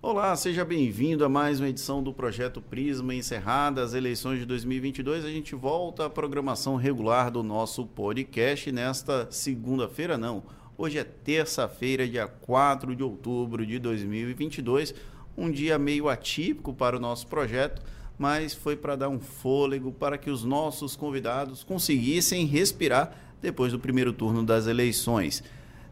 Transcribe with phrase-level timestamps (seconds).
[0.00, 3.12] Olá, seja bem-vindo a mais uma edição do Projeto Prisma.
[3.12, 9.26] Encerradas as eleições de 2022, a gente volta à programação regular do nosso podcast nesta
[9.28, 10.44] segunda-feira, não.
[10.78, 14.94] Hoje é terça-feira, dia 4 de outubro de 2022,
[15.36, 17.82] um dia meio atípico para o nosso projeto,
[18.16, 23.80] mas foi para dar um fôlego para que os nossos convidados conseguissem respirar depois do
[23.80, 25.42] primeiro turno das eleições.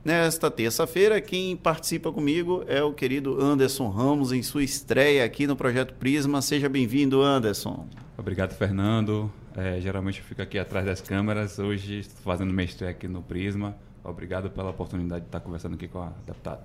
[0.07, 5.56] Nesta terça-feira, quem participa comigo é o querido Anderson Ramos, em sua estreia aqui no
[5.56, 6.41] Projeto Prisma.
[6.41, 7.88] Seja bem-vindo, Anderson.
[8.16, 9.28] Obrigado, Fernando.
[9.56, 11.59] É, geralmente eu fico aqui atrás das câmeras.
[11.59, 13.74] Hoje estou fazendo minha estreia aqui no Prisma.
[14.05, 16.64] Obrigado pela oportunidade de estar conversando aqui com a deputada.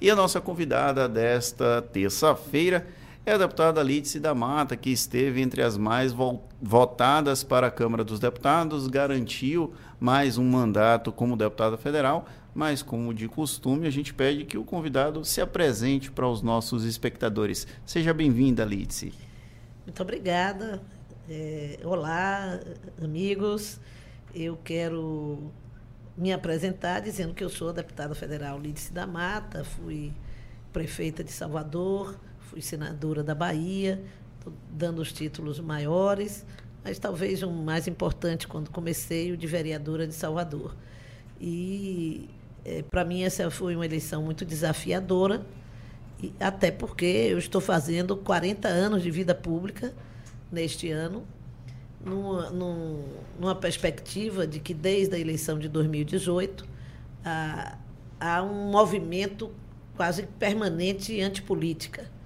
[0.00, 2.86] E a nossa convidada desta terça-feira
[3.26, 6.14] é a deputada Lídice da Mata, que esteve entre as mais
[6.62, 12.24] votadas para a Câmara dos Deputados, garantiu mais um mandato como deputada federal,
[12.58, 16.82] mas como de costume, a gente pede que o convidado se apresente para os nossos
[16.82, 17.68] espectadores.
[17.86, 19.14] Seja bem-vinda, Lídice.
[19.86, 20.82] Muito obrigada.
[21.30, 22.58] É, olá,
[23.00, 23.78] amigos.
[24.34, 25.52] Eu quero
[26.16, 30.12] me apresentar dizendo que eu sou deputada federal Lídice da Mata, fui
[30.72, 34.02] prefeita de Salvador, fui senadora da Bahia,
[34.72, 36.44] dando os títulos maiores,
[36.82, 40.74] mas talvez o um mais importante quando comecei, o de vereadora de Salvador.
[41.40, 42.28] E
[42.68, 45.44] é, para mim essa foi uma eleição muito desafiadora,
[46.22, 49.94] e até porque eu estou fazendo 40 anos de vida pública
[50.50, 51.24] neste ano,
[52.04, 52.50] numa,
[53.38, 56.66] numa perspectiva de que desde a eleição de 2018
[57.24, 57.78] há,
[58.20, 59.50] há um movimento
[59.96, 62.18] quase permanente antipolítica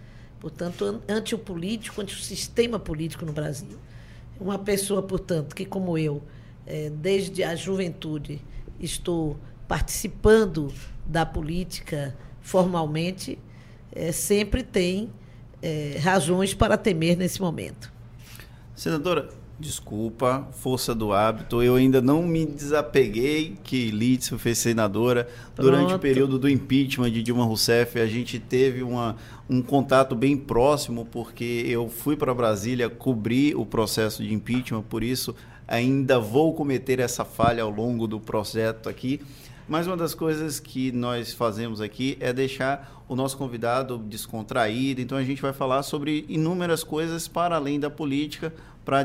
[0.42, 3.78] portanto, anti o político, anti o sistema político no Brasil.
[4.40, 6.20] Uma pessoa, portanto, que como eu,
[6.66, 8.40] é, desde a juventude,
[8.80, 10.72] estou participando
[11.06, 13.38] da política formalmente,
[13.90, 15.10] é, sempre tem
[15.60, 17.92] é, razões para temer nesse momento.
[18.74, 19.28] Senadora,
[19.62, 21.62] Desculpa, força do hábito.
[21.62, 25.28] Eu ainda não me desapeguei que Lídio foi senadora.
[25.54, 25.70] Pronto.
[25.70, 29.14] Durante o período do impeachment de Dilma Rousseff, a gente teve uma,
[29.48, 35.04] um contato bem próximo, porque eu fui para Brasília cobrir o processo de impeachment, por
[35.04, 35.32] isso
[35.68, 39.20] ainda vou cometer essa falha ao longo do projeto aqui.
[39.72, 45.00] Mas uma das coisas que nós fazemos aqui é deixar o nosso convidado descontraído.
[45.00, 48.52] Então a gente vai falar sobre inúmeras coisas para além da política,
[48.84, 49.02] para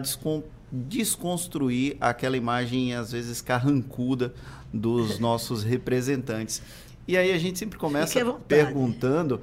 [0.69, 4.33] desconstruir aquela imagem, às vezes, carrancuda
[4.73, 6.61] dos nossos representantes.
[7.07, 9.39] E aí a gente sempre começa perguntando: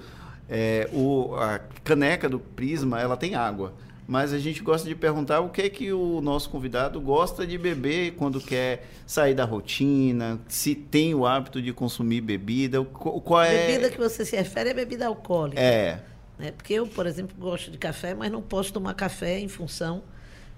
[0.46, 3.72] é, o, a caneca do Prisma ela tem água.
[4.06, 7.56] Mas a gente gosta de perguntar o que é que o nosso convidado gosta de
[7.56, 13.66] beber quando quer sair da rotina, se tem o hábito de consumir bebida, qual é...
[13.66, 15.60] Bebida que você se refere é bebida alcoólica.
[15.60, 16.00] É.
[16.38, 16.50] é.
[16.50, 20.02] Porque eu, por exemplo, gosto de café, mas não posso tomar café em função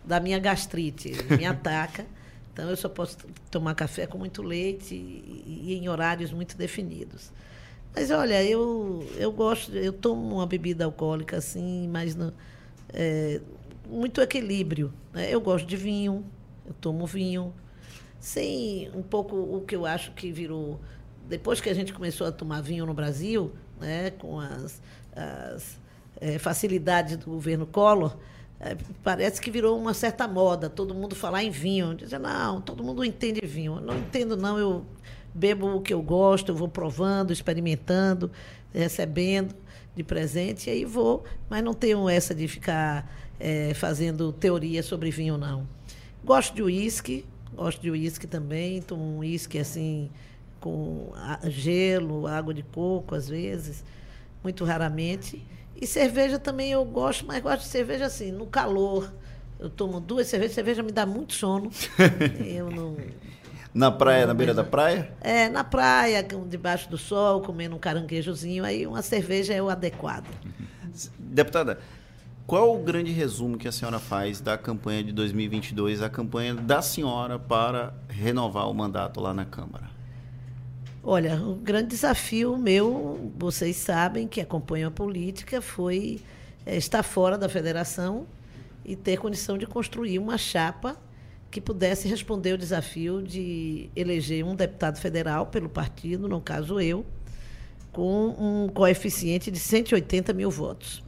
[0.04, 2.04] da minha gastrite, me ataca.
[2.52, 3.18] Então eu só posso
[3.48, 7.30] tomar café com muito leite e, e em horários muito definidos.
[7.94, 12.32] Mas olha, eu, eu gosto, eu tomo uma bebida alcoólica assim, mas no,
[12.96, 13.40] é,
[13.86, 14.92] muito equilíbrio.
[15.12, 15.32] Né?
[15.32, 16.24] Eu gosto de vinho,
[16.66, 17.52] eu tomo vinho.
[18.18, 20.80] Sem um pouco o que eu acho que virou.
[21.28, 24.80] Depois que a gente começou a tomar vinho no Brasil, né, com as,
[25.14, 25.78] as
[26.20, 28.16] é, facilidades do governo Collor,
[28.58, 31.94] é, parece que virou uma certa moda, todo mundo falar em vinho.
[31.94, 33.76] Dizer, não, todo mundo entende vinho.
[33.76, 34.86] Eu não entendo, não, eu
[35.34, 38.30] bebo o que eu gosto, eu vou provando, experimentando,
[38.72, 39.54] recebendo
[39.96, 45.10] de presente, e aí vou, mas não tenho essa de ficar é, fazendo teoria sobre
[45.10, 45.66] vinho, não.
[46.22, 47.24] Gosto de uísque,
[47.54, 50.10] gosto de uísque também, tomo um uísque assim,
[50.60, 51.12] com
[51.44, 53.82] gelo, água de coco, às vezes,
[54.42, 55.42] muito raramente.
[55.80, 59.12] E cerveja também eu gosto, mas gosto de cerveja assim, no calor.
[59.58, 61.70] Eu tomo duas cervejas, cerveja me dá muito sono.
[62.44, 62.96] eu não.
[63.76, 65.12] Na praia, na beira da praia?
[65.20, 70.24] É, na praia, debaixo do sol, comendo um caranguejozinho, aí uma cerveja é o adequado.
[71.18, 71.78] Deputada,
[72.46, 76.80] qual o grande resumo que a senhora faz da campanha de 2022, a campanha da
[76.80, 79.90] senhora para renovar o mandato lá na Câmara?
[81.04, 86.22] Olha, o grande desafio meu, vocês sabem que acompanham a política, foi
[86.64, 88.26] é, estar fora da federação
[88.82, 90.96] e ter condição de construir uma chapa
[91.50, 97.04] que pudesse responder o desafio de eleger um deputado federal pelo partido, no caso eu,
[97.92, 101.02] com um coeficiente de 180 mil votos.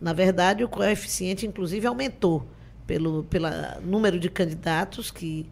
[0.00, 2.44] Na verdade, o coeficiente, inclusive, aumentou
[2.86, 3.48] pelo, pelo
[3.82, 5.48] número de candidatos que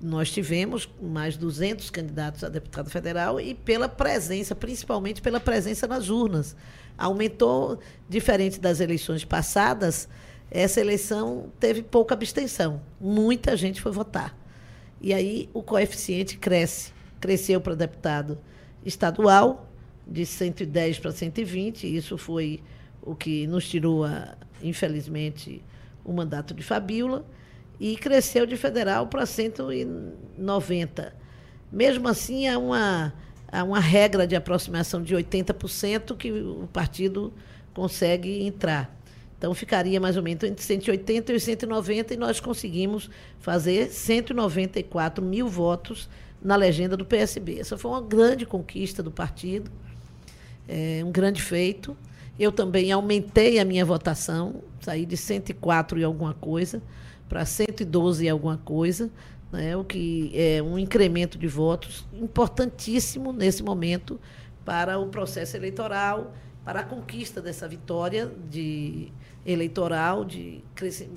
[0.00, 6.08] nós tivemos mais 200 candidatos a deputado federal e pela presença, principalmente pela presença nas
[6.08, 6.54] urnas.
[6.96, 10.08] Aumentou, diferente das eleições passadas,
[10.50, 12.80] essa eleição teve pouca abstenção.
[13.00, 14.36] Muita gente foi votar.
[15.00, 16.92] E aí o coeficiente cresce.
[17.20, 18.38] Cresceu para deputado
[18.84, 19.68] estadual,
[20.06, 21.96] de 110 para 120.
[21.96, 22.62] Isso foi
[23.02, 25.62] o que nos tirou, a, infelizmente,
[26.04, 27.26] o mandato de Fabíola
[27.78, 31.14] e cresceu de federal para 190.
[31.70, 33.12] Mesmo assim, há uma,
[33.50, 37.32] há uma regra de aproximação de 80% que o partido
[37.74, 38.97] consegue entrar.
[39.38, 43.08] Então, ficaria mais ou menos entre 180 e 190, e nós conseguimos
[43.38, 46.08] fazer 194 mil votos
[46.42, 47.60] na legenda do PSB.
[47.60, 49.70] Essa foi uma grande conquista do partido,
[50.66, 51.96] é, um grande feito.
[52.38, 56.82] Eu também aumentei a minha votação, saí de 104 e alguma coisa
[57.28, 59.10] para 112 e alguma coisa,
[59.52, 64.18] né, o que é um incremento de votos importantíssimo nesse momento
[64.64, 69.12] para o processo eleitoral, para a conquista dessa vitória de
[69.44, 70.62] eleitoral, de,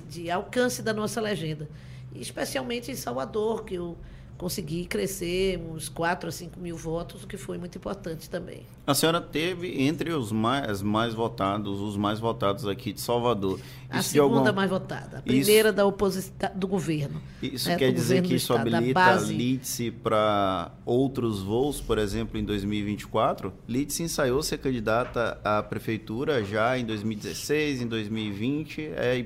[0.08, 1.68] de alcance da nossa legenda.
[2.14, 3.96] Especialmente em Salvador, que eu
[4.42, 8.66] conseguir crescer uns 4 a 5 mil votos, o que foi muito importante também.
[8.84, 13.60] A senhora teve entre os mais, mais votados, os mais votados aqui de Salvador.
[13.88, 14.52] A isso segunda alguma...
[14.52, 15.76] mais votada, a primeira isso...
[15.76, 17.22] da oposição do governo.
[17.40, 19.32] Isso né, quer dizer que isso habilita base...
[19.32, 23.52] a Litse para outros voos, por exemplo, em 2024?
[23.68, 28.90] Litse ensaiou ser candidata à prefeitura já em 2016, em 2020.
[28.96, 29.24] É,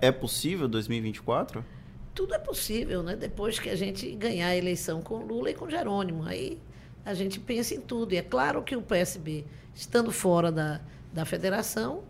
[0.00, 1.75] é possível 2024?
[2.16, 3.14] Tudo é possível, né?
[3.14, 6.24] Depois que a gente ganhar a eleição com Lula e com Jerônimo.
[6.24, 6.58] Aí
[7.04, 8.14] a gente pensa em tudo.
[8.14, 10.80] E é claro que o PSB, estando fora da,
[11.12, 12.02] da federação,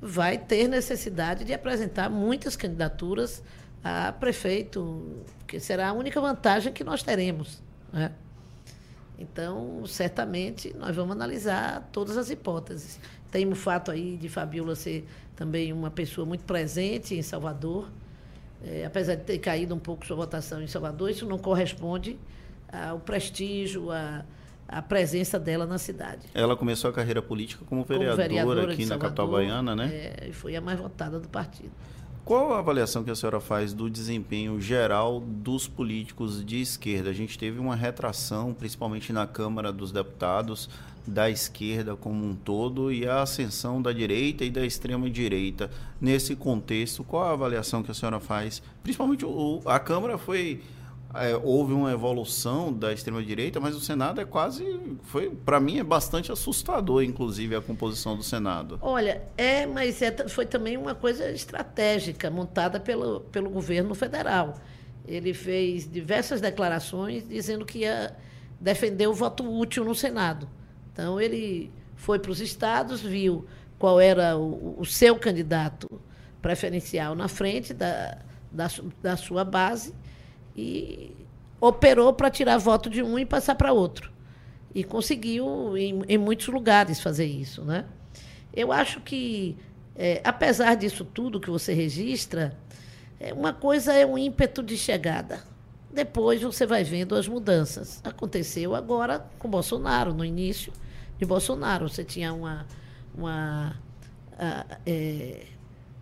[0.00, 3.42] vai ter necessidade de apresentar muitas candidaturas
[3.84, 7.62] a prefeito, que será a única vantagem que nós teremos.
[7.92, 8.10] Né?
[9.18, 12.98] Então, certamente, nós vamos analisar todas as hipóteses.
[13.30, 15.06] Tem o fato aí de Fabiola ser
[15.36, 17.88] também uma pessoa muito presente em Salvador,
[18.64, 22.18] é, apesar de ter caído um pouco sua votação em Salvador, isso não corresponde
[22.72, 24.24] ao prestígio, à,
[24.68, 26.26] à presença dela na cidade.
[26.34, 29.88] Ela começou a carreira política como vereadora, como vereadora aqui na capital baiana, né?
[29.92, 31.70] É, e foi a mais votada do partido.
[32.24, 37.10] Qual a avaliação que a senhora faz do desempenho geral dos políticos de esquerda?
[37.10, 40.70] A gente teve uma retração, principalmente na Câmara dos Deputados,
[41.06, 45.70] da esquerda como um todo e a ascensão da direita e da extrema direita.
[46.00, 48.62] Nesse contexto, qual a avaliação que a senhora faz?
[48.82, 50.62] Principalmente o, a Câmara foi
[51.14, 55.78] é, houve uma evolução da extrema direita, mas o Senado é quase foi para mim
[55.78, 58.78] é bastante assustador, inclusive a composição do Senado.
[58.80, 64.54] Olha, é, mas é, foi também uma coisa estratégica montada pelo pelo governo federal.
[65.06, 68.16] Ele fez diversas declarações dizendo que ia
[68.58, 70.48] defender o voto útil no Senado.
[70.92, 73.46] Então, ele foi para os estados, viu
[73.78, 75.88] qual era o, o, seu candidato
[76.40, 78.18] preferencial na frente da,
[78.50, 78.68] da,
[79.02, 79.94] da sua base
[80.56, 81.16] e
[81.60, 84.12] operou para tirar voto de um e passar para outro.
[84.74, 87.64] E conseguiu, em, em, muitos lugares, fazer isso.
[87.64, 87.84] Né?
[88.52, 89.56] Eu acho que,
[89.94, 92.56] é, apesar disso tudo que você registra,
[93.20, 95.42] é, uma coisa é um ímpeto de chegada.
[95.92, 98.00] Depois você vai vendo as mudanças.
[98.02, 100.72] Aconteceu agora com Bolsonaro, no início
[101.18, 101.88] de Bolsonaro.
[101.88, 102.66] Você tinha uma,
[103.14, 103.76] uma,
[104.38, 105.46] a, é,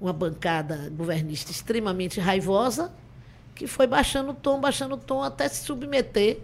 [0.00, 2.92] uma bancada governista extremamente raivosa,
[3.54, 6.38] que foi baixando o tom, baixando o tom, até se submeter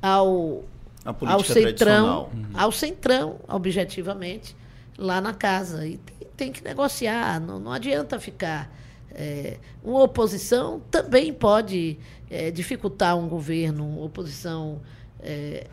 [0.00, 0.64] ao,
[1.04, 2.46] ao centrão, uhum.
[2.52, 4.54] ao centrão, objetivamente,
[4.98, 5.86] lá na casa.
[5.86, 8.70] E tem, tem que negociar, não, não adianta ficar.
[9.14, 14.82] É, uma oposição também pode é, dificultar um governo, uma oposição
[15.20, 15.68] é,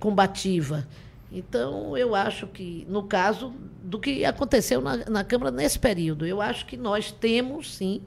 [0.00, 0.88] combativa.
[1.30, 3.52] Então, eu acho que, no caso
[3.82, 8.00] do que aconteceu na, na Câmara nesse período, eu acho que nós temos, sim,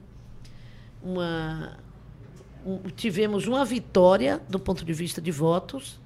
[1.02, 1.76] uma.
[2.64, 6.00] Um, tivemos uma vitória do ponto de vista de votos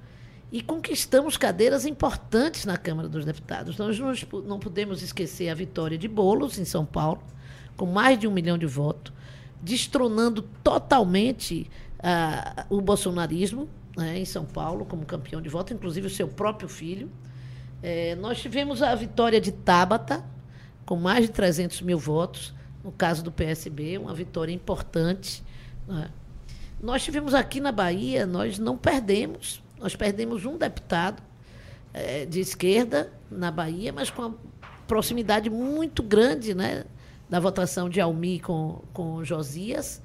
[0.51, 3.77] e conquistamos cadeiras importantes na Câmara dos Deputados.
[3.77, 7.21] Nós não, não podemos esquecer a vitória de Bolos, em São Paulo,
[7.77, 9.13] com mais de um milhão de votos,
[9.61, 11.69] destronando totalmente
[11.99, 16.67] uh, o bolsonarismo né, em São Paulo como campeão de voto, inclusive o seu próprio
[16.67, 17.09] filho.
[17.81, 20.23] É, nós tivemos a vitória de Tabata,
[20.85, 22.53] com mais de 300 mil votos,
[22.83, 25.43] no caso do PSB, uma vitória importante.
[25.87, 26.09] Né?
[26.81, 31.21] Nós tivemos aqui na Bahia, nós não perdemos, nós perdemos um deputado
[31.93, 34.35] é, de esquerda na Bahia, mas com uma
[34.87, 36.85] proximidade muito grande né,
[37.29, 40.01] da votação de Almi com, com Josias.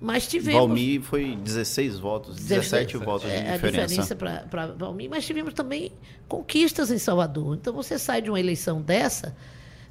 [0.00, 0.60] Mas tivemos.
[0.60, 3.82] Valmir foi 16 votos, 17 votos de é, diferença.
[3.82, 5.92] A diferença para Valmir, mas tivemos também
[6.26, 7.54] conquistas em Salvador.
[7.56, 9.36] Então você sai de uma eleição dessa,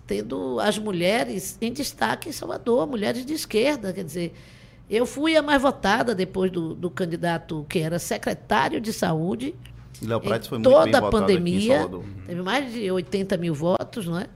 [0.08, 3.94] tendo as mulheres em destaque em Salvador, mulheres de esquerda.
[3.94, 4.34] Quer dizer,
[4.90, 9.54] eu fui a mais votada depois do, do candidato que era secretário de saúde.
[10.02, 13.54] Léo Prates foi toda muito bem a pandemia, aqui em teve mais de 80 mil
[13.54, 14.28] votos, não é?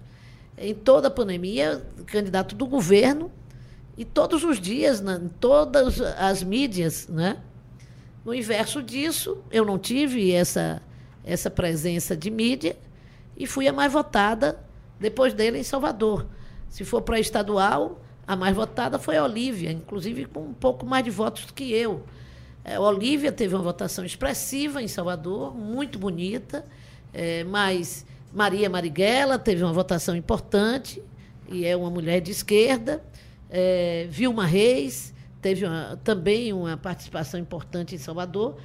[0.57, 3.31] Em toda a pandemia, candidato do governo,
[3.97, 7.37] e todos os dias, na, em todas as mídias, né?
[8.25, 10.81] No inverso disso, eu não tive essa,
[11.23, 12.77] essa presença de mídia
[13.35, 14.59] e fui a mais votada
[14.99, 16.25] depois dele em Salvador.
[16.69, 21.03] Se for para estadual, a mais votada foi a Olívia, inclusive com um pouco mais
[21.03, 22.03] de votos do que eu.
[22.63, 26.65] É, Olívia teve uma votação expressiva em Salvador, muito bonita,
[27.11, 31.01] é, mas Maria Marighella teve uma votação importante,
[31.47, 33.03] e é uma mulher de esquerda.
[33.49, 38.57] É, Vilma Reis teve uma, também uma participação importante em Salvador.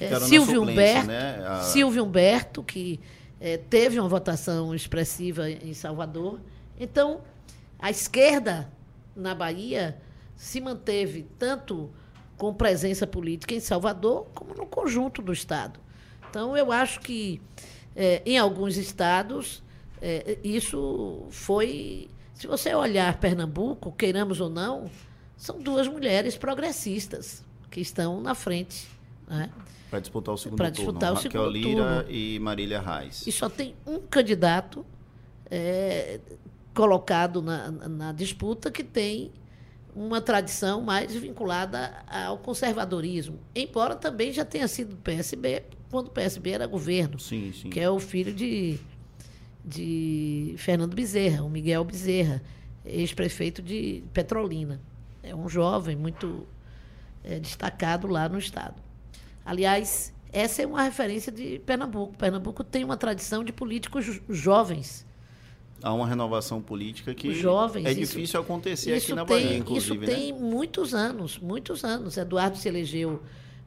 [0.00, 1.46] É, Silvio, Humberto, né?
[1.46, 1.60] a...
[1.60, 2.98] Silvio Humberto, que
[3.40, 6.40] é, teve uma votação expressiva em Salvador.
[6.80, 7.20] Então,
[7.78, 8.68] a esquerda
[9.14, 9.96] na Bahia
[10.34, 11.90] se manteve tanto
[12.36, 15.78] com presença política em Salvador como no conjunto do Estado.
[16.28, 17.40] Então, eu acho que
[17.96, 19.62] é, em alguns estados
[20.00, 24.90] é, isso foi se você olhar Pernambuco, queiramos ou não,
[25.36, 28.88] são duas mulheres progressistas que estão na frente.
[29.26, 29.50] Né?
[29.88, 31.18] Para disputar o segundo pra disputar turno.
[31.18, 32.10] O segundo Raquel Lira turno.
[32.10, 33.26] e Marília Reis.
[33.26, 34.84] E só tem um candidato
[35.48, 36.20] é,
[36.74, 39.30] colocado na, na disputa que tem
[39.94, 45.62] uma tradição mais vinculada ao conservadorismo, embora também já tenha sido do PSB,
[45.94, 47.70] quando o PSB era governo, sim, sim.
[47.70, 48.80] que é o filho de
[49.64, 52.42] de Fernando Bezerra, o Miguel Bezerra,
[52.84, 54.80] ex-prefeito de Petrolina.
[55.22, 56.48] É um jovem muito
[57.22, 58.74] é, destacado lá no estado.
[59.46, 62.12] Aliás, essa é uma referência de Pernambuco.
[62.18, 65.06] Pernambuco tem uma tradição de políticos jovens.
[65.80, 69.58] Há uma renovação política que jovens, é difícil isso, acontecer isso aqui na tem, Bahia,
[69.58, 70.04] inclusive.
[70.04, 70.38] Isso tem né?
[70.40, 72.16] muitos anos, muitos anos.
[72.16, 73.22] Eduardo se elegeu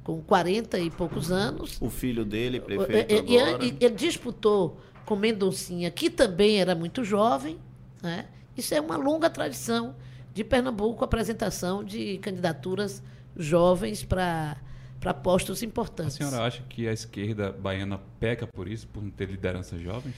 [0.08, 1.78] com 40 e poucos anos.
[1.82, 3.66] O filho dele, prefeito e, agora.
[3.66, 7.60] E, ele disputou com Mendoncinha, que também era muito jovem.
[8.02, 8.26] Né?
[8.56, 9.98] Isso é uma longa tradição
[10.34, 13.04] de Pernambuco, apresentação de candidaturas
[13.36, 14.56] jovens para
[14.98, 16.16] para postos importantes.
[16.16, 20.16] A senhora acha que a esquerda baiana peca por isso, por não ter lideranças jovens?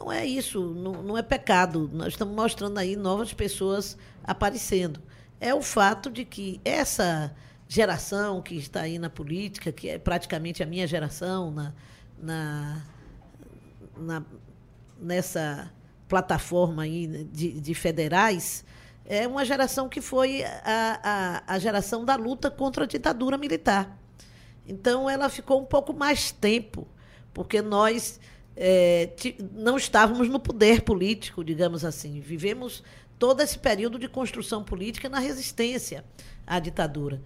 [0.00, 1.90] Não é isso, não, não é pecado.
[1.92, 5.02] Nós estamos mostrando aí novas pessoas aparecendo.
[5.38, 7.34] É o fato de que essa
[7.74, 11.74] geração que está aí na política, que é praticamente a minha geração na,
[12.18, 12.82] na
[13.96, 14.24] na,
[15.00, 15.72] nessa
[16.08, 18.64] plataforma aí de, de, federais,
[19.04, 23.98] é uma geração que foi a, a, a geração da luta contra a ditadura militar.
[24.66, 26.86] Então, ela ficou um pouco mais tempo,
[27.32, 28.18] porque nós
[28.56, 29.10] é,
[29.52, 32.20] não estávamos no poder político, digamos assim.
[32.20, 32.82] Vivemos
[33.18, 36.04] todo esse período de construção política na resistência
[36.46, 37.20] à ditadura.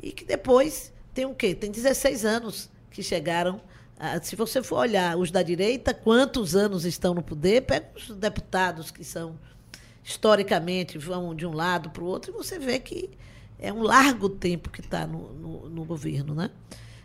[0.00, 1.54] E que depois tem o quê?
[1.54, 3.60] Tem 16 anos que chegaram
[3.98, 8.08] ah, se você for olhar os da direita, quantos anos estão no poder, pega os
[8.16, 9.34] deputados que são
[10.04, 13.10] historicamente vão de um lado para o outro e você vê que
[13.58, 16.34] é um largo tempo que está no, no, no, governo.
[16.34, 16.48] Né?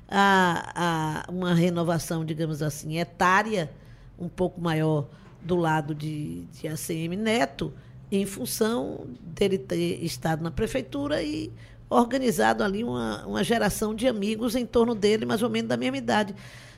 [0.08, 3.72] Há, há, uma renovação, digamos assim, etária,
[4.18, 5.08] um pouco maior
[5.42, 7.74] do lado de, de ACM Neto,
[8.12, 11.52] em função dele ter estado na prefeitura e
[11.94, 15.98] organizado ali uma, uma geração de amigos em torno dele, mais ou menos da mesma
[15.98, 16.36] idade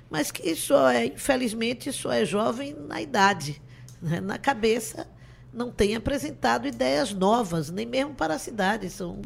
[0.09, 3.61] mas que só é, infelizmente, só é jovem na idade.
[4.01, 4.19] Né?
[4.21, 5.07] Na cabeça
[5.53, 8.89] não tem apresentado ideias novas, nem mesmo para a cidade.
[8.89, 9.21] São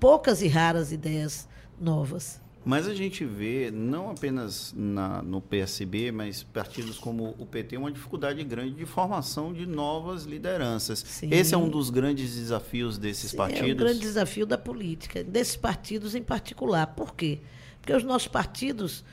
[0.00, 1.48] poucas e raras ideias
[1.80, 2.40] novas.
[2.66, 7.92] Mas a gente vê, não apenas na, no PSB, mas partidos como o PT, uma
[7.92, 10.98] dificuldade grande de formação de novas lideranças.
[10.98, 11.28] Sim.
[11.30, 13.70] Esse é um dos grandes desafios desses Sim, partidos?
[13.70, 16.88] É um grande desafio da política, desses partidos em particular.
[16.88, 17.38] Por quê?
[17.80, 19.04] Porque os nossos partidos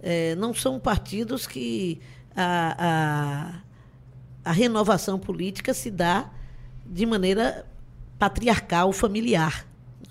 [0.00, 2.00] é, não são partidos que
[2.34, 3.62] a,
[4.42, 6.30] a, a renovação política se dá
[6.86, 7.66] de maneira
[8.18, 9.66] patriarcal, familiar.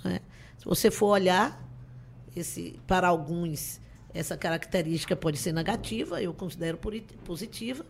[0.06, 0.22] É?
[0.60, 1.60] Se você for olhar,
[2.36, 3.80] esse, para alguns,
[4.14, 6.78] essa característica pode ser negativa, eu considero
[7.24, 7.86] positiva,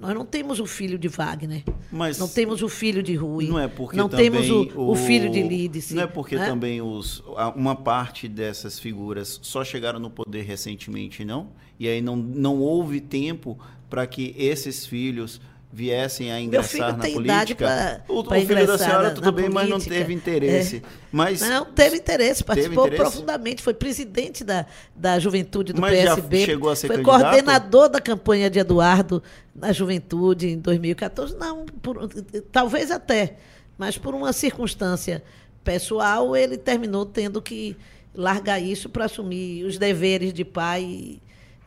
[0.00, 1.62] nós não temos o filho de Wagner.
[1.92, 3.48] Mas não temos o filho de Rui.
[3.48, 5.94] Não é porque não temos o, o, o, filho de Lídice.
[5.94, 6.46] Não é porque né?
[6.46, 7.22] também os,
[7.54, 11.48] uma parte dessas figuras só chegaram no poder recentemente, não?
[11.78, 13.58] E aí não, não houve tempo
[13.90, 15.38] para que esses filhos
[15.72, 17.64] viessem a ingressar na política.
[17.64, 20.76] Pra, o, pra o filho da senhora tudo bem, mas não teve interesse.
[20.78, 20.82] É.
[21.12, 23.12] Mas não teve interesse, participou teve interesse?
[23.12, 27.20] profundamente, foi presidente da, da juventude do mas PSB, chegou a ser foi candidato?
[27.20, 29.22] coordenador da campanha de Eduardo
[29.54, 31.36] na juventude em 2014.
[31.36, 32.08] Não, por,
[32.50, 33.36] talvez até,
[33.78, 35.22] mas por uma circunstância
[35.62, 37.76] pessoal, ele terminou tendo que
[38.12, 41.20] largar isso para assumir os deveres de pai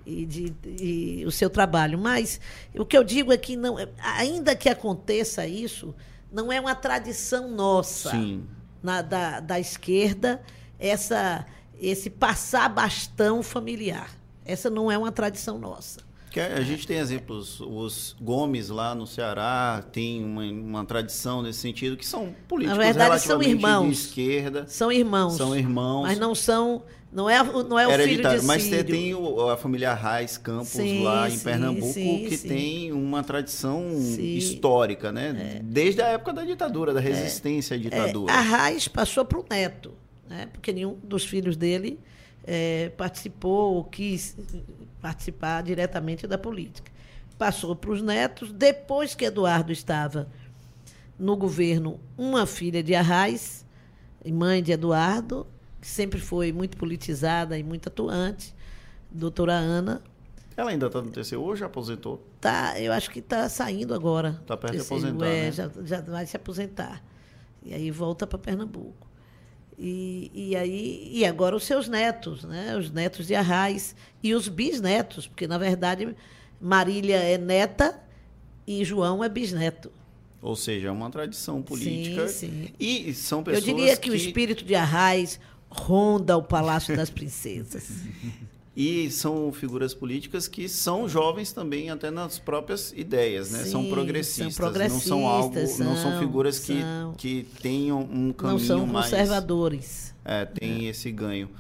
[0.06, 1.98] e, de, e o seu trabalho.
[1.98, 2.40] Mas
[2.76, 5.94] o que eu digo é que, não, ainda que aconteça isso,
[6.32, 8.12] não é uma tradição nossa
[8.82, 10.42] na, da, da esquerda
[10.80, 11.46] essa,
[11.80, 14.10] esse passar bastão familiar.
[14.46, 16.02] Essa não é uma tradição nossa.
[16.30, 21.60] Que a gente tem exemplos, os Gomes lá no Ceará tem uma, uma tradição nesse
[21.60, 23.86] sentido, que são políticos Na verdade, são irmãos.
[23.86, 24.66] de esquerda.
[24.68, 25.38] São irmãos.
[25.38, 26.02] São irmãos.
[26.08, 26.82] Mas não são
[27.14, 30.70] não é, não é o filho de Mas você tem o, a família Reis Campos
[30.70, 35.58] sim, lá em sim, Pernambuco, sim, que tem uma tradição histórica, né?
[35.58, 35.64] É.
[35.64, 37.04] Desde a época da ditadura, da é.
[37.04, 38.34] resistência à ditadura.
[38.34, 38.36] É.
[38.36, 39.94] A Reis passou para o neto,
[40.28, 40.48] né?
[40.52, 42.00] porque nenhum dos filhos dele
[42.46, 44.36] é, participou ou quis
[45.00, 46.92] participar diretamente da política.
[47.38, 48.52] Passou para os netos.
[48.52, 50.28] Depois que Eduardo estava
[51.20, 53.64] no governo, uma filha de Arraes,
[54.32, 55.46] mãe de Eduardo,
[55.84, 58.56] que sempre foi muito politizada e muito atuante,
[59.12, 60.02] doutora Ana.
[60.56, 62.26] Ela ainda está no TCU ou já aposentou?
[62.40, 64.40] Tá, eu acho que está saindo agora.
[64.42, 65.52] Está perto TCU, de aposentar, é, né?
[65.52, 67.04] já, já vai se aposentar.
[67.62, 69.06] E aí volta para Pernambuco.
[69.78, 72.78] E, e, aí, e agora os seus netos, né?
[72.78, 76.16] os netos de Arraes e os bisnetos, porque, na verdade,
[76.62, 78.02] Marília é neta
[78.66, 79.92] e João é bisneto.
[80.42, 82.28] Ou seja, é uma tradição política.
[82.30, 82.74] Sim, sim.
[82.80, 83.68] E são pessoas.
[83.68, 85.40] Eu diria que, que o espírito de Arraes,
[85.74, 87.90] ronda o Palácio das Princesas.
[88.76, 93.60] E são figuras políticas que são jovens também até nas próprias ideias, né?
[93.60, 97.48] Sim, são, progressistas, são progressistas, não são algo, são, não são figuras que, são, que
[97.62, 98.42] tenham um caminho mais...
[98.42, 100.16] Não são mais, conservadores.
[100.26, 100.90] É, tem é.
[100.90, 101.52] esse ganho.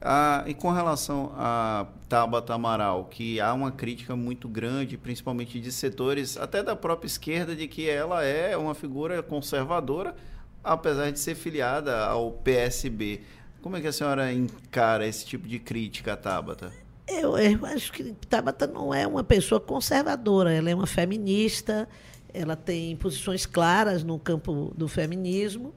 [0.00, 5.70] Ah, e com relação a Tabata Amaral, que há uma crítica muito grande, principalmente de
[5.70, 10.14] setores, até da própria esquerda, de que ela é uma figura conservadora,
[10.62, 13.22] apesar de ser filiada ao PSB.
[13.60, 16.72] Como é que a senhora encara esse tipo de crítica Tabata?
[17.08, 21.88] Eu, eu acho que Tabata não é uma pessoa conservadora, ela é uma feminista,
[22.32, 25.74] ela tem posições claras no campo do feminismo.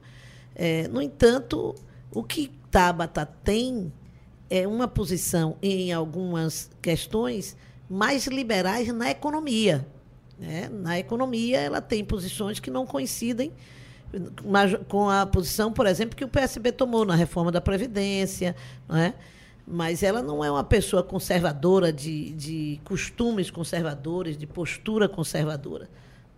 [0.54, 1.74] É, no entanto,
[2.12, 3.92] o que Tabata tem
[4.48, 7.56] é uma posição em algumas questões
[7.88, 9.86] mais liberais na economia.
[10.38, 10.68] Né?
[10.68, 13.52] Na economia, ela tem posições que não coincidem
[14.88, 18.56] com a posição, por exemplo, que o PSB tomou na reforma da Previdência,
[18.88, 19.14] não é?
[19.70, 25.88] mas ela não é uma pessoa conservadora, de, de costumes conservadores, de postura conservadora.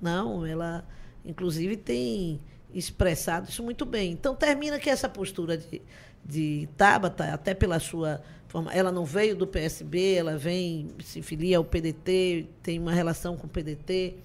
[0.00, 0.84] Não, ela,
[1.24, 2.40] inclusive, tem
[2.74, 4.12] expressado isso muito bem.
[4.12, 5.80] Então, termina que essa postura de,
[6.22, 11.56] de Tabata, até pela sua forma, ela não veio do PSB, ela vem, se filia
[11.56, 14.16] ao PDT, tem uma relação com o PDT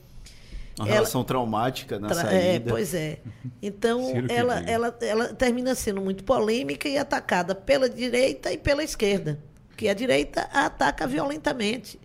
[0.80, 2.70] uma ela, relação traumática na tra é, saída.
[2.70, 3.20] É, pois é.
[3.62, 9.40] Então, ela, ela, ela termina sendo muito polêmica e atacada pela direita e pela esquerda.
[9.76, 12.00] Que a direita a ataca violentamente.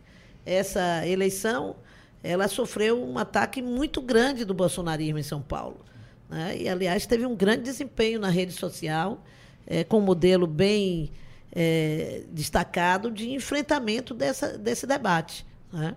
[0.44, 1.76] Essa eleição,
[2.22, 5.84] ela sofreu um ataque muito grande do bolsonarismo em São Paulo.
[6.28, 6.56] Né?
[6.60, 9.22] E, aliás, teve um grande desempenho na rede social,
[9.66, 11.12] é, com um modelo bem
[11.54, 15.46] é, destacado de enfrentamento dessa, desse debate.
[15.70, 15.94] Né?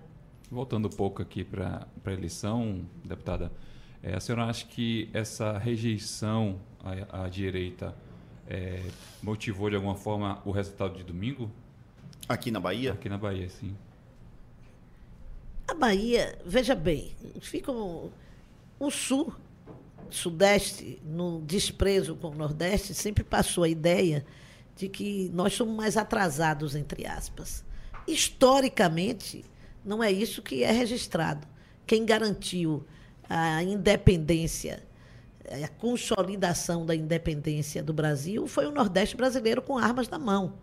[0.55, 3.51] Voltando um pouco aqui para a eleição, deputada,
[4.01, 7.93] é, a senhora acha que essa rejeição à, à direita
[8.47, 8.81] é,
[9.21, 11.51] motivou de alguma forma o resultado de domingo?
[12.29, 12.93] Aqui na Bahia?
[12.93, 13.75] Aqui na Bahia, sim.
[15.67, 18.09] A Bahia, veja bem, fica o,
[18.79, 19.35] o sul,
[20.09, 24.25] sudeste, no desprezo com o nordeste, sempre passou a ideia
[24.77, 27.61] de que nós somos mais atrasados, entre aspas.
[28.07, 29.43] Historicamente,
[29.86, 31.48] não é isso que é registrado.
[31.86, 32.84] Quem garantiu
[33.30, 34.84] a independência,
[35.63, 40.54] a consolidação da independência do Brasil foi o Nordeste brasileiro com armas na mão.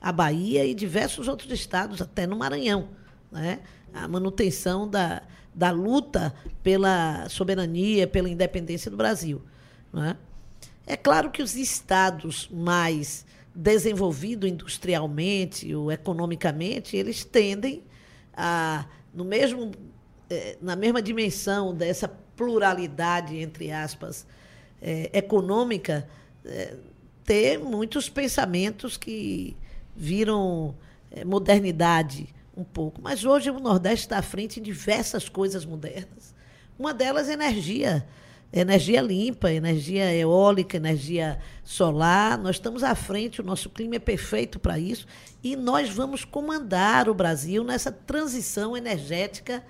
[0.00, 2.88] A Bahia e diversos outros estados, até no Maranhão.
[3.30, 3.60] Né?
[3.92, 5.22] A manutenção da,
[5.54, 9.40] da luta pela soberania, pela independência do Brasil.
[9.92, 10.16] Né?
[10.86, 17.84] É claro que os estados mais desenvolvidos industrialmente ou economicamente, eles tendem
[18.36, 19.70] a, no mesmo,
[20.28, 24.26] é, na mesma dimensão dessa pluralidade, entre aspas,
[24.80, 26.08] é, econômica,
[26.44, 26.74] é,
[27.24, 29.56] ter muitos pensamentos que
[29.96, 30.74] viram
[31.24, 33.00] modernidade um pouco.
[33.00, 36.34] Mas hoje o Nordeste está à frente em diversas coisas modernas.
[36.78, 38.06] Uma delas é energia.
[38.56, 42.38] Energia limpa, energia eólica, energia solar.
[42.38, 45.08] Nós estamos à frente, o nosso clima é perfeito para isso.
[45.42, 49.64] E nós vamos comandar o Brasil nessa transição energética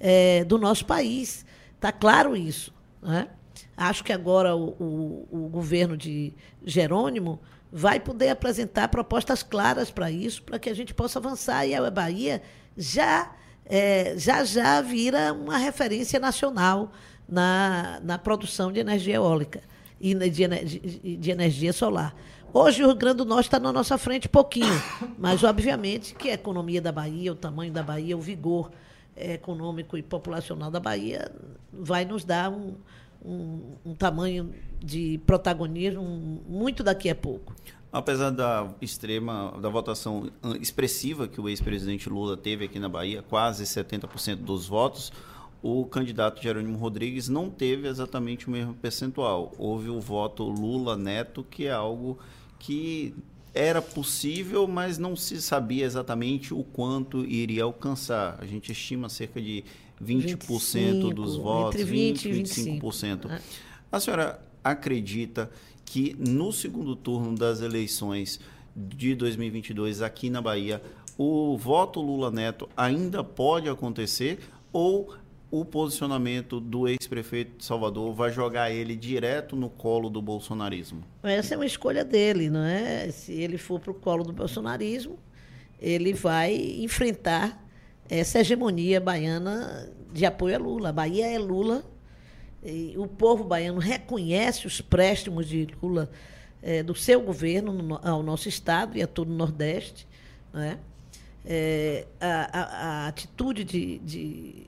[0.00, 1.44] é, do nosso país.
[1.74, 2.72] Está claro isso.
[3.02, 3.28] Né?
[3.76, 6.32] Acho que agora o, o, o governo de
[6.64, 7.38] Jerônimo
[7.70, 11.66] vai poder apresentar propostas claras para isso, para que a gente possa avançar.
[11.66, 12.40] E a Bahia
[12.74, 13.34] já
[13.66, 16.90] é, já já vira uma referência nacional
[17.30, 19.62] na, na produção de energia eólica
[20.00, 22.14] e de, de, de energia solar.
[22.52, 24.82] Hoje o Rio Grande do Norte está na nossa frente pouquinho,
[25.16, 28.70] mas obviamente que a economia da Bahia, o tamanho da Bahia, o vigor
[29.16, 31.30] econômico e populacional da Bahia
[31.72, 32.74] vai nos dar um,
[33.24, 37.54] um, um tamanho de protagonismo muito daqui a pouco.
[37.92, 43.64] Apesar da extrema, da votação expressiva que o ex-presidente Lula teve aqui na Bahia, quase
[43.64, 45.12] 70% dos votos,
[45.62, 49.52] o candidato Jerônimo Rodrigues não teve exatamente o mesmo percentual.
[49.58, 52.18] Houve o voto Lula-Neto, que é algo
[52.58, 53.14] que
[53.52, 58.38] era possível, mas não se sabia exatamente o quanto iria alcançar.
[58.40, 59.64] A gente estima cerca de
[60.02, 62.42] 20% 25, dos votos, entre 20 e
[62.80, 63.30] 25%.
[63.30, 63.40] É.
[63.92, 65.50] A senhora acredita
[65.84, 68.40] que no segundo turno das eleições
[68.74, 70.80] de 2022 aqui na Bahia,
[71.18, 74.38] o voto Lula Neto ainda pode acontecer
[74.72, 75.14] ou
[75.50, 81.02] o posicionamento do ex-prefeito de Salvador vai jogar ele direto no colo do bolsonarismo?
[81.22, 83.10] Essa é uma escolha dele, não é?
[83.10, 85.18] Se ele for para o colo do bolsonarismo,
[85.80, 87.66] ele vai enfrentar
[88.08, 90.88] essa hegemonia baiana de apoio a Lula.
[90.90, 91.84] A Bahia é Lula.
[92.96, 96.10] o povo baiano reconhece os préstimos de Lula
[96.62, 100.06] é, do seu governo no, ao nosso estado e a todo o Nordeste.
[100.52, 100.78] Não é?
[101.44, 102.64] É, a, a,
[103.04, 104.66] a, atitude de, de,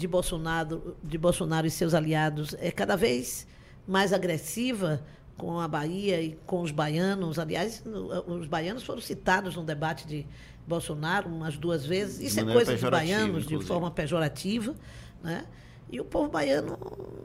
[0.00, 3.46] de, Bolsonaro, de Bolsonaro e seus aliados é cada vez
[3.86, 5.04] mais agressiva
[5.36, 7.38] com a Bahia e com os baianos.
[7.38, 7.84] Aliás,
[8.26, 10.26] os baianos foram citados no debate de
[10.66, 12.20] Bolsonaro umas duas vezes.
[12.20, 13.58] Isso é coisa dos baianos, inclusive.
[13.58, 14.74] de forma pejorativa.
[15.22, 15.44] Né?
[15.90, 16.78] E o povo baiano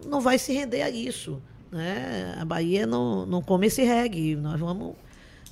[0.05, 1.41] não vai se render a isso.
[1.71, 2.35] Né?
[2.37, 4.35] A Bahia não, não come esse reggae.
[4.35, 4.95] Nós vamos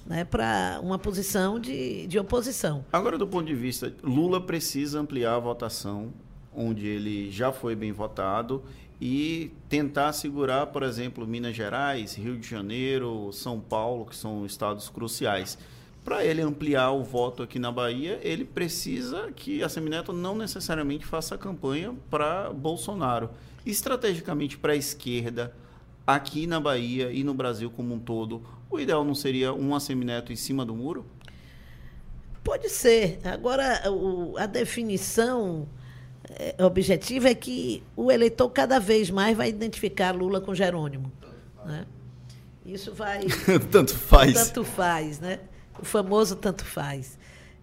[0.06, 2.84] né, para uma posição de, de oposição.
[2.92, 6.12] Agora, do ponto de vista, Lula precisa ampliar a votação
[6.56, 8.64] onde ele já foi bem votado
[9.02, 14.88] e tentar segurar, por exemplo, Minas Gerais, Rio de Janeiro, São Paulo, que são estados
[14.90, 15.58] cruciais.
[16.04, 21.06] Para ele ampliar o voto aqui na Bahia, ele precisa que a Semineto não necessariamente
[21.06, 23.30] faça campanha para Bolsonaro.
[23.66, 25.56] Estrategicamente para a esquerda,
[26.06, 30.34] aqui na Bahia e no Brasil como um todo, o ideal não seria um Assemineto
[30.34, 31.06] em cima do muro?
[32.44, 33.20] Pode ser.
[33.24, 33.82] Agora,
[34.38, 35.68] a definição
[36.38, 41.12] é, objetiva é que o eleitor cada vez mais vai identificar Lula com Jerônimo.
[41.66, 41.86] Né?
[42.66, 43.26] Isso vai.
[43.72, 44.34] tanto faz.
[44.34, 45.40] Tanto faz, né?
[45.80, 47.18] o famoso tanto faz.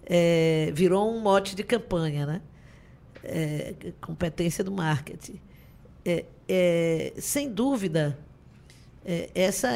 [0.04, 2.42] É, virou um mote de campanha, né?
[3.22, 5.40] É, competência do marketing.
[6.04, 8.18] É, é sem dúvida,
[9.04, 9.68] é, essa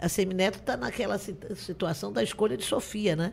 [0.00, 3.32] a Semineto está naquela situação da escolha de Sofia, né?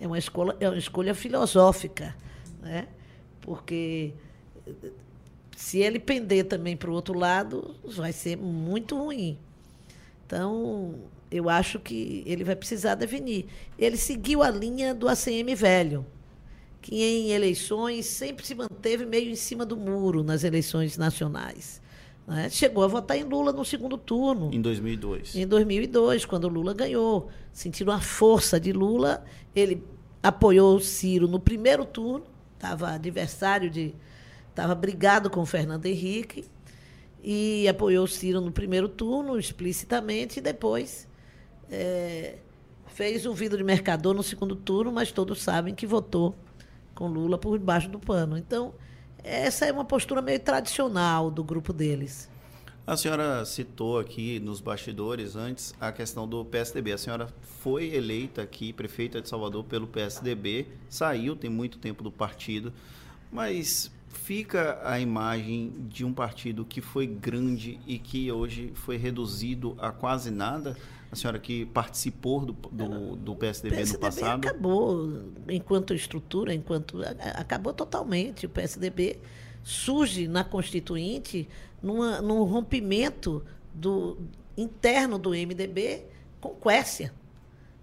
[0.00, 2.14] É uma escolha, é uma escolha filosófica,
[2.62, 2.88] né?
[3.44, 4.14] Porque
[5.54, 9.38] se ele pender também para o outro lado, vai ser muito ruim.
[10.26, 10.94] Então,
[11.30, 13.46] eu acho que ele vai precisar definir.
[13.78, 16.06] Ele seguiu a linha do ACM velho,
[16.80, 21.82] que em eleições sempre se manteve meio em cima do muro nas eleições nacionais.
[22.26, 22.48] Né?
[22.48, 24.50] Chegou a votar em Lula no segundo turno.
[24.54, 25.36] Em 2002.
[25.36, 27.28] Em 2002, quando Lula ganhou.
[27.52, 29.22] Sentiram a força de Lula.
[29.54, 29.82] Ele
[30.22, 32.24] apoiou Ciro no primeiro turno,
[32.64, 33.94] estava adversário de.
[34.48, 36.46] estava brigado com Fernando Henrique.
[37.22, 41.08] E apoiou Ciro no primeiro turno, explicitamente, e depois
[41.70, 42.36] é,
[42.88, 46.34] fez o vidro de mercador no segundo turno, mas todos sabem que votou
[46.94, 48.36] com Lula por debaixo do pano.
[48.36, 48.74] Então,
[49.22, 52.28] essa é uma postura meio tradicional do grupo deles.
[52.86, 56.92] A senhora citou aqui nos bastidores antes a questão do PSDB.
[56.92, 62.12] A senhora foi eleita aqui, prefeita de Salvador, pelo PSDB, saiu, tem muito tempo do
[62.12, 62.74] partido,
[63.32, 69.74] mas fica a imagem de um partido que foi grande e que hoje foi reduzido
[69.78, 70.76] a quase nada
[71.10, 74.46] a senhora que participou do, do, do PSDB, PSDB, no passado?
[74.46, 77.00] Acabou, enquanto estrutura, enquanto.
[77.34, 78.46] Acabou totalmente.
[78.46, 79.20] O PSDB
[79.62, 81.48] surge na Constituinte
[81.84, 84.18] numa, num rompimento do,
[84.56, 86.04] interno do MDB
[86.40, 87.12] com Quécia.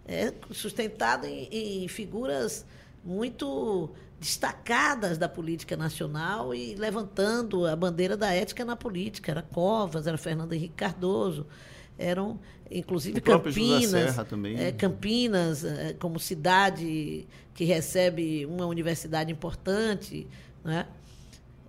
[0.05, 2.65] É, sustentado em, em figuras
[3.03, 9.31] muito destacadas da política nacional e levantando a bandeira da ética na política.
[9.31, 11.45] Era Covas, era Fernando Henrique Cardoso,
[11.97, 14.17] eram inclusive o Campinas.
[14.57, 20.27] É, Campinas é, como cidade que recebe uma universidade importante,
[20.63, 20.87] né?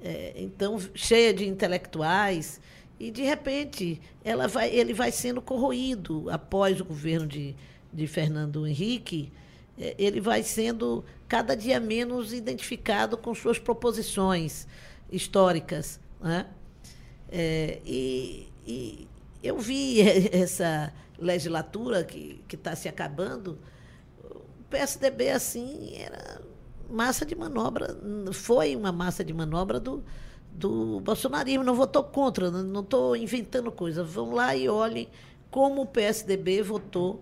[0.05, 2.61] É, então cheia de intelectuais
[2.99, 7.55] e de repente ela vai, ele vai sendo corroído após o governo de,
[7.93, 9.33] de Fernando Henrique,
[9.79, 14.67] é, ele vai sendo cada dia menos identificado com suas proposições
[15.11, 16.47] históricas, né?
[17.31, 19.09] É, e, e
[19.41, 20.01] eu vi
[20.33, 23.57] essa legislatura que está se acabando,
[24.25, 26.41] o PSDB, assim, era
[26.93, 27.97] massa de manobra,
[28.33, 30.03] foi uma massa de manobra do,
[30.53, 31.65] do bolsonarismo.
[31.65, 34.05] Não votou contra, não estou inventando coisa.
[34.05, 35.09] Vão lá e olhem
[35.51, 37.21] como o PSDB votou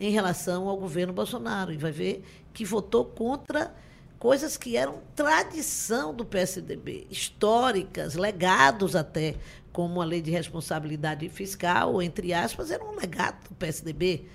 [0.00, 1.72] em relação ao governo Bolsonaro.
[1.72, 3.74] E vai ver que votou contra
[4.18, 9.36] coisas que eram tradição do PSDB, históricas, legados até
[9.72, 14.26] como a lei de responsabilidade fiscal, entre aspas, era um legado do PSDB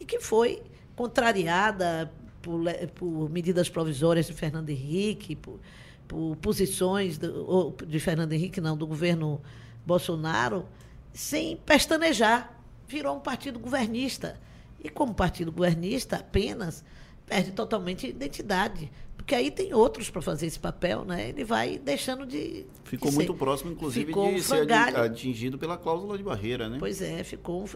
[0.00, 0.62] e que foi
[0.96, 2.12] contrariada
[2.48, 2.62] por,
[2.94, 5.60] por medidas provisórias de Fernando Henrique, por,
[6.06, 9.38] por posições do, de Fernando Henrique, não, do governo
[9.84, 10.64] Bolsonaro,
[11.12, 12.58] sem pestanejar.
[12.88, 14.40] Virou um partido governista.
[14.82, 16.82] E como partido governista, apenas
[17.26, 21.28] perde totalmente identidade porque aí tem outros para fazer esse papel, né?
[21.28, 22.64] Ele vai deixando de.
[22.84, 23.38] Ficou de muito ser.
[23.38, 26.78] próximo, inclusive, ficou de ser atingido pela cláusula de barreira, né?
[26.80, 27.68] Pois é, ficou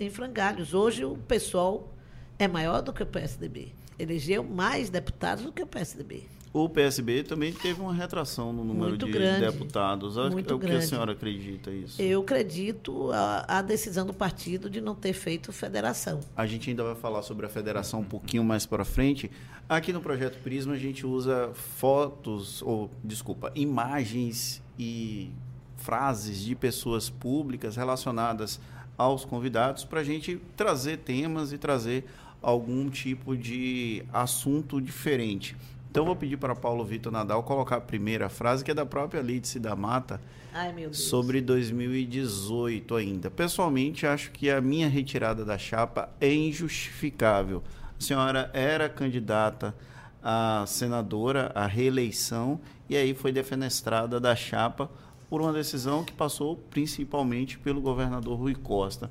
[0.00, 0.74] em frangalhos.
[0.74, 1.94] Hoje o PSOL
[2.36, 3.72] é maior do que o PSDB.
[3.98, 6.24] Elegeu mais deputados do que o PSDB.
[6.52, 9.40] O PSB também teve uma retração no número Muito de grande.
[9.40, 10.16] deputados.
[10.16, 10.84] Muito o que grande.
[10.84, 12.00] a senhora acredita isso?
[12.00, 16.20] Eu acredito a, a, decisão do partido de não ter feito federação.
[16.34, 19.30] A gente ainda vai falar sobre a federação um pouquinho mais para frente.
[19.68, 25.30] Aqui no projeto Prisma a gente usa fotos ou desculpa, imagens e
[25.76, 28.58] frases de pessoas públicas relacionadas
[28.96, 32.04] aos convidados para a gente trazer temas e trazer
[32.42, 35.56] algum tipo de assunto diferente.
[35.90, 39.20] Então vou pedir para Paulo Vitor Nadal colocar a primeira frase, que é da própria
[39.20, 40.20] Lídice da Mata,
[40.52, 43.30] Ai, sobre 2018 ainda.
[43.30, 47.62] Pessoalmente, acho que a minha retirada da chapa é injustificável.
[47.98, 49.74] A senhora era candidata
[50.22, 54.90] a senadora, à reeleição, e aí foi defenestrada da chapa
[55.28, 59.10] por uma decisão que passou principalmente pelo governador Rui Costa.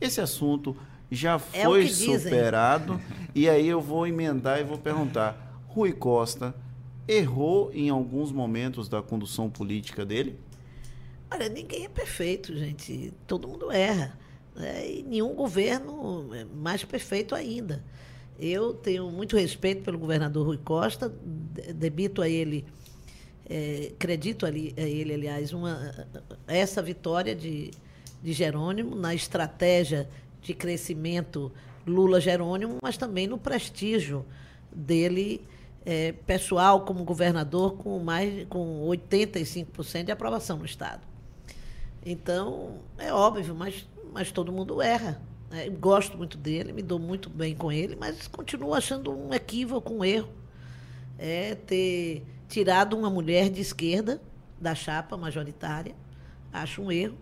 [0.00, 0.76] Esse assunto
[1.10, 3.00] já é foi superado,
[3.34, 6.54] e aí eu vou emendar e vou perguntar Rui Costa
[7.08, 10.38] errou em alguns momentos da condução política dele?
[11.30, 13.12] Olha, ninguém é perfeito, gente.
[13.26, 14.18] Todo mundo erra.
[14.54, 14.90] Né?
[14.90, 17.82] E nenhum governo é mais perfeito ainda.
[18.38, 21.12] Eu tenho muito respeito pelo governador Rui Costa,
[21.74, 22.64] debito a ele,
[23.48, 26.06] é, acredito a ele, aliás, uma,
[26.46, 27.72] essa vitória de,
[28.22, 30.08] de Jerônimo na estratégia
[30.40, 31.52] de crescimento
[31.86, 34.24] Lula-Jerônimo, mas também no prestígio
[34.72, 35.44] dele
[35.84, 41.00] é, pessoal como governador com mais com 85% de aprovação no Estado.
[42.04, 45.20] Então, é óbvio, mas, mas todo mundo erra.
[45.50, 45.68] Né?
[45.70, 50.04] Gosto muito dele, me dou muito bem com ele, mas continuo achando um equívoco, um
[50.04, 50.28] erro.
[51.18, 54.20] É ter tirado uma mulher de esquerda
[54.60, 55.94] da chapa majoritária.
[56.52, 57.16] Acho um erro.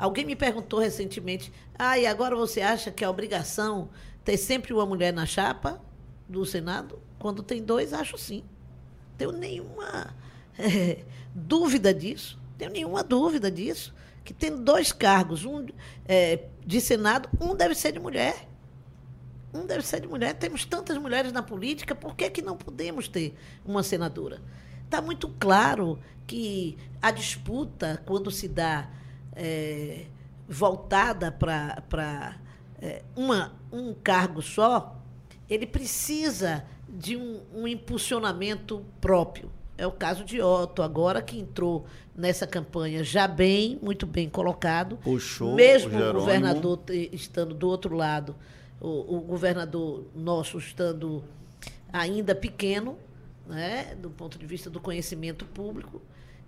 [0.00, 3.90] Alguém me perguntou recentemente: ah, e agora você acha que é obrigação
[4.24, 5.78] ter sempre uma mulher na chapa
[6.26, 6.98] do Senado?
[7.18, 8.42] Quando tem dois, acho sim.
[9.18, 10.16] Tenho nenhuma
[10.58, 12.40] é, dúvida disso.
[12.56, 13.94] Tenho nenhuma dúvida disso.
[14.24, 15.66] Que tem dois cargos, um
[16.08, 18.48] é, de Senado, um deve ser de mulher.
[19.52, 20.32] Um deve ser de mulher.
[20.32, 23.36] Temos tantas mulheres na política, por que, que não podemos ter
[23.66, 24.40] uma senadora?
[24.84, 28.88] Está muito claro que a disputa, quando se dá
[29.34, 30.06] é,
[30.48, 32.36] voltada para
[32.80, 33.02] é,
[33.72, 34.96] um cargo só,
[35.48, 39.50] ele precisa de um, um impulsionamento próprio.
[39.76, 44.98] É o caso de Otto, agora que entrou nessa campanha já bem, muito bem colocado.
[44.98, 46.80] Puxou mesmo o, o governador
[47.12, 48.36] estando do outro lado,
[48.78, 51.24] o, o, governador nosso estando
[51.92, 52.98] ainda pequeno,
[53.46, 56.02] né, do ponto de vista do conhecimento público,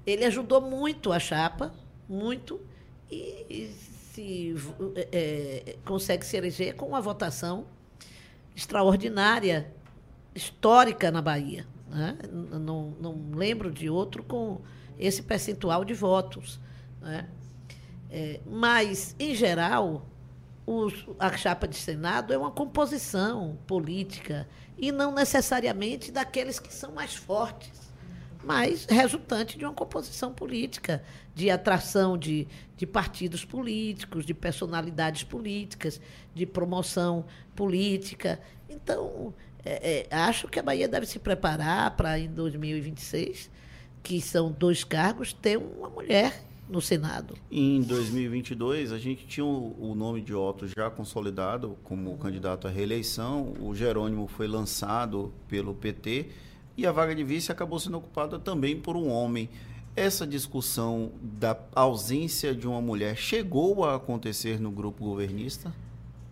[0.07, 1.73] ele ajudou muito a chapa,
[2.09, 2.61] muito,
[3.13, 3.73] e,
[4.13, 4.55] se
[5.11, 7.67] é, consegue se eleger com uma votação
[8.55, 9.73] extraordinária
[10.35, 11.67] histórica na Bahia.
[11.89, 12.19] Né?
[12.31, 14.61] Não, não lembro de outro com
[14.99, 16.61] esse percentual de votos.
[17.01, 17.29] Né?
[18.11, 20.07] É, mas, em geral,
[20.67, 24.47] os, a chapa de Senado é uma composição política
[24.77, 27.82] e não necessariamente daqueles que são mais fortes,
[28.45, 31.03] mas resultante de uma composição política,
[31.35, 36.01] de atração de, de partidos políticos, de personalidades políticas,
[36.35, 37.25] de promoção
[37.55, 38.41] política.
[38.69, 39.33] Então,
[39.65, 43.51] é, é, acho que a Bahia deve se preparar para, em 2026,
[44.03, 47.37] que são dois cargos, ter uma mulher no Senado.
[47.51, 53.53] Em 2022, a gente tinha o, nome de Otto já consolidado como candidato à reeleição.
[53.61, 56.31] O Jerônimo foi lançado pelo PT
[56.77, 59.49] e a vaga de vice acabou sendo ocupada também por um homem.
[59.95, 65.73] Essa discussão da ausência de uma mulher chegou a acontecer no grupo governista?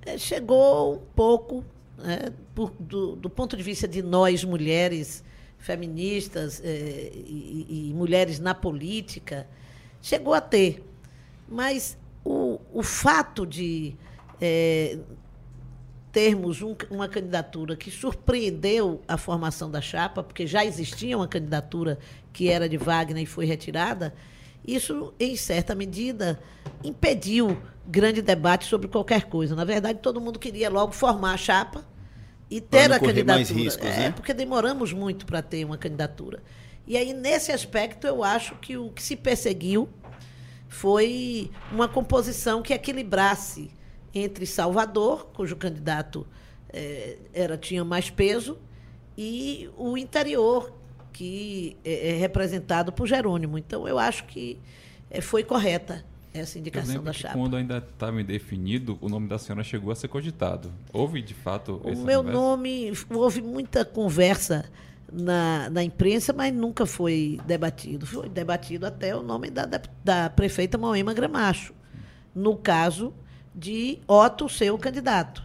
[0.06, 1.62] É, chegou um pouco,
[1.98, 5.22] né, por, do, do, ponto de vista de nós, mulheres
[5.58, 9.46] feministas é, e, e, mulheres na política,
[10.00, 10.82] chegou a ter.
[11.46, 13.94] Mas o, o fato de
[14.40, 14.98] é,
[16.12, 21.98] termos um, uma candidatura que surpreendeu a formação da chapa, porque já existia uma candidatura
[22.32, 24.12] que era de Wagner e foi retirada,
[24.66, 26.38] isso, em certa medida,
[26.84, 29.54] impediu grande debate sobre qualquer coisa.
[29.54, 31.84] Na verdade, todo mundo queria logo formar a chapa
[32.50, 33.38] e ter a candidatura.
[33.38, 34.10] Riscos, é, né?
[34.10, 36.42] porque demoramos muito para ter uma candidatura.
[36.86, 39.88] E aí, nesse aspecto, eu acho que o que se perseguiu
[40.68, 43.70] foi uma composição que equilibrasse
[44.14, 46.26] entre Salvador, cujo candidato
[46.72, 48.58] é, era tinha mais peso,
[49.16, 50.72] e o interior,
[51.12, 53.58] que é, é representado por Jerônimo.
[53.58, 54.58] Então, eu acho que
[55.10, 57.34] é, foi correta essa indicação da chapa.
[57.34, 60.72] Quando ainda estava indefinido, o nome da senhora chegou a ser cogitado.
[60.92, 62.22] Houve, de fato, O meu conversa?
[62.22, 64.64] nome, houve muita conversa
[65.12, 68.06] na, na imprensa, mas nunca foi debatido.
[68.06, 71.74] Foi debatido até o nome da, da, da prefeita Moema Gramacho.
[72.32, 73.12] No caso
[73.54, 75.42] de Otto ser o candidato.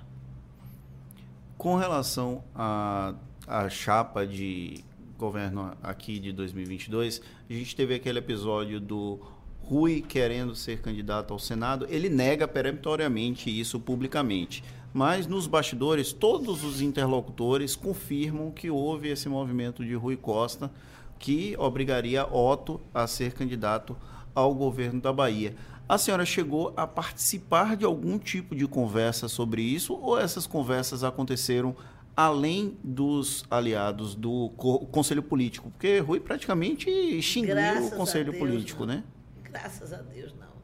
[1.57, 3.15] Com relação à
[3.47, 4.83] a, a chapa de
[5.17, 9.19] governo aqui de 2022, a gente teve aquele episódio do
[9.61, 11.87] Rui querendo ser candidato ao Senado.
[11.89, 14.63] Ele nega peremptoriamente isso publicamente.
[14.93, 20.71] Mas nos bastidores, todos os interlocutores confirmam que houve esse movimento de Rui Costa
[21.19, 23.97] que obrigaria Otto a ser candidato
[24.33, 25.55] ao governo da Bahia.
[25.87, 31.03] A senhora chegou a participar de algum tipo de conversa sobre isso ou essas conversas
[31.03, 31.75] aconteceram
[32.15, 34.49] além dos aliados do
[34.91, 35.69] Conselho Político?
[35.69, 38.95] Porque Rui praticamente extinguiu Graças o Conselho Deus, Político, não.
[38.95, 39.03] né?
[39.43, 40.55] Graças a Deus, não.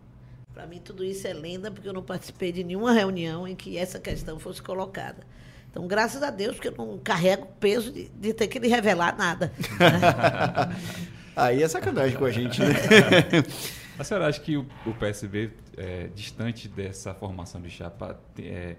[0.54, 3.78] Para mim, tudo isso é lenda, porque eu não participei de nenhuma reunião em que
[3.78, 5.24] essa questão fosse colocada.
[5.70, 8.68] Então, graças a Deus, porque eu não carrego o peso de, de ter que lhe
[8.68, 9.54] revelar nada.
[9.80, 10.76] Né?
[11.36, 12.74] Aí é sacanagem com a gente, né?
[14.02, 18.76] A senhora acha que o, o PSB, é, distante dessa formação de chapa, é,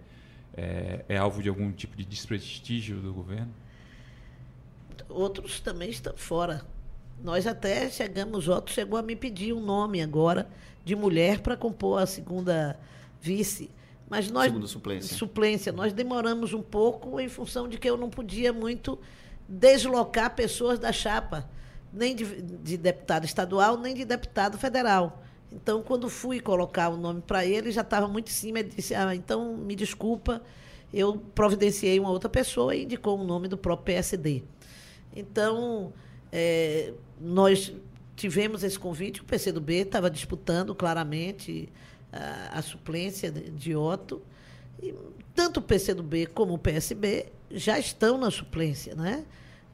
[0.52, 3.54] é, é, alvo de algum tipo de desprestígio do governo?
[5.08, 6.66] Outros também estão fora.
[7.22, 10.50] Nós até chegamos, Otto chegou a me pedir um nome agora
[10.84, 12.76] de mulher para compor a segunda
[13.20, 13.70] vice.
[14.10, 15.16] Mas nós, segunda suplência.
[15.16, 15.72] suplência.
[15.72, 18.98] Nós demoramos um pouco em função de que eu não podia muito
[19.48, 21.48] deslocar pessoas da chapa
[21.92, 25.22] nem de, de deputado estadual, nem de deputado federal.
[25.52, 28.60] Então, quando fui colocar o nome para ele, já estava muito em cima.
[28.60, 30.42] Ele disse: ah, então me desculpa,
[30.92, 34.42] eu providenciei uma outra pessoa e indicou o nome do próprio PSD.
[35.14, 35.92] Então,
[36.32, 37.72] é, nós
[38.16, 41.68] tivemos esse convite, o PCdoB estava disputando claramente
[42.10, 44.22] a, a suplência de, de Otto.
[44.82, 44.94] E
[45.34, 48.94] tanto o PCdoB como o PSB já estão na suplência.
[48.94, 49.24] Né?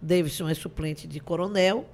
[0.03, 1.87] Davidson é suplente de coronel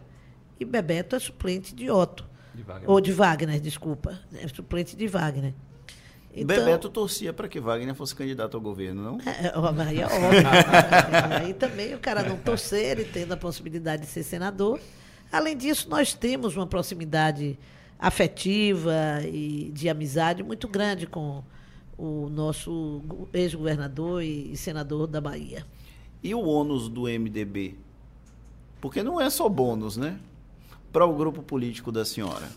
[0.58, 2.24] e Bebeto é suplente de Otto.
[2.54, 4.18] De Ou de Wagner, desculpa.
[4.34, 5.54] É suplente de Wagner.
[6.36, 9.18] Então, Bebeto torcia para que Wagner fosse candidato ao governo, não?
[9.20, 11.40] É, é aí é óbvio.
[11.40, 14.80] aí também o cara não torcer, ele tendo a possibilidade de ser senador.
[15.30, 17.58] Além disso, nós temos uma proximidade
[17.98, 21.42] afetiva e de amizade muito grande com
[21.96, 25.64] o nosso ex-governador e senador da Bahia.
[26.22, 27.76] E o ônus do MDB?
[28.80, 30.18] Porque não é só bônus, né?
[30.94, 32.48] Para o grupo político da senhora?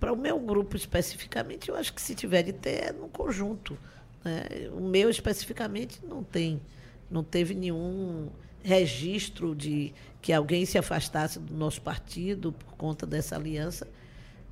[0.00, 3.78] Para o meu grupo especificamente, eu acho que se tiver de ter é no conjunto.
[4.24, 4.68] Né?
[4.72, 6.60] O meu especificamente não tem,
[7.08, 8.28] não teve nenhum
[8.60, 13.86] registro de que alguém se afastasse do nosso partido por conta dessa aliança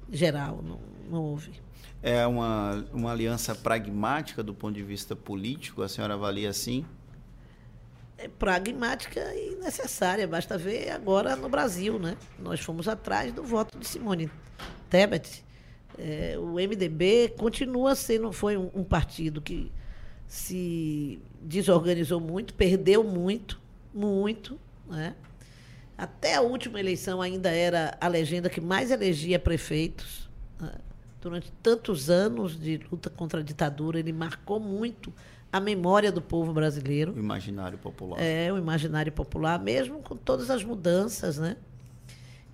[0.09, 0.79] geral, não,
[1.11, 1.51] não houve.
[2.01, 6.87] É uma, uma aliança pragmática do ponto de vista político, a senhora avalia assim?
[8.19, 10.27] É pragmática e necessária.
[10.27, 12.17] Basta ver agora no Brasil, né?
[12.39, 14.31] Nós fomos atrás do voto de Simone
[14.89, 15.45] Tebet
[15.99, 19.71] É, o MDB continua sendo, foi um, um partido que
[20.27, 23.61] se desorganizou muito, perdeu muito,
[23.93, 24.59] muito,
[24.89, 25.15] né?
[25.97, 30.29] Até a última eleição ainda era a legenda que mais elegia prefeitos.
[30.61, 30.73] Né?
[31.21, 35.13] Durante tantos anos de luta contra a ditadura, ele marcou muito
[35.55, 37.13] a memória do povo brasileiro.
[37.13, 38.21] O imaginário popular.
[38.21, 41.57] É, o imaginário popular, mesmo com todas as mudanças, né?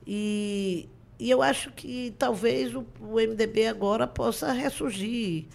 [0.06, 0.86] E,
[1.18, 5.46] e eu acho que talvez o, o MDB agora possa ressurgir.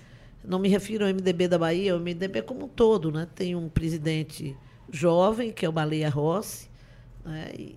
[0.43, 3.27] Não me refiro ao MDB da Bahia, ao MDB como um todo, né?
[3.35, 4.57] Tem um presidente
[4.91, 6.67] jovem, que é o Baleia Rossi,
[7.23, 7.51] né?
[7.55, 7.75] E,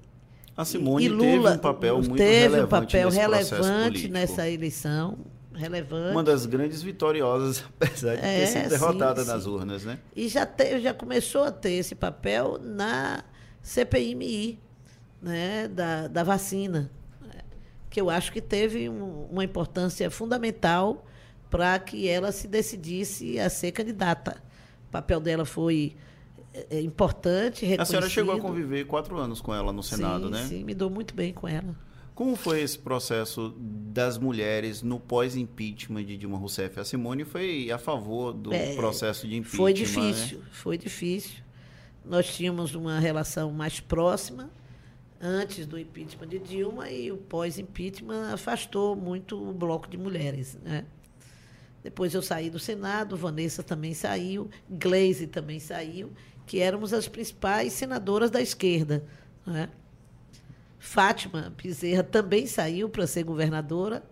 [0.57, 5.19] a Simone e Lula teve um papel muito teve relevante, um papel relevante nessa eleição,
[5.59, 6.13] relevante.
[6.13, 9.51] Uma das grandes vitoriosas, apesar de é, ter sido derrotada sim, nas sim.
[9.51, 9.99] urnas, né?
[10.15, 13.25] E já, te, já começou a ter esse papel na
[13.63, 14.59] CPIMI,
[15.21, 16.91] né, da, da vacina,
[17.91, 21.05] que eu acho que teve um, uma importância fundamental
[21.51, 24.43] para que ela se decidisse a ser candidata.
[24.89, 25.97] O papel dela foi
[26.53, 27.81] é, é importante, reconhecido.
[27.81, 30.47] A senhora chegou a conviver quatro anos com ela no Senado, sim, né?
[30.47, 31.75] Sim, me dou muito bem com ela.
[32.19, 36.81] Como foi esse processo das mulheres no pós-impeachment de Dilma Rousseff?
[36.81, 39.57] A Simone foi a favor do é, processo de impeachment.
[39.57, 40.45] Foi difícil, né?
[40.51, 41.45] foi difícil.
[42.05, 44.51] Nós tínhamos uma relação mais próxima
[45.21, 50.87] antes do impeachment de Dilma e o pós-impeachment afastou muito o bloco de mulheres, né?
[51.85, 56.11] Depois eu saí do Senado, Vanessa também saiu, Glaze também saiu,
[56.45, 59.05] que éramos as principais senadoras da esquerda.
[59.47, 59.69] Né?
[60.79, 64.03] Fátima Bezerra também saiu para ser governadora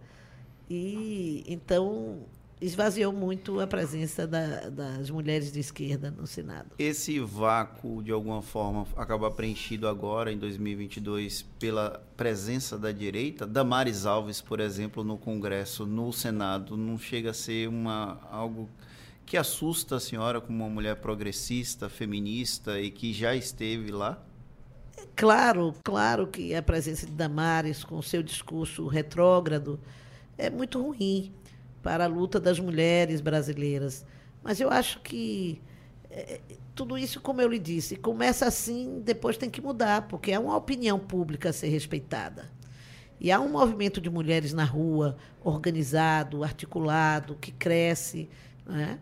[0.68, 2.26] e então
[2.60, 6.70] esvaziou muito a presença da, das mulheres de esquerda no Senado.
[6.78, 13.46] Esse vácuo, de alguma forma, acaba preenchido agora, em 2022, pela presença da direita?
[13.46, 18.68] Damares Alves, por exemplo, no Congresso, no Senado, não chega a ser uma, algo
[19.26, 24.22] que assusta a senhora como uma mulher progressista, feminista e que já esteve lá?
[25.14, 29.80] Claro, claro que a presença de Damares, com seu discurso retrógrado,
[30.36, 31.32] é muito ruim
[31.82, 34.04] para a luta das mulheres brasileiras.
[34.42, 35.60] Mas eu acho que
[36.10, 36.40] é,
[36.74, 40.56] tudo isso, como eu lhe disse, começa assim, depois tem que mudar, porque há uma
[40.56, 42.50] opinião pública a ser respeitada.
[43.18, 48.28] E há um movimento de mulheres na rua, organizado, articulado, que cresce.
[48.66, 48.98] Né?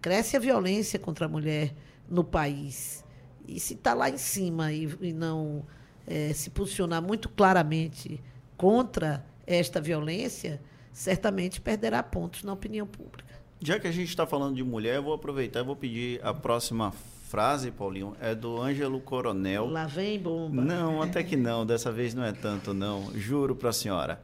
[0.00, 1.72] Cresce a violência contra a mulher
[2.08, 3.04] no país.
[3.46, 5.64] E se está lá em cima e, e não
[6.06, 8.20] é, se posicionar muito claramente
[8.56, 10.60] contra esta violência,
[10.92, 13.32] certamente perderá pontos na opinião pública.
[13.60, 16.34] Já que a gente está falando de mulher, eu vou aproveitar e vou pedir a
[16.34, 16.92] próxima
[17.28, 19.66] frase, Paulinho, é do Ângelo Coronel.
[19.66, 20.62] Lá vem bomba.
[20.62, 23.10] Não, até que não, dessa vez não é tanto, não.
[23.14, 24.20] Juro para a senhora.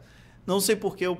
[0.46, 1.16] Não sei porque o,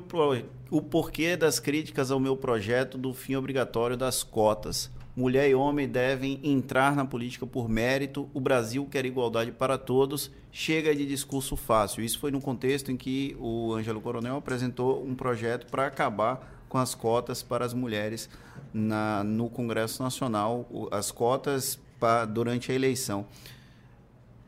[0.70, 4.90] o porquê das críticas ao meu projeto do fim obrigatório das cotas.
[5.18, 8.30] Mulher e homem devem entrar na política por mérito.
[8.32, 10.30] O Brasil quer igualdade para todos.
[10.52, 12.04] Chega de discurso fácil.
[12.04, 16.78] Isso foi no contexto em que o Ângelo Coronel apresentou um projeto para acabar com
[16.78, 18.30] as cotas para as mulheres
[18.72, 23.26] na, no Congresso Nacional, as cotas pra, durante a eleição.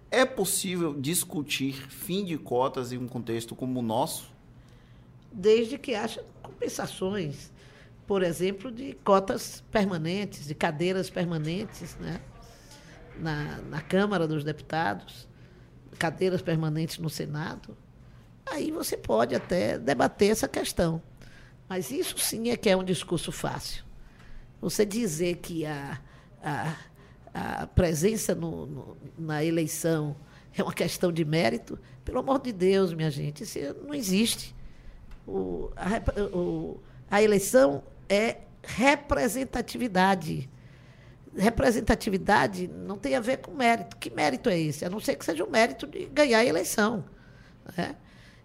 [0.09, 4.31] É possível discutir fim de cotas em um contexto como o nosso?
[5.33, 7.51] Desde que haja compensações
[8.11, 12.21] por exemplo, de cotas permanentes, de cadeiras permanentes né?
[13.17, 15.29] na, na Câmara dos Deputados,
[15.97, 17.77] cadeiras permanentes no Senado,
[18.45, 21.01] aí você pode até debater essa questão.
[21.69, 23.85] Mas isso sim é que é um discurso fácil.
[24.61, 26.01] Você dizer que a,
[26.43, 26.75] a,
[27.33, 30.17] a presença no, no, na eleição
[30.53, 34.53] é uma questão de mérito, pelo amor de Deus, minha gente, isso não existe.
[35.29, 40.51] O, a, o, a eleição é representatividade.
[41.37, 43.97] Representatividade não tem a ver com mérito.
[43.97, 44.85] Que mérito é esse?
[44.85, 47.05] A não ser que seja o mérito de ganhar a eleição.
[47.77, 47.95] Né?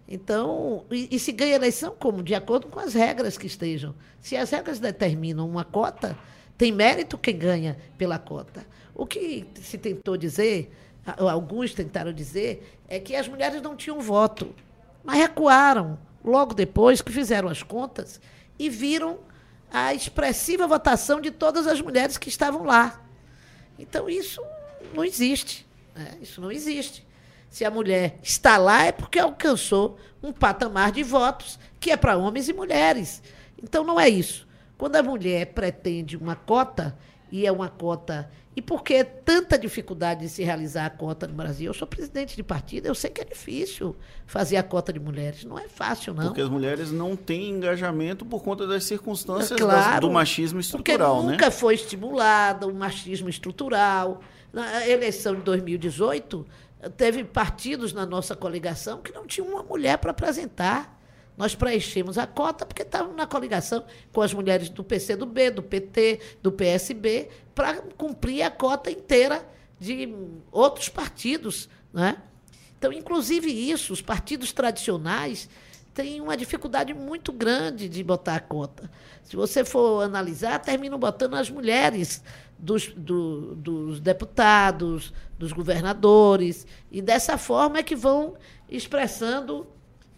[0.08, 2.22] Então, e, e, se ganha eleição como?
[2.22, 3.92] De acordo com as regras que estejam.
[4.20, 6.16] Se as regras determinam uma cota,
[6.56, 8.64] tem mérito quem ganha pela cota.
[8.94, 10.72] O que se tentou dizer,
[11.18, 14.54] alguns tentaram dizer, é que as mulheres não tinham voto,
[15.02, 18.20] mas recuaram logo depois que fizeram as contas
[18.58, 19.18] e viram
[19.72, 23.02] a expressiva votação de todas as mulheres que estavam lá.
[23.78, 24.42] Então, isso
[24.94, 25.66] não existe.
[25.94, 26.18] Né?
[26.20, 27.06] Isso não existe.
[27.48, 32.16] Se a mulher está lá, é porque alcançou um patamar de votos que é para
[32.16, 33.22] homens e mulheres.
[33.62, 34.46] Então, não é isso.
[34.76, 36.96] Quando a mulher pretende uma cota,
[37.30, 38.30] e é uma cota.
[38.56, 41.66] E por que tanta dificuldade de se realizar a cota no Brasil?
[41.66, 43.94] Eu sou presidente de partido, eu sei que é difícil
[44.26, 45.44] fazer a cota de mulheres.
[45.44, 46.24] Não é fácil, não.
[46.24, 51.16] Porque as mulheres não têm engajamento por conta das circunstâncias é claro, do machismo estrutural.
[51.16, 51.32] Porque né?
[51.32, 54.22] nunca foi estimulado o machismo estrutural.
[54.50, 56.46] Na eleição de 2018,
[56.96, 60.95] teve partidos na nossa coligação que não tinham uma mulher para apresentar.
[61.36, 66.20] Nós preenchemos a cota porque estávamos na coligação com as mulheres do PCdoB, do PT,
[66.42, 69.46] do PSB, para cumprir a cota inteira
[69.78, 70.14] de
[70.50, 71.68] outros partidos.
[71.92, 72.16] Né?
[72.78, 75.48] Então, inclusive isso, os partidos tradicionais
[75.92, 78.90] têm uma dificuldade muito grande de botar a cota.
[79.22, 82.22] Se você for analisar, terminam botando as mulheres
[82.58, 88.34] dos, do, dos deputados, dos governadores, e dessa forma é que vão
[88.68, 89.66] expressando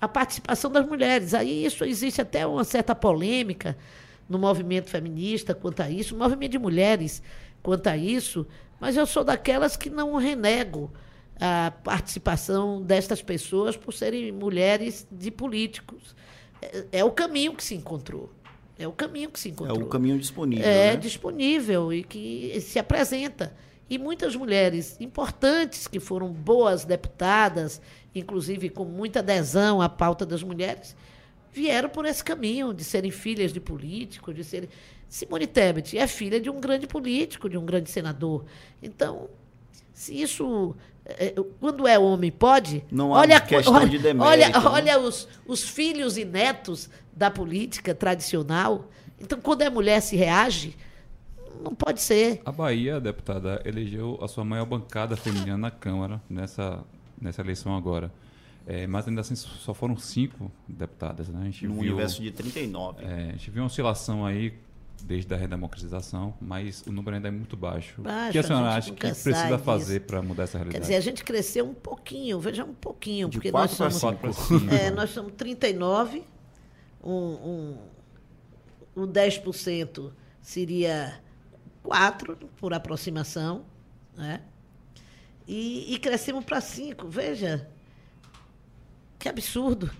[0.00, 1.34] a participação das mulheres.
[1.34, 3.76] Aí isso existe até uma certa polêmica
[4.28, 7.22] no movimento feminista quanto a isso, no movimento de mulheres
[7.62, 8.46] quanto a isso,
[8.80, 10.90] mas eu sou daquelas que não renego
[11.40, 16.14] a participação destas pessoas por serem mulheres de políticos.
[16.60, 18.30] É, é o caminho que se encontrou.
[18.78, 19.80] É o caminho que se encontrou.
[19.80, 20.66] É o caminho disponível.
[20.66, 20.96] É né?
[20.96, 23.52] disponível e que se apresenta.
[23.90, 27.80] E muitas mulheres importantes que foram boas deputadas,
[28.18, 30.96] inclusive com muita adesão à pauta das mulheres,
[31.52, 34.68] vieram por esse caminho de serem filhas de políticos, de serem.
[35.08, 38.44] Simone Tebet é filha de um grande político, de um grande senador.
[38.82, 39.28] Então,
[39.92, 40.76] se isso.
[41.06, 42.84] É, quando é homem, pode.
[42.90, 44.24] Não há olha, questão olha, de demérito.
[44.24, 44.68] Olha, né?
[44.68, 48.84] olha os, os filhos e netos da política tradicional.
[49.18, 50.76] Então, quando é mulher se reage,
[51.62, 52.40] não pode ser.
[52.44, 56.84] A Bahia, deputada, elegeu a sua maior bancada feminina na Câmara nessa,
[57.20, 58.12] nessa eleição agora.
[58.66, 61.28] É, mas ainda assim só foram cinco deputadas.
[61.28, 61.40] Né?
[61.40, 63.02] A gente no viu, universo de 39.
[63.02, 64.54] É, a gente viu uma oscilação aí
[65.02, 68.02] desde a redemocratização, mas o número ainda é muito baixo.
[68.02, 70.80] baixo o que a senhora a acha que precisa fazer para mudar essa realidade?
[70.80, 73.28] Quer dizer, a gente cresceu um pouquinho, veja um pouquinho.
[73.28, 74.74] De porque 4 nós somos, para 5.
[74.74, 76.24] É, nós somos 39,
[77.02, 77.78] um, um,
[78.94, 80.10] o 10%
[80.42, 81.20] seria
[81.82, 83.64] 4 por aproximação,
[84.16, 84.42] né?
[85.48, 87.08] E, e crescemos para 5.
[87.08, 87.66] Veja,
[89.18, 89.90] que absurdo.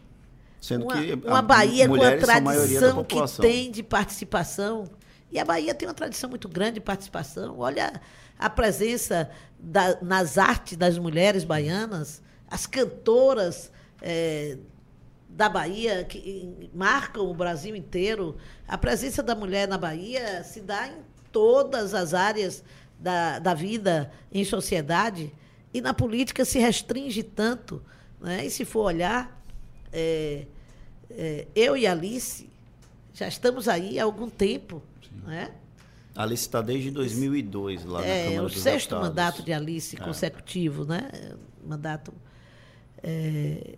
[0.61, 4.85] Sendo uma, que uma Bahia com a tradição que tem de participação.
[5.33, 7.59] E a Bahia tem uma tradição muito grande de participação.
[7.59, 7.99] Olha
[8.39, 13.73] a presença da, nas artes das mulheres baianas, as cantoras
[14.03, 14.59] é,
[15.29, 18.37] da Bahia que marcam o Brasil inteiro.
[18.67, 20.99] A presença da mulher na Bahia se dá em
[21.33, 22.65] todas as áreas
[22.99, 25.33] da, da vida em sociedade
[25.73, 27.83] e na política se restringe tanto.
[28.21, 28.47] Né?
[28.47, 29.41] E se for olhar,
[29.93, 30.47] é,
[31.11, 32.49] é, eu e Alice
[33.13, 34.83] já estamos aí há algum tempo.
[35.25, 35.51] Né?
[36.15, 40.01] Alice está desde 2002 lá na é, Câmara o sexto mandato de Alice é.
[40.01, 41.11] consecutivo, né?
[41.65, 42.13] Mandato
[43.03, 43.77] é,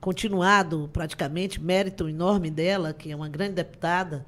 [0.00, 4.24] continuado praticamente, mérito enorme dela, que é uma grande deputada,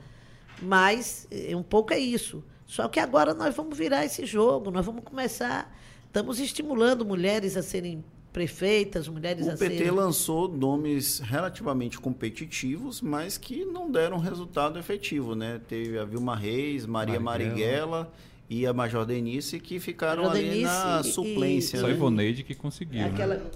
[0.62, 2.42] mas é, um pouco é isso.
[2.70, 7.64] Só que agora nós vamos virar esse jogo, nós vamos começar, estamos estimulando mulheres a
[7.64, 9.90] serem prefeitas, mulheres o a PT serem...
[9.90, 15.60] lançou nomes relativamente competitivos, mas que não deram resultado efetivo, né?
[15.66, 18.12] Teve a Vilma Reis, Maria Marighella, Marighella
[18.48, 21.76] e a Major Denise que ficaram Major ali Denise na suplência.
[21.76, 21.80] E...
[21.80, 21.88] Né?
[21.88, 23.04] Só Ivoneide que conseguiu.
[23.04, 23.34] Aquela...
[23.34, 23.50] Né?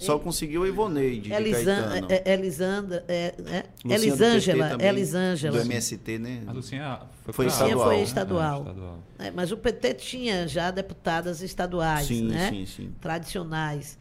[0.00, 5.58] Só conseguiu a Ivoneide Elisan, de é, Elisandra, é, é, Elisângela, Elisângela.
[5.58, 6.42] Do MST, né?
[6.46, 7.86] A Lucinha foi, foi estadual.
[7.86, 8.56] foi estadual.
[8.56, 8.98] É, estadual.
[9.18, 12.50] É, mas o PT tinha já deputadas estaduais, sim, né?
[12.50, 12.94] Sim, sim.
[13.00, 13.98] Tradicionais.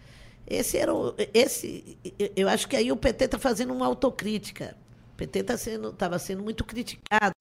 [0.47, 1.97] Esse era o, esse,
[2.35, 4.75] eu acho que aí o PT está fazendo uma autocrítica.
[5.13, 7.35] O PT estava tá sendo, tava sendo muito criticado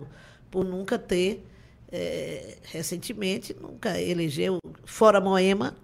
[0.50, 1.46] por nunca ter,
[1.92, 5.76] é, recentemente, nunca elegeu, fora Moema,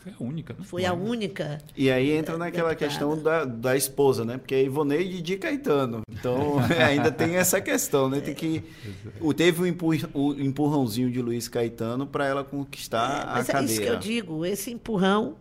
[0.00, 0.60] foi a única, né?
[0.64, 1.58] Foi a única.
[1.76, 2.88] E aí entra naquela deputada.
[2.90, 4.38] questão da, da esposa, né?
[4.38, 6.00] Porque é Ivoneide de Caetano.
[6.10, 8.20] Então, ainda tem essa questão, né?
[8.20, 8.64] Tem que.
[9.20, 13.52] O, teve o, empur, o empurrãozinho de Luiz Caetano para ela conquistar é, mas a
[13.52, 13.72] cadeira.
[13.72, 14.46] É isso que eu digo.
[14.46, 15.36] Esse empurrão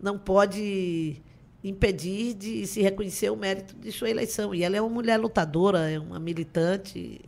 [0.00, 1.22] não pode
[1.62, 4.54] impedir de se reconhecer o mérito de sua eleição.
[4.54, 7.20] E ela é uma mulher lutadora, é uma militante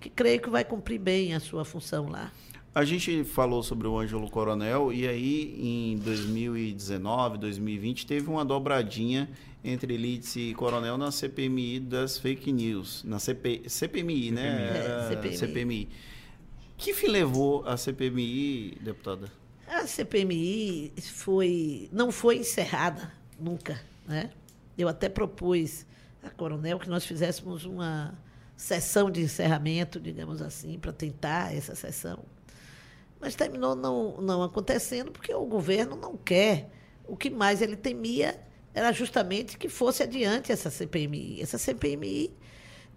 [0.00, 2.32] que creio que vai cumprir bem a sua função lá.
[2.74, 9.30] A gente falou sobre o Ângelo Coronel e aí em 2019, 2020 teve uma dobradinha
[9.62, 14.76] entre Lídice e Coronel na CPMI das fake news, na CP, CPMI, CPMI, né?
[14.76, 15.36] É, CPMI.
[15.36, 15.88] CPMI.
[16.76, 19.30] Que fim levou a CPMI, deputada?
[19.68, 24.30] A CPMI foi, não foi encerrada nunca, né?
[24.76, 25.86] Eu até propus
[26.24, 28.18] a Coronel que nós fizéssemos uma
[28.56, 32.33] sessão de encerramento, digamos assim, para tentar essa sessão
[33.24, 36.68] mas terminou não, não acontecendo porque o governo não quer.
[37.08, 38.38] O que mais ele temia
[38.74, 41.40] era justamente que fosse adiante essa CPMI.
[41.40, 42.30] Essa CPMI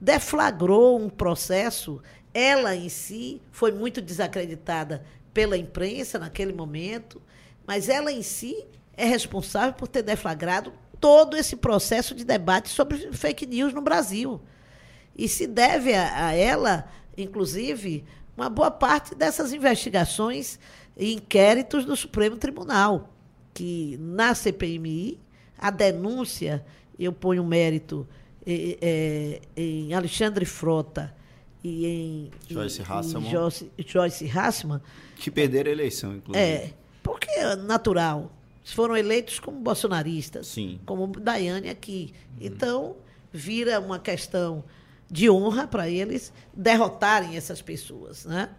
[0.02, 2.02] deflagrou um processo,
[2.34, 7.22] ela em si foi muito desacreditada pela imprensa naquele momento,
[7.66, 8.66] mas ela em si
[8.98, 14.42] é responsável por ter deflagrado todo esse processo de debate sobre fake news no Brasil.
[15.16, 18.04] E se deve a, a ela, inclusive,
[18.38, 20.60] uma boa parte dessas investigações
[20.96, 23.12] e inquéritos do Supremo Tribunal,
[23.54, 25.20] que na CPMI,
[25.58, 26.64] a denúncia,
[27.00, 28.08] eu ponho mérito
[28.46, 31.14] é, em Alexandre Frota
[31.64, 33.32] e em Joyce Hasselman.
[33.32, 34.82] Joyce, Joyce Hasselman.
[35.16, 36.46] Que perderam a eleição, inclusive.
[36.46, 38.32] É, porque é natural.
[38.64, 40.80] Foram eleitos como bolsonaristas, Sim.
[40.86, 42.14] como Daiane aqui.
[42.40, 42.98] Então,
[43.32, 44.64] vira uma questão
[45.10, 48.26] de honra para eles derrotarem essas pessoas.
[48.26, 48.50] Né?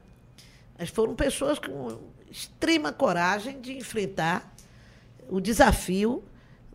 [0.79, 1.99] Mas foram pessoas com
[2.31, 4.55] extrema coragem de enfrentar
[5.29, 6.25] o desafio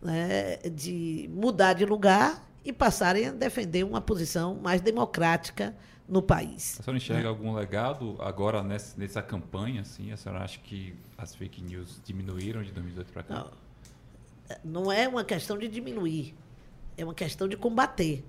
[0.04, 5.74] né, de mudar de lugar e passarem a defender uma posição mais democrática
[6.06, 6.78] no país.
[6.78, 9.80] A senhora enxerga algum legado agora nessa, nessa campanha?
[9.80, 10.12] Assim?
[10.12, 13.34] A senhora acha que as fake news diminuíram de 2018 para cá?
[14.62, 16.34] Não, não é uma questão de diminuir,
[16.96, 18.22] é uma questão de combater.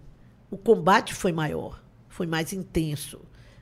[0.55, 3.19] O combate foi maior, foi mais intenso.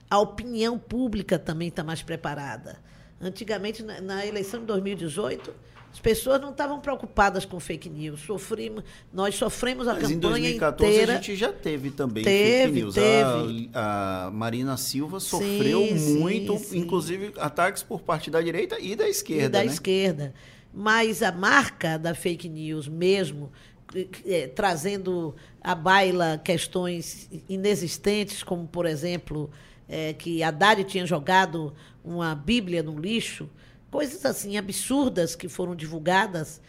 [0.08, 2.78] A opinião pública também está mais preparada.
[3.20, 5.52] Antigamente, na, na eleição de 2018,
[5.92, 8.20] as pessoas não estavam preocupadas com fake news.
[8.22, 10.20] Sofrimos, nós sofremos a Mas campanha em
[10.60, 11.14] 2014 inteira.
[11.14, 12.94] a gente já teve também Teve, fake news.
[12.94, 13.70] teve.
[13.74, 16.78] A, a Marina Silva sofreu Sim, muito, sim, sim.
[16.78, 19.50] inclusive ataques por parte da direita e da e esquerda.
[19.50, 19.66] da né?
[19.66, 20.32] esquerda.
[20.72, 23.52] Mas a marca da fake news mesmo,
[23.96, 29.50] eh, trazendo à baila questões inexistentes, como, por exemplo,
[29.88, 31.74] eh, que Haddad tinha jogado
[32.04, 33.50] uma Bíblia no lixo,
[33.92, 36.62] coisas assim absurdas que foram divulgadas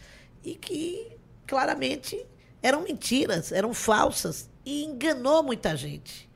[0.44, 1.16] e que
[1.46, 2.24] claramente
[2.62, 6.28] eram mentiras, eram falsas e enganou muita gente.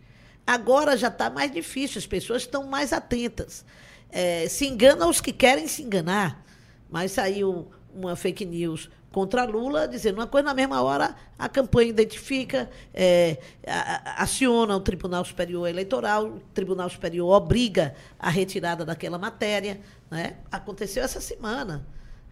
[0.47, 3.65] Agora já está mais difícil, as pessoas estão mais atentas.
[4.11, 6.45] Eh, se enganam os que querem se enganar,
[6.91, 8.89] mas saiu uma fake news
[9.19, 12.71] contra Lula, dizendo uma coisa, na mesma hora a campanha identifica,
[13.67, 13.73] a-
[14.21, 19.81] a- aciona o Tribunal Superior Eleitoral, o Tribunal Superior obriga a retirada daquela matéria.
[20.09, 20.37] Né?
[20.53, 21.85] Aconteceu essa semana.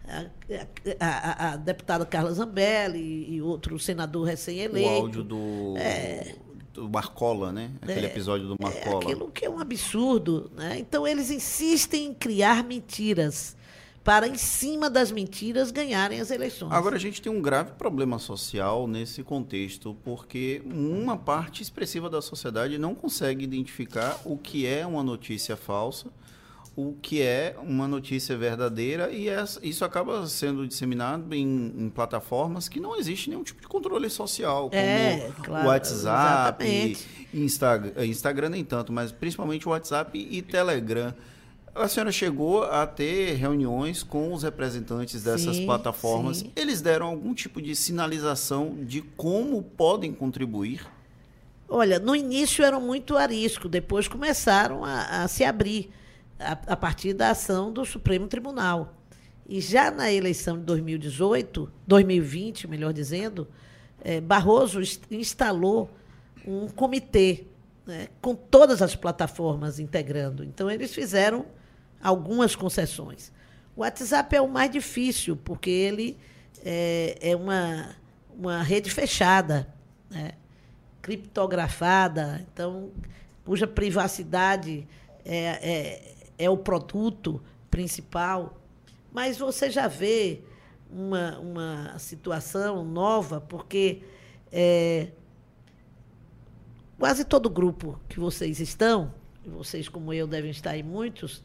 [0.07, 0.25] A,
[1.01, 4.87] a- a- deputada Carla Zambelli e, e outro senador O recém-eleito.
[4.89, 5.73] áudio do,
[6.73, 7.71] do Marcola, né?
[7.81, 9.03] Aquele episódio do É Marcola.
[9.03, 10.49] aquilo que é um absurdo.
[10.55, 10.77] Né?
[10.79, 13.57] Então, eles insistem em criar mentiras
[14.07, 16.71] para, em cima das mentiras, ganharem as eleições.
[16.71, 22.21] Agora a gente tem um grave problema social nesse contexto, porque uma parte expressiva da
[22.21, 26.07] sociedade não consegue identificar o que é uma notícia falsa,
[26.73, 32.69] o que é uma notícia verdadeira, e essa- isso acaba sendo disseminado em, em plataformas
[32.69, 37.07] que não existe nenhum tipo de controle social, como É, claro, o WhatsApp, exatamente.
[37.33, 41.13] Insta- Instagram nem tanto, mas principalmente o WhatsApp e Telegram.
[41.77, 46.37] A senhora chegou a ter reuniões com os representantes dessas Sim, plataformas.
[46.37, 46.51] sim.
[46.55, 50.85] Eles deram algum tipo de sinalização de como podem contribuir?
[51.69, 55.91] Olha, no início eram muito arisco, depois começaram a, a se abrir
[56.39, 58.93] a, a partir da ação do Supremo Tribunal.
[59.47, 63.47] E já na eleição de 2018, 2020, melhor dizendo,
[64.03, 65.89] eh, Barroso ins- instalou
[66.45, 67.45] um comitê
[67.85, 70.43] né, com todas as plataformas integrando.
[70.43, 71.45] Então, eles fizeram
[72.01, 73.31] algumas concessões.
[73.75, 76.17] O WhatsApp é o mais difícil, porque ele
[76.63, 77.95] é, é uma,
[78.37, 79.67] uma rede fechada.
[80.09, 80.31] Né?
[81.07, 82.91] criptografada, então,
[83.45, 84.85] cuja privacidade
[85.23, 87.41] é, é, é o produto
[87.71, 88.57] principal.
[89.09, 90.41] Mas você já vê
[90.91, 94.01] uma, uma situação nova, porque
[94.51, 95.07] é,
[96.99, 99.13] quase todo grupo que vocês estão,
[99.45, 101.41] vocês como eu devem estar em muitos,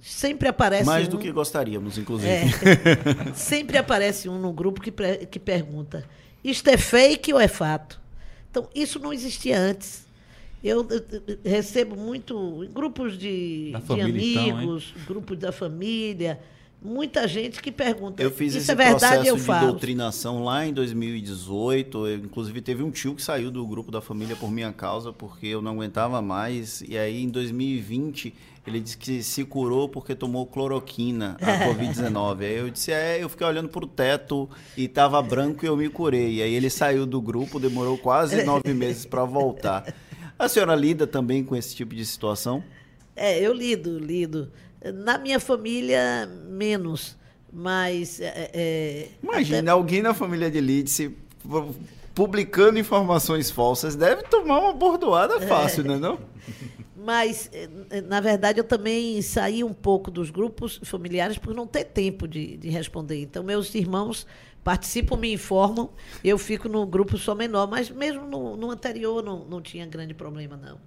[0.00, 2.30] sempre aparece Mais um, do que gostaríamos, inclusive.
[2.30, 3.32] é.
[3.34, 6.04] Sempre aparece um no grupo que, pre- que pergunta:
[6.42, 8.00] isto é fake ou é fato?
[8.50, 10.06] Então, isso não existia antes.
[10.64, 16.40] Eu, eh, recebo muito em grupos de, de família, então, amigos, grupos da família,
[16.82, 18.98] muita gente que pergunta: Eu fiz isso esse é verdade?
[19.00, 19.66] processo Eu de falo.
[19.68, 22.06] doutrinação lá em 2018.
[22.08, 25.46] Eu, inclusive, teve um tio que saiu do grupo da família por minha causa, porque
[25.46, 26.80] eu não aguentava mais.
[26.88, 28.34] E aí, em 2020,
[28.68, 32.40] ele disse que se curou porque tomou cloroquina, a Covid-19.
[32.40, 35.88] Aí eu disse, é, eu fiquei olhando pro teto e tava branco e eu me
[35.88, 36.42] curei.
[36.42, 39.92] Aí ele saiu do grupo, demorou quase nove meses para voltar.
[40.38, 42.62] A senhora lida também com esse tipo de situação?
[43.16, 44.52] É, eu lido, lido.
[44.94, 47.16] Na minha família, menos.
[47.52, 48.20] Mas.
[48.20, 49.70] É, é Imagina, até...
[49.70, 51.16] alguém na família de Lídice
[52.18, 55.40] publicando informações falsas deve tomar uma bordoada é.
[55.40, 55.88] fácil, é.
[55.88, 55.96] né?
[55.98, 56.18] Não?
[57.00, 61.84] Mas, é, na verdade, eu também saí um pouco dos grupos familiares por não ter
[61.84, 63.22] tempo de, de responder.
[63.22, 64.26] Então, meus irmãos
[64.64, 65.90] participam, me informam,
[66.24, 70.12] eu fico no grupo só menor, mas mesmo no, no anterior não, não tinha grande
[70.12, 70.80] problema, não.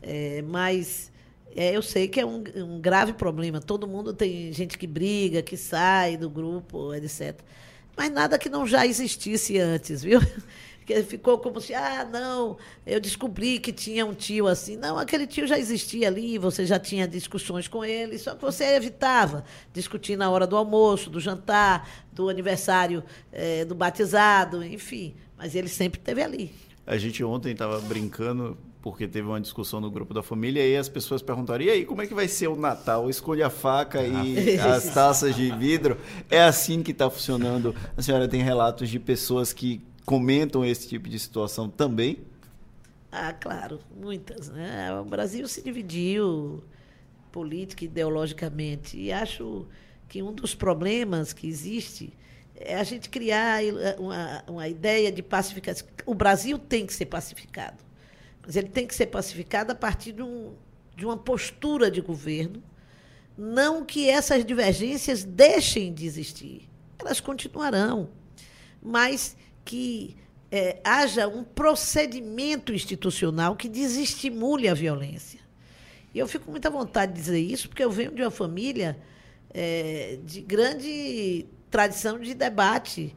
[0.00, 1.10] É, mas
[1.56, 3.60] é, eu sei que é um, um, grave problema.
[3.60, 7.40] Todo mundo tem gente que briga, que sai do grupo, etc.
[7.96, 10.20] Mas nada que não já existisse antes, viu?
[10.84, 12.56] Que ficou como se, ah, não,
[12.86, 14.76] eu descobri que tinha um tio assim.
[14.76, 18.64] Não, aquele tio já existia ali, você já tinha discussões com ele, só que você
[18.74, 23.02] evitava discutir na hora do almoço, do jantar, do aniversário
[23.32, 25.14] é, do batizado, enfim.
[25.36, 26.54] Mas ele sempre esteve ali.
[26.86, 30.88] A gente ontem estava brincando porque teve uma discussão no grupo da família e as
[30.88, 33.08] pessoas perguntaram: e aí, como é que vai ser o Natal?
[33.08, 34.74] Escolha a faca e ah.
[34.74, 35.96] as taças de vidro.
[36.28, 37.74] É assim que está funcionando.
[37.96, 42.18] A senhora tem relatos de pessoas que comentam esse tipo de situação também?
[43.10, 44.48] Ah, claro, muitas.
[44.48, 44.92] Né?
[45.00, 46.62] O Brasil se dividiu
[47.30, 48.98] política e ideologicamente.
[48.98, 49.66] E acho
[50.08, 52.12] que um dos problemas que existe
[52.54, 53.60] é a gente criar
[53.98, 55.86] uma, uma ideia de pacificação.
[56.06, 57.92] O Brasil tem que ser pacificado
[58.44, 60.52] mas ele tem que ser pacificado a partir de, um,
[60.96, 62.62] de uma postura de governo,
[63.38, 66.68] não que essas divergências deixem de existir.
[66.98, 68.10] Elas continuarão,
[68.82, 70.16] mas que
[70.50, 75.40] é, haja um procedimento institucional que desestimule a violência.
[76.14, 78.98] E eu fico com muita vontade de dizer isso, porque eu venho de uma família
[79.52, 83.16] é, de grande tradição de debate.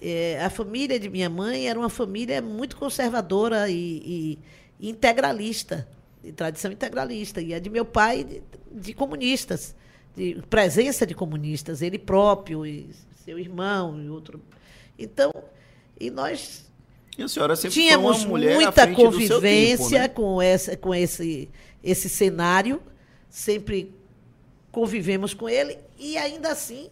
[0.00, 4.38] É, a família de minha mãe era uma família muito conservadora e,
[4.80, 5.88] e integralista,
[6.22, 7.40] de tradição integralista.
[7.40, 9.74] E a de meu pai, de, de, comunistas,
[10.16, 12.88] de presença de comunistas, ele próprio, e
[13.24, 14.40] seu irmão e outro.
[14.96, 15.32] Então,
[16.00, 16.68] e nós
[17.18, 20.08] e a senhora sempre tínhamos muita convivência tempo, né?
[20.08, 21.50] com, essa, com esse,
[21.82, 22.80] esse cenário,
[23.28, 23.92] sempre
[24.70, 26.88] convivemos com ele, e ainda assim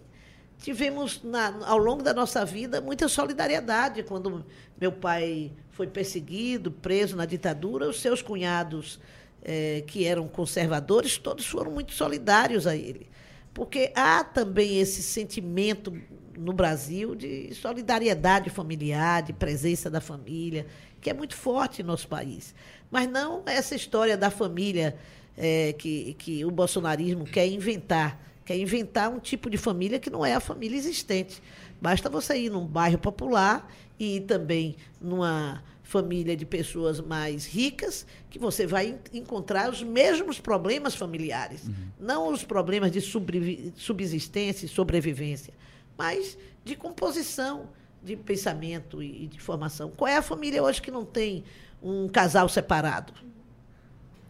[0.59, 4.03] tivemos, na, ao longo da nossa vida, muita solidariedade.
[4.03, 4.45] Quando
[4.81, 8.99] meu pai foi perseguido, preso na ditadura, os seus cunhados,
[9.45, 13.09] eh, que eram conservadores, todos foram muito solidários a ele.
[13.55, 15.97] Porque há também esse sentimento
[16.39, 20.67] no Brasil de solidariedade familiar, de presença da família,
[21.01, 22.55] que é muito forte no nosso país.
[22.91, 24.97] Mas não essa história da família
[25.37, 30.25] eh, que, que o bolsonarismo quer inventar quer inventar um tipo de família que não
[30.25, 31.43] é a família existente.
[31.83, 33.69] Basta você ir num bairro popular
[33.99, 40.95] e também numa família de pessoas mais ricas, que você vai encontrar os mesmos problemas
[40.95, 41.65] familiares.
[41.65, 41.75] Uhum.
[42.01, 45.53] Não os problemas de subsistência e sobrevivência,
[45.97, 47.69] mas de composição
[48.03, 49.91] de pensamento e de formação.
[49.91, 51.43] Qual é a família hoje que não tem
[51.83, 53.13] um casal separado?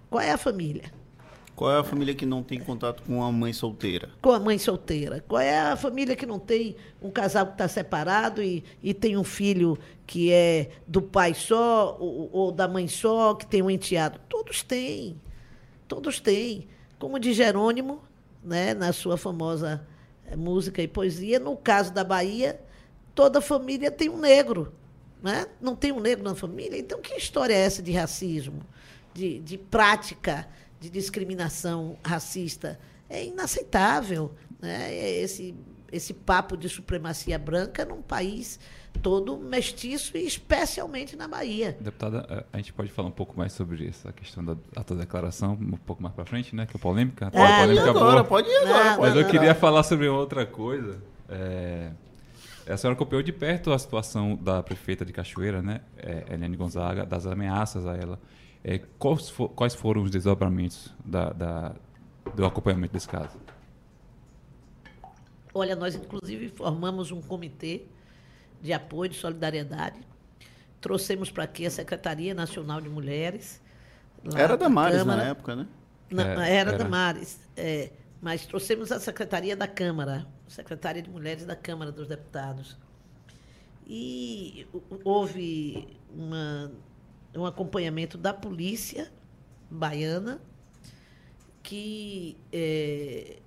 [0.09, 0.93] Qual é a família?
[1.55, 4.11] Qual é a família que não tem contato com a mãe solteira?
[4.21, 5.25] Com a mãe solteira.
[5.27, 9.17] Qual é a família que não tem um casal que está separado e, e tem
[9.17, 13.71] um filho que é do pai só ou, ou da mãe só, que tem um
[13.71, 14.21] enteado?
[14.29, 15.19] Todos têm.
[15.89, 16.69] Todos têm.
[16.99, 18.03] Como de Jerônimo,
[18.45, 19.87] né, na sua famosa
[20.37, 22.59] música e poesia, no caso da Bahia,
[23.15, 24.73] toda família tem um negro.
[25.23, 25.47] Né?
[25.61, 26.79] Não tem um negro na família?
[26.79, 28.63] Então, que história é essa de racismo,
[29.15, 30.49] de, de prática?
[30.81, 34.33] de discriminação racista é inaceitável.
[34.61, 34.93] Né?
[34.93, 35.55] É esse,
[35.91, 38.59] esse papo de supremacia branca num país
[38.97, 41.77] todo mestiço e especialmente na Bahia.
[41.81, 46.03] Deputada, a gente pode falar um pouco mais sobre essa questão da autodeclaração um pouco
[46.03, 46.67] mais para frente, né?
[46.67, 47.31] Que é polêmica.
[47.31, 48.25] Pode, polêmica agora, boa.
[48.25, 48.85] pode ir agora.
[48.85, 51.01] Não, Mas não, eu queria falar sobre outra coisa.
[51.29, 51.91] É,
[52.69, 55.81] a senhora acompanhou de perto a situação da prefeita de Cachoeira, né?
[55.97, 58.19] É, Eliane Gonzaga, das ameaças a ela.
[58.65, 61.75] É, quais, for, quais, foram os desdobramentos da, da,
[62.35, 63.39] do acompanhamento desse caso?
[65.55, 67.85] Olha, nós inclusive formamos um comitê
[68.61, 70.01] de apoio, de solidariedade.
[70.81, 73.61] Trouxemos para aqui a Secretaria Nacional de Mulheres.
[74.35, 75.67] Era da Mares na época, né?
[76.11, 77.41] Na, é, era, era da Mares.
[77.57, 77.91] É,
[78.21, 82.77] mas trouxemos a Secretaria da Câmara, Secretaria de Mulheres da Câmara dos Deputados.
[83.87, 84.67] E
[85.05, 86.71] houve uma
[87.37, 89.13] um acompanhamento da polícia
[89.71, 90.41] baiana
[91.63, 93.39] que é,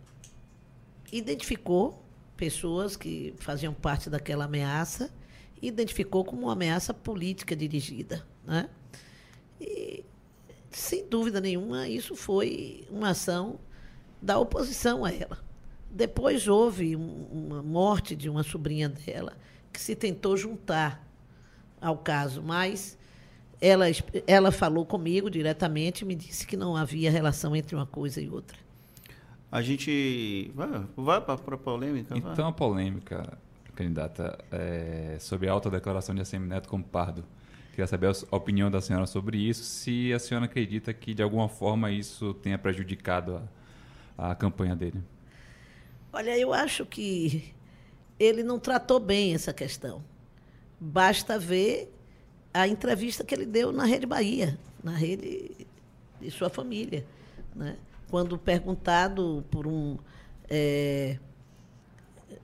[1.12, 2.04] identificou
[2.40, 5.12] pessoas que faziam parte daquela ameaça
[5.62, 8.26] e identificou como uma ameaça política dirigida.
[8.48, 8.70] Né?
[9.60, 10.06] E
[10.72, 13.60] sem dúvida nenhuma, isso foi uma ação
[14.22, 15.38] da oposição a ela.
[15.92, 19.36] Depois houve uma morte de uma sobrinha dela
[19.74, 21.06] que se tentou juntar
[21.82, 22.98] ao caso, mas
[23.60, 23.86] ela,
[24.26, 28.30] ela falou comigo diretamente e me disse que não havia relação entre uma coisa e
[28.30, 28.69] outra.
[29.52, 32.16] A gente vai, vai para a polêmica?
[32.16, 32.46] Então, vai.
[32.46, 33.38] a polêmica,
[33.76, 37.24] candidata, é sobre a autodeclaração de Assemineto como pardo.
[37.72, 41.48] Queria saber a opinião da senhora sobre isso, se a senhora acredita que, de alguma
[41.48, 43.42] forma, isso tenha prejudicado
[44.18, 45.02] a, a campanha dele.
[46.12, 47.54] Olha, eu acho que
[48.20, 50.04] ele não tratou bem essa questão.
[50.80, 51.92] Basta ver
[52.54, 55.52] a entrevista que ele deu na Rede Bahia, na rede
[56.20, 57.06] de sua família.
[57.56, 57.78] Né?
[58.10, 59.98] Quando perguntado por um
[60.50, 61.20] é,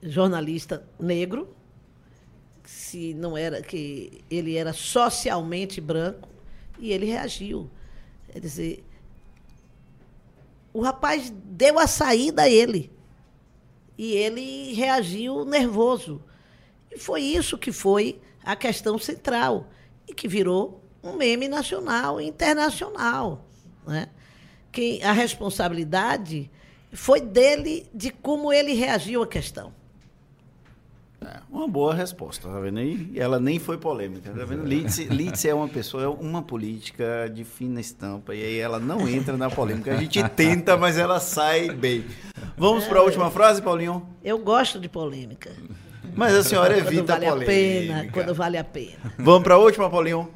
[0.02, 1.54] jornalista negro,
[2.64, 6.28] se não era que ele era socialmente branco
[6.78, 7.70] e ele reagiu.
[8.32, 8.84] Quer dizer,
[10.72, 12.92] o rapaz deu a saída a ele
[13.96, 16.22] e ele reagiu nervoso.
[16.90, 19.68] E foi isso que foi a questão central
[20.06, 23.44] e que virou um meme nacional e internacional.
[23.86, 24.08] Né?
[24.76, 26.50] Que a responsabilidade
[26.92, 29.72] foi dele de como ele reagiu à questão.
[31.18, 33.10] É, uma boa resposta, tá vendo aí?
[33.16, 34.66] Ela nem foi polêmica, tá vendo?
[34.66, 39.08] Litz, Litz é uma pessoa, é uma política de fina estampa, e aí ela não
[39.08, 39.94] entra na polêmica.
[39.94, 42.04] A gente tenta, mas ela sai bem.
[42.54, 44.06] Vamos é, para a última frase, Paulinho?
[44.22, 45.52] Eu gosto de polêmica.
[46.14, 47.94] Mas a senhora evita quando vale a polêmica.
[47.94, 49.14] A pena, quando vale a pena.
[49.16, 50.28] Vamos para a última, Paulinho?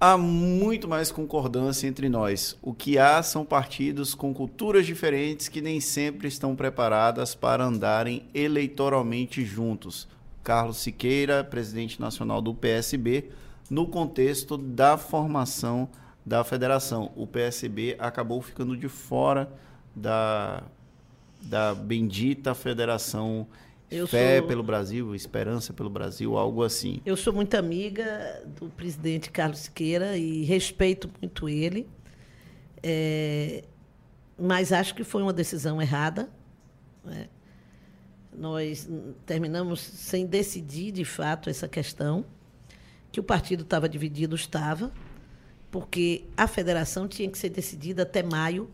[0.00, 2.56] Há muito mais concordância entre nós.
[2.62, 8.26] O que há são partidos com culturas diferentes que nem sempre estão preparadas para andarem
[8.32, 10.06] eleitoralmente juntos.
[10.42, 13.30] Carlos Siqueira, presidente nacional do PSB,
[13.68, 15.88] no contexto da formação
[16.24, 17.10] da federação.
[17.16, 19.50] O PSB acabou ficando de fora
[19.94, 20.62] da,
[21.42, 23.46] da bendita federação
[23.90, 24.48] eu Fé sou...
[24.48, 27.00] pelo Brasil, esperança pelo Brasil, algo assim.
[27.06, 31.88] Eu sou muito amiga do presidente Carlos Siqueira e respeito muito ele,
[32.82, 33.64] é...
[34.38, 36.28] mas acho que foi uma decisão errada.
[37.04, 37.28] Né?
[38.36, 38.88] Nós
[39.24, 42.24] terminamos sem decidir de fato essa questão,
[43.10, 44.92] que o partido estava dividido, estava,
[45.70, 48.70] porque a federação tinha que ser decidida até maio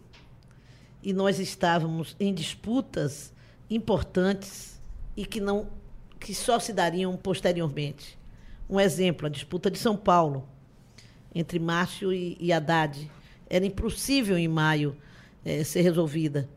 [1.02, 3.32] e nós estávamos em disputas
[3.70, 4.73] importantes
[5.16, 5.68] e que não
[6.18, 8.18] que só se dariam posteriormente.
[8.68, 10.48] Um exemplo, a disputa de São Paulo
[11.34, 13.10] entre Márcio e, e Haddad.
[13.50, 14.96] Era impossível em maio
[15.44, 16.48] é, ser resolvida,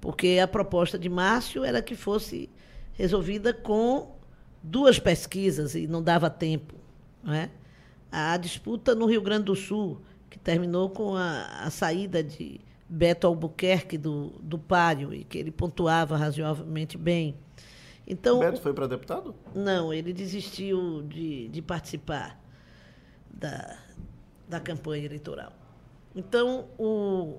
[0.00, 2.48] porque a proposta de Márcio era que fosse
[2.94, 4.16] resolvida com
[4.62, 6.74] duas pesquisas e não dava tempo.
[7.22, 7.50] Não é?
[8.10, 10.00] A disputa no Rio Grande do Sul,
[10.30, 15.50] que terminou com a, a saída de Beto Albuquerque do, do páreo, e que ele
[15.50, 17.34] pontuava razoavelmente bem.
[18.06, 19.34] Então, o Beto foi para deputado?
[19.54, 22.40] Não, ele desistiu de, de participar
[23.30, 23.78] da,
[24.48, 25.52] da campanha eleitoral.
[26.14, 27.38] Então, o,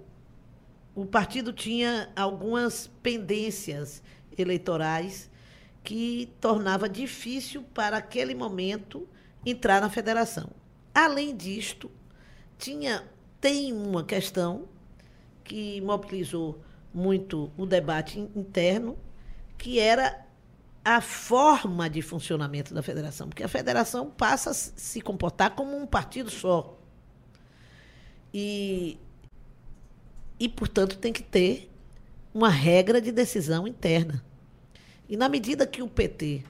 [0.95, 4.01] o partido tinha algumas pendências
[4.37, 5.29] eleitorais
[5.83, 9.07] que tornava difícil para aquele momento
[9.45, 10.49] entrar na federação.
[10.93, 11.91] Além disto,
[12.57, 13.03] tinha
[13.43, 14.69] tem uma questão
[15.43, 16.61] que mobilizou
[16.93, 18.97] muito o debate interno,
[19.57, 20.22] que era
[20.83, 25.85] a forma de funcionamento da federação, porque a federação passa a se comportar como um
[25.85, 26.77] partido só.
[28.33, 28.97] E,
[30.39, 31.71] e portanto, tem que ter
[32.33, 34.23] uma regra de decisão interna.
[35.07, 36.43] E na medida que o PT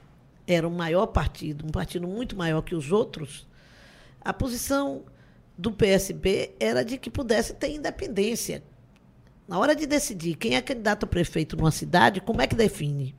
[0.46, 3.46] era um maior partido, um partido muito maior que os outros,
[4.20, 5.04] a posição
[5.56, 8.64] do PSB era de que pudesse ter independência.
[9.46, 13.14] Na hora de decidir quem é candidato a prefeito numa cidade, como é que define?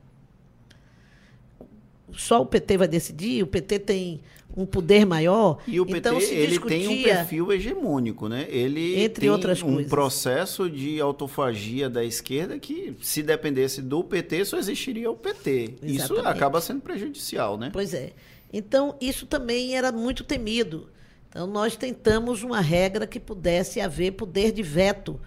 [2.14, 4.20] Só o PT vai decidir, o PT tem
[4.56, 5.58] um poder maior.
[5.66, 8.46] E o PT então, ele tem um perfil hegemônico, né?
[8.48, 9.90] Ele entre tem outras um coisas.
[9.90, 15.76] processo de autofagia da esquerda que, se dependesse do PT, só existiria o PT.
[15.82, 15.96] Exatamente.
[15.96, 17.70] Isso acaba sendo prejudicial, né?
[17.72, 18.12] Pois é.
[18.52, 20.88] Então, isso também era muito temido.
[21.28, 25.20] Então, nós tentamos uma regra que pudesse haver poder de veto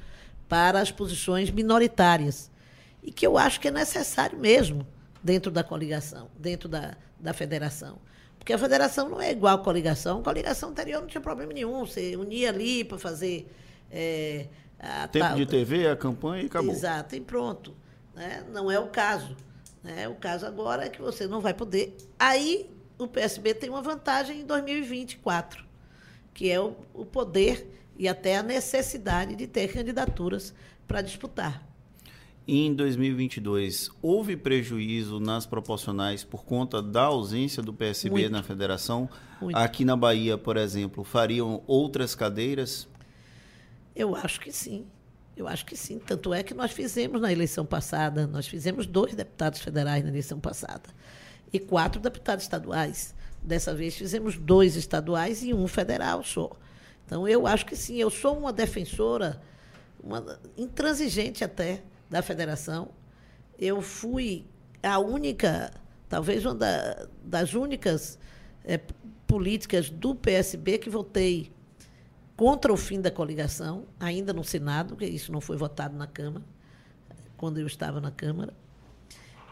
[0.47, 2.49] para as posições minoritárias.
[3.03, 4.87] E que eu acho que é necessário mesmo
[5.23, 7.97] dentro da coligação, dentro da, da federação.
[8.37, 10.19] Porque a federação não é igual à coligação.
[10.19, 11.85] A coligação anterior não tinha problema nenhum.
[11.85, 13.51] Você unia ali para fazer.
[13.91, 14.47] É,
[14.79, 16.71] a, Tempo tal, de TV, a campanha e acabou.
[16.71, 17.75] Exato, e pronto.
[18.15, 18.43] Né?
[18.51, 19.35] Não é o caso.
[19.83, 20.07] Né?
[20.07, 21.97] O caso agora é que você não vai poder.
[22.17, 25.65] Aí o PSB tem uma vantagem em 2024,
[26.33, 30.53] que é o, o poder e até a necessidade de ter candidaturas
[30.87, 31.68] para disputar.
[32.51, 38.31] Em 2022, houve prejuízo nas proporcionais por conta da ausência do PSB Muito.
[38.31, 39.07] na federação?
[39.39, 39.55] Muito.
[39.55, 42.87] Aqui na Bahia, por exemplo, fariam outras cadeiras?
[43.95, 44.87] Eu acho que sim.
[45.37, 45.99] Eu acho que sim.
[45.99, 50.39] Tanto é que nós fizemos na eleição passada, nós fizemos dois deputados federais na eleição
[50.39, 50.89] passada
[51.53, 53.13] e quatro deputados estaduais.
[53.43, 56.49] Dessa vez fizemos dois estaduais e um federal só.
[57.05, 57.97] Então eu acho que sim.
[57.97, 59.39] Eu sou uma defensora,
[60.03, 62.89] uma intransigente até da federação.
[63.57, 64.45] Eu fui
[64.81, 65.71] a única,
[66.07, 68.17] talvez uma da, das únicas
[68.63, 68.79] é,
[69.27, 71.51] políticas do PSB que votei
[72.35, 76.45] contra o fim da coligação, ainda no Senado, porque isso não foi votado na Câmara,
[77.35, 78.53] quando eu estava na Câmara.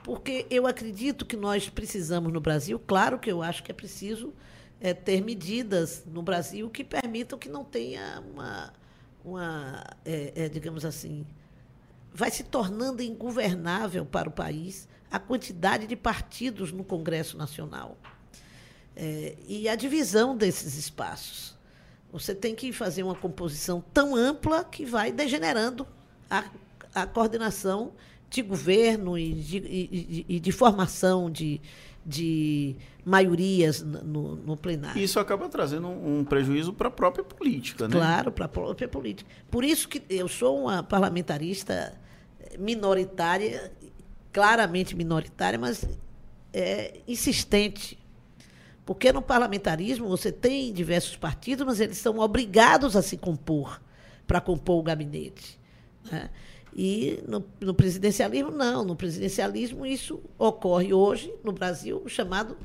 [0.03, 4.33] Porque eu acredito que nós precisamos no Brasil, claro que eu acho que é preciso
[4.79, 8.73] é, ter medidas no Brasil que permitam que não tenha uma,
[9.25, 11.25] uma é, é, digamos assim,
[12.17, 17.95] vai se tornando ingovernável para o país a quantidade de partidos no Congresso Nacional
[18.95, 21.55] é, e a divisão desses espaços.
[22.11, 25.85] Você tem que fazer uma composição tão ampla que vai degenerando
[26.27, 26.45] a,
[26.95, 27.91] a coordenação
[28.31, 31.61] de governo e de, e, e de formação de,
[32.03, 34.99] de maiorias no, no, plenário.
[34.99, 37.93] Isso acaba trazendo um, prejuízo para a própria política, né?
[37.93, 39.29] Claro, para a própria política.
[39.51, 41.95] Por isso que eu sou uma parlamentarista
[42.57, 43.71] minoritária,
[44.31, 45.87] claramente minoritária, mas
[46.53, 47.97] é, insistente.
[48.85, 53.81] Porque no parlamentarismo você tem diversos partidos, mas eles são obrigados a se compor
[54.25, 55.59] para compor o gabinete.
[56.11, 56.29] Né?
[56.75, 58.85] E no, no, presidencialismo, não.
[58.85, 62.55] No presidencialismo, isso ocorre hoje no Brasil, chamado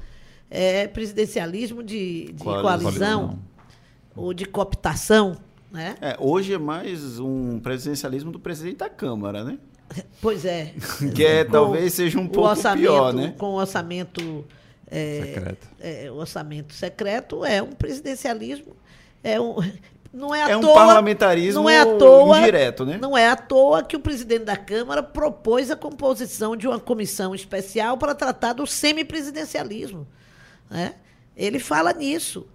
[0.50, 3.38] é, presidencialismo de, de coalizão, coalizão
[4.14, 5.36] ou de cooptação.
[5.70, 5.96] Né?
[6.00, 9.58] É, hoje é mais um presidencialismo do presidente da Câmara, né?
[10.20, 10.72] Pois é.
[11.14, 13.34] que é, talvez seja um pouco pior, né?
[13.38, 14.44] Com o orçamento
[14.86, 15.68] é, secreto.
[15.80, 18.76] É, o orçamento secreto é um presidencialismo,
[19.24, 19.56] é um,
[20.12, 22.98] não é à é um toa, parlamentarismo não é à toa, indireto, né?
[23.00, 27.34] Não é à toa que o presidente da Câmara propôs a composição de uma comissão
[27.34, 30.06] especial para tratar do semipresidencialismo.
[30.68, 30.96] Né?
[31.34, 32.46] Ele fala nisso.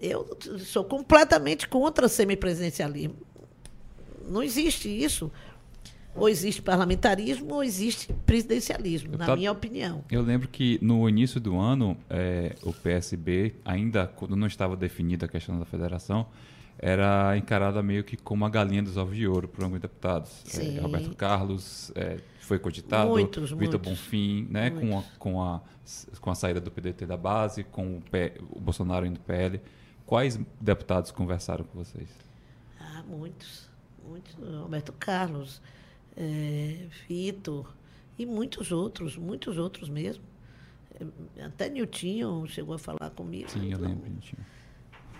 [0.00, 3.16] Eu sou completamente contra semipresidencialismo.
[4.26, 5.30] Não existe isso.
[6.14, 10.04] Ou existe parlamentarismo ou existe presidencialismo, na minha opinião.
[10.10, 15.26] Eu lembro que no início do ano, é, o PSB, ainda quando não estava definida
[15.26, 16.26] a questão da federação,
[16.82, 20.42] era encarada meio que como a galinha dos ovos de ouro por alguns deputados.
[20.58, 25.60] É, Roberto Carlos é, foi cogitado, muitos, Vitor Bonfim, né, com a, com, a,
[26.20, 29.60] com a saída do PDT da base, com o, P, o Bolsonaro indo PL.
[30.06, 32.08] Quais deputados conversaram com vocês?
[32.80, 33.68] Ah, muitos.
[34.08, 34.34] Muitos.
[34.34, 35.60] Roberto Carlos,
[36.20, 37.74] é, Vitor
[38.18, 40.22] e muitos outros, muitos outros mesmo.
[41.36, 43.48] É, até Niltinho chegou a falar comigo.
[43.50, 44.44] Sim, eu lembro, Niltinho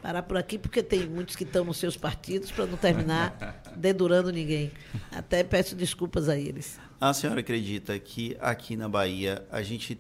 [0.01, 4.31] parar por aqui, porque tem muitos que estão nos seus partidos, para não terminar dedurando
[4.33, 4.71] ninguém.
[5.13, 6.81] Até peço desculpas a eles.
[7.01, 9.99] A senhora acredita que aqui na Bahia a gente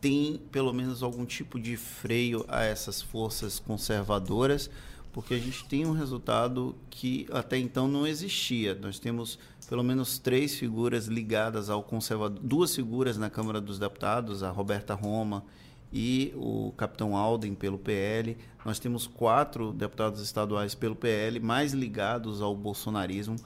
[0.00, 4.68] tem pelo menos algum tipo de freio a essas forças conservadoras?
[5.12, 8.74] Porque a gente tem um resultado que até então não existia.
[8.74, 9.38] Nós temos
[9.68, 14.94] pelo menos três figuras ligadas ao conservador, duas figuras na Câmara dos Deputados, a Roberta
[14.94, 15.44] Roma
[15.92, 18.36] e o capitão Alden pelo PL.
[18.64, 23.36] Nós temos quatro deputados estaduais pelo PL, mais ligados ao bolsonarismo,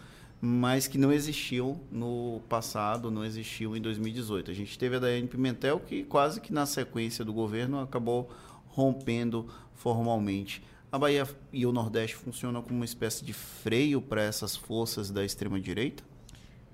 [0.41, 4.51] mas que não existiam no passado, não existiam em 2018.
[4.51, 8.31] A gente teve a Daiane Pimentel, que quase que na sequência do governo acabou
[8.69, 10.63] rompendo formalmente.
[10.91, 15.25] A Bahia e o Nordeste funcionam como uma espécie de freio para essas forças da
[15.25, 16.05] extrema-direita?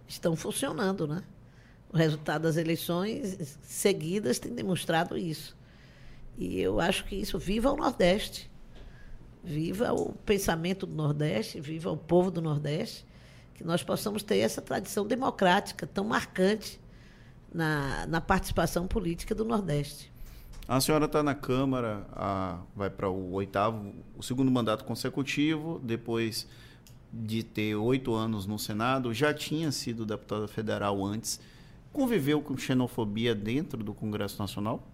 [0.07, 1.23] Estão funcionando, né?
[1.91, 5.57] O resultado das eleições seguidas tem demonstrado isso.
[6.37, 8.51] E eu acho que isso viva o Nordeste.
[9.43, 13.05] Viva o pensamento do Nordeste, viva o povo do Nordeste,
[13.55, 16.81] que nós possamos ter essa tradição democrática tão marcante
[17.53, 20.12] na, na participação política do Nordeste.
[20.69, 26.47] A senhora está na Câmara, a, vai para o oitavo, o segundo mandato consecutivo, depois
[27.13, 31.41] de ter oito anos no Senado, já tinha sido deputada federal antes.
[31.93, 34.87] Conviveu com xenofobia dentro do Congresso Nacional?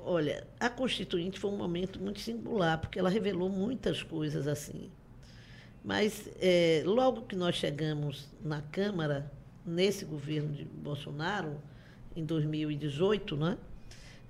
[0.00, 4.90] Olha, a Constituinte foi um momento muito singular, porque ela revelou muitas coisas assim.
[5.84, 9.30] Mas é, logo que nós chegamos na Câmara,
[9.64, 11.60] nesse governo de Bolsonaro,
[12.16, 13.58] em 2018, né,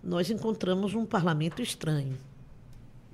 [0.03, 2.19] nós encontramos um parlamento estranho.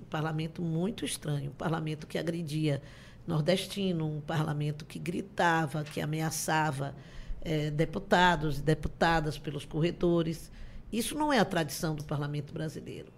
[0.08, 2.80] parlamento muito estranho, um parlamento que agredia
[3.26, 6.94] nordestino, um parlamento que gritava, que ameaçava
[7.42, 10.50] é, deputados e deputadas pelos corredores.
[10.92, 13.12] Isso não é a tradição do parlamento brasileiro.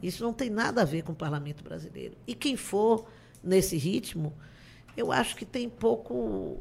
[0.00, 2.16] Isso não tem nada a ver com o parlamento brasileiro.
[2.26, 3.06] E quem for
[3.42, 4.32] nesse ritmo,
[4.96, 6.60] eu acho que tem pouco,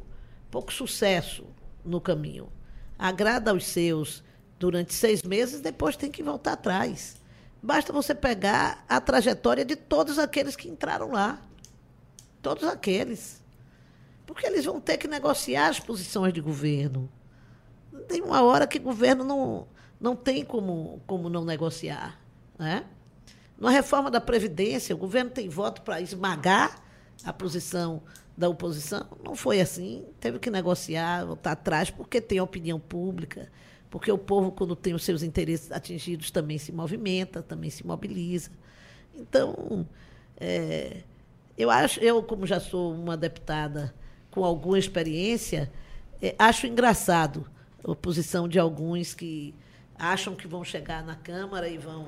[0.49, 1.45] pouco sucesso
[1.85, 2.49] no caminho.
[2.97, 4.23] Agrada aos seus
[4.61, 7.15] durante seis meses, depois tem que voltar atrás.
[7.63, 11.41] Basta você pegar a trajetória de todos aqueles que entraram lá.
[12.43, 13.41] Todos aqueles.
[14.23, 17.11] Porque eles vão ter que negociar as posições de governo.
[18.07, 19.67] Tem uma hora que o governo não,
[19.99, 22.19] não tem como, como não negociar.
[22.57, 22.85] Né?
[23.57, 26.83] Na reforma da Previdência, o governo tem voto para esmagar
[27.23, 28.03] a posição
[28.37, 29.07] da oposição.
[29.23, 30.05] Não foi assim.
[30.19, 33.51] Teve que negociar, voltar atrás, porque tem opinião pública,
[33.91, 38.49] porque o povo, quando tem os seus interesses atingidos, também se movimenta, também se mobiliza.
[39.13, 39.85] Então,
[40.37, 41.03] é,
[41.57, 43.93] eu acho, eu, como já sou uma deputada
[44.31, 45.69] com alguma experiência,
[46.21, 47.45] é, acho engraçado
[47.85, 49.53] a posição de alguns que
[49.99, 52.07] acham que vão chegar na Câmara e vão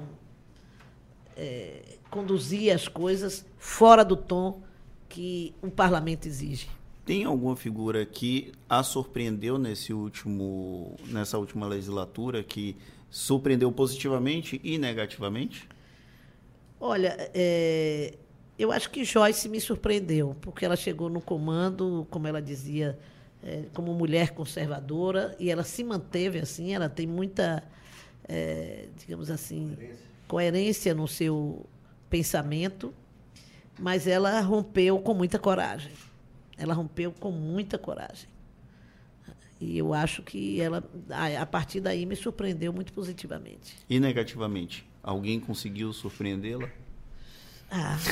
[1.35, 4.61] é, conduzir as coisas fora do tom
[5.09, 6.69] que o parlamento exige.
[7.05, 12.77] Tem alguma figura que a surpreendeu nesse último, nessa última legislatura, que
[13.09, 15.67] surpreendeu positivamente e negativamente?
[16.79, 18.13] Olha, é,
[18.57, 22.97] eu acho que Joyce me surpreendeu, porque ela chegou no comando, como ela dizia,
[23.43, 27.63] é, como mulher conservadora, e ela se manteve assim, ela tem muita,
[28.27, 29.77] é, digamos assim,
[30.25, 31.65] coerência no seu
[32.09, 32.93] pensamento,
[33.77, 35.91] mas ela rompeu com muita coragem.
[36.63, 38.29] Ela rompeu com muita coragem.
[39.59, 40.81] E eu acho que ela,
[41.39, 43.75] a partir daí, me surpreendeu muito positivamente.
[43.89, 44.87] E negativamente?
[45.03, 46.69] Alguém conseguiu surpreendê-la?
[47.69, 47.97] Ah.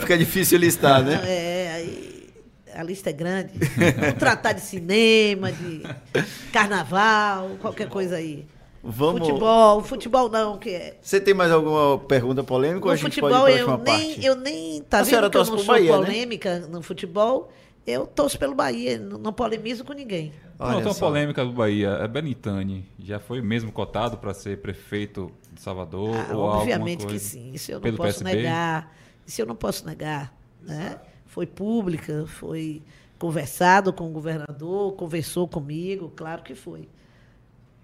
[0.00, 1.20] Fica difícil listar, né?
[1.24, 2.30] É, aí
[2.74, 3.54] a lista é grande.
[3.98, 5.82] Vamos tratar de cinema, de
[6.52, 8.46] carnaval, qualquer coisa aí.
[8.82, 9.26] Vamos...
[9.26, 10.98] Futebol, futebol não, que é.
[11.02, 13.78] Você tem mais alguma pergunta polêmica no ou a gente futebol, pode ir eu nem,
[13.78, 14.24] parte?
[14.24, 14.82] eu nem.
[14.82, 16.04] Tá A vendo que eu não sou Bahia, né?
[16.04, 17.52] polêmica no futebol?
[17.86, 20.32] Eu torço pelo Bahia, não, não polemizo com ninguém.
[20.58, 21.06] Olha Pronto, uma só.
[21.06, 21.88] polêmica do Bahia.
[22.00, 22.86] É Benitani.
[22.98, 26.14] Já foi mesmo cotado para ser prefeito de Salvador?
[26.14, 27.52] Ah, ou obviamente alguma que sim.
[27.54, 28.36] Isso eu não Pelo posso PSB?
[28.36, 28.94] negar.
[29.26, 30.34] Isso eu não posso negar.
[30.62, 30.98] Né?
[31.26, 32.82] Foi pública, foi
[33.18, 36.88] conversado com o governador, conversou comigo, claro que foi.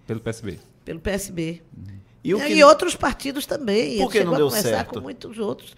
[0.07, 0.59] Pelo PSB.
[0.85, 1.63] Pelo PSB.
[2.23, 3.99] E que E outros partidos também.
[3.99, 4.95] Por que ele não deu a conversar certo?
[4.95, 5.75] com muitos outros.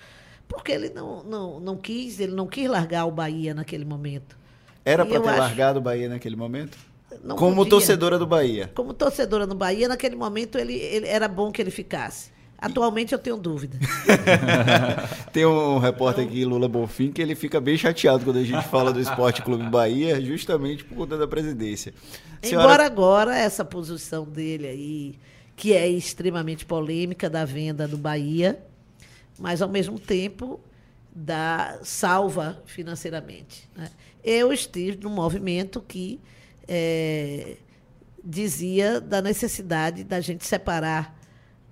[0.48, 4.36] Porque ele não, não, não quis, ele não quis largar o Bahia naquele momento.
[4.84, 6.78] era para ter acho- largado o Bahia naquele momento?
[7.24, 7.70] Não Como podia.
[7.70, 8.70] torcedora do Bahia.
[8.74, 12.30] Como torcedora no Bahia, naquele momento ele, ele era bom que ele ficasse.
[12.58, 13.78] Atualmente eu tenho dúvida.
[15.32, 18.92] Tem um repórter aqui, Lula Bonfim, que ele fica bem chateado quando a gente fala
[18.92, 21.92] do Esporte Clube Bahia, justamente por conta da presidência.
[22.42, 25.18] Senhora- Embora agora essa posição dele aí,
[25.54, 28.58] que é extremamente polêmica da venda do Bahia,
[29.38, 30.58] mas ao mesmo tempo
[31.14, 33.68] dá salva financeiramente.
[33.76, 33.90] né?
[34.24, 36.20] Eu estive num movimento que
[36.66, 37.56] eh,
[38.24, 41.15] dizia da necessidade da gente separar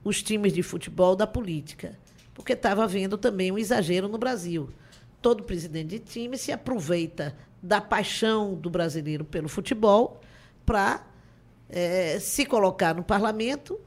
[0.05, 1.99] os times de futebol da política,
[2.35, 4.69] porque estava havendo também um exagero no Brasil.
[5.23, 10.21] Todo presidente de time se aproveita da paixão do brasileiro pelo futebol
[10.67, 11.03] para
[12.21, 13.81] se colocar no parlamento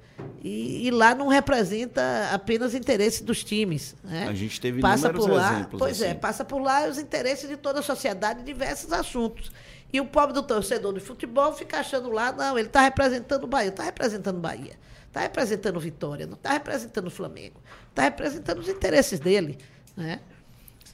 [0.44, 3.96] e, e lá não representa apenas interesses dos times.
[4.04, 4.28] né?
[4.28, 6.20] A gente teve passa por lá, exemplos, Pois é, assim.
[6.20, 9.52] passa por lá os interesses de toda a sociedade em diversos assuntos.
[9.92, 13.48] E o pobre do torcedor de futebol fica achando lá, não, ele está representando o
[13.48, 14.74] Bahia, está representando o Bahia,
[15.18, 17.60] está representando Vitória, não está representando o Flamengo,
[17.90, 19.58] está representando os interesses dele.
[19.96, 20.22] Né?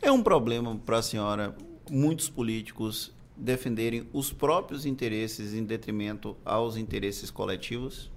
[0.02, 1.56] É um problema para a senhora
[1.90, 8.10] muitos políticos defenderem os próprios interesses em detrimento aos interesses coletivos?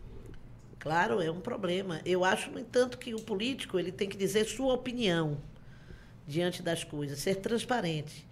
[0.78, 2.00] Claro, é um problema.
[2.04, 5.38] Eu acho, no entanto, que o político ele tem que dizer sua opinião
[6.26, 8.26] diante das coisas, ser transparente.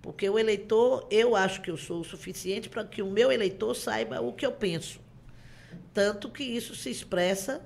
[0.00, 3.74] Porque o eleitor, eu acho que eu sou o suficiente para que o meu eleitor
[3.74, 5.00] saiba o que eu penso.
[5.92, 7.62] Tanto que isso se expressa,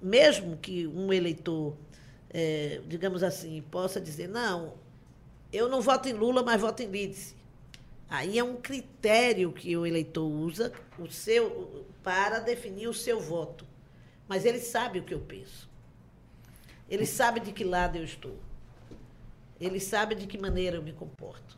[0.00, 1.76] mesmo que um eleitor,
[2.30, 4.74] eh, digamos assim, possa dizer, não,
[5.52, 7.34] eu não voto em Lula, mas voto em Lídice.
[8.08, 13.66] Aí é um critério que o eleitor usa o seu, para definir o seu voto.
[14.28, 15.68] Mas ele sabe o que eu penso.
[16.88, 18.36] Ele sabe de que lado eu estou.
[19.60, 21.56] Ele sabe de que maneira eu me comporto.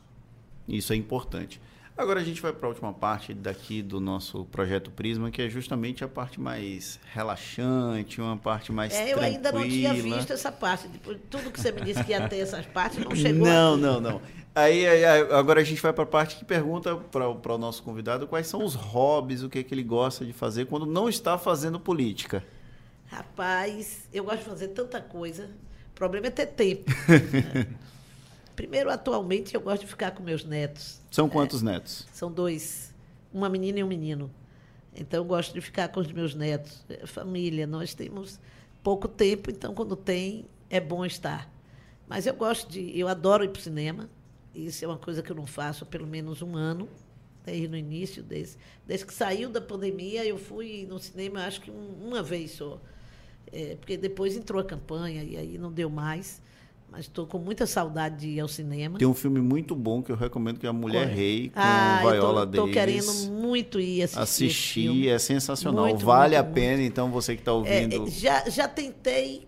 [0.68, 1.60] Isso é importante.
[1.96, 5.48] Agora a gente vai para a última parte daqui do nosso projeto Prisma, que é
[5.48, 10.52] justamente a parte mais relaxante, uma parte mais é, eu ainda não tinha visto essa
[10.52, 10.88] parte.
[11.30, 13.46] Tudo que você me disse que ia ter essas partes não chegou.
[13.46, 13.82] Não, aqui.
[13.82, 14.20] não, não.
[14.54, 18.26] Aí, aí, agora a gente vai para a parte que pergunta para o nosso convidado
[18.26, 21.38] quais são os hobbies, o que, é que ele gosta de fazer quando não está
[21.38, 22.44] fazendo política.
[23.06, 25.50] Rapaz, eu gosto de fazer tanta coisa.
[25.92, 26.90] O problema é ter tempo.
[28.56, 30.98] Primeiro, atualmente, eu gosto de ficar com meus netos.
[31.10, 32.06] São quantos é, netos?
[32.10, 32.94] São dois.
[33.32, 34.30] Uma menina e um menino.
[34.94, 36.82] Então, eu gosto de ficar com os meus netos.
[36.88, 38.40] É, família, nós temos
[38.82, 41.52] pouco tempo, então, quando tem, é bom estar.
[42.08, 42.98] Mas eu gosto de.
[42.98, 44.08] Eu adoro ir para o cinema.
[44.54, 46.88] Isso é uma coisa que eu não faço há pelo menos um ano,
[47.44, 48.56] desde no início, desde,
[48.86, 52.80] desde que saiu da pandemia, eu fui no cinema, acho que uma vez só.
[53.52, 56.40] É, porque depois entrou a campanha e aí não deu mais.
[56.96, 58.98] Mas estou com muita saudade de ir ao cinema.
[58.98, 62.00] Tem um filme muito bom que eu recomendo que é A Mulher Rei, com ah,
[62.00, 62.58] Viola Davis.
[62.58, 64.22] Estou querendo muito ir assistir.
[64.22, 65.84] Assistir, é sensacional.
[65.84, 66.86] Muito, vale muito, a pena, muito.
[66.90, 68.08] então, você que está ouvindo.
[68.08, 69.46] É, já, já tentei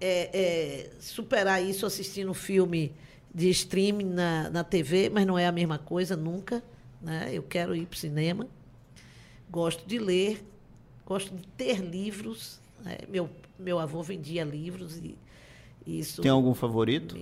[0.00, 2.92] é, é, superar isso assistindo filme
[3.34, 6.62] de streaming na, na TV, mas não é a mesma coisa nunca.
[7.02, 7.30] Né?
[7.32, 8.46] Eu quero ir para o cinema.
[9.50, 10.44] Gosto de ler,
[11.04, 12.60] gosto de ter livros.
[12.84, 12.98] Né?
[13.08, 15.16] Meu, meu avô vendia livros e
[15.86, 16.22] isso.
[16.22, 17.14] Tem algum favorito?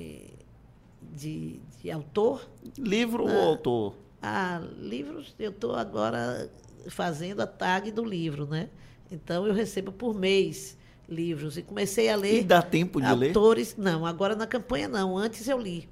[1.15, 2.49] De, de autor?
[2.79, 3.95] Livro ah, ou autor?
[4.23, 6.51] Ah, livros, eu estou agora
[6.89, 8.69] fazendo a tag do livro, né?
[9.11, 10.77] Então eu recebo por mês
[11.09, 12.41] livros e comecei a ler.
[12.41, 13.85] E dá tempo de autores, ler?
[13.85, 15.19] Não, agora na campanha não.
[15.19, 15.89] Antes eu li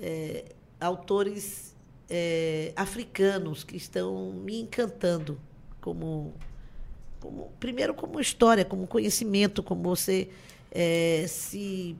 [0.00, 0.44] é,
[0.80, 1.74] autores
[2.08, 5.38] é, africanos que estão me encantando
[5.80, 6.32] como,
[7.20, 10.28] como primeiro como história, como conhecimento, como você
[10.70, 11.96] é, se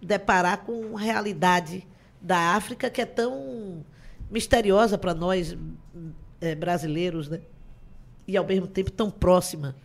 [0.00, 1.86] deparar com a realidade
[2.20, 3.84] da África que é tão
[4.30, 5.56] misteriosa para nós
[6.40, 7.40] é, brasileiros, né?
[8.26, 9.76] E ao mesmo tempo tão próxima.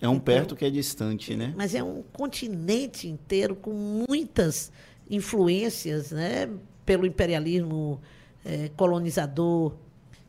[0.00, 1.54] É um então, perto que é distante, né?
[1.56, 4.72] Mas é um continente inteiro com muitas
[5.08, 6.48] influências, né?
[6.84, 8.00] Pelo imperialismo
[8.44, 9.74] é, colonizador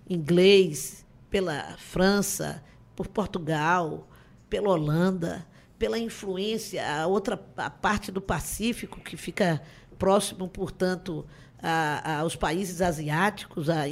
[0.09, 2.63] inglês, pela França,
[2.95, 4.07] por Portugal,
[4.49, 5.45] pela Holanda
[5.81, 9.59] pela influência, a outra a parte do Pacífico, que fica
[9.97, 11.25] próximo, portanto,
[11.59, 13.85] a, aos países asiáticos, a,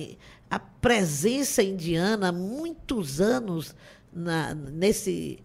[0.52, 3.76] a presença indiana há muitos anos
[4.14, 5.40] na, nesse,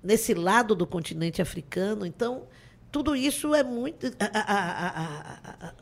[0.00, 2.06] nesse lado do continente africano.
[2.06, 2.44] Então,
[2.92, 4.06] tudo isso é muito.
[4.20, 4.88] A, a,
[5.68, 5.74] a,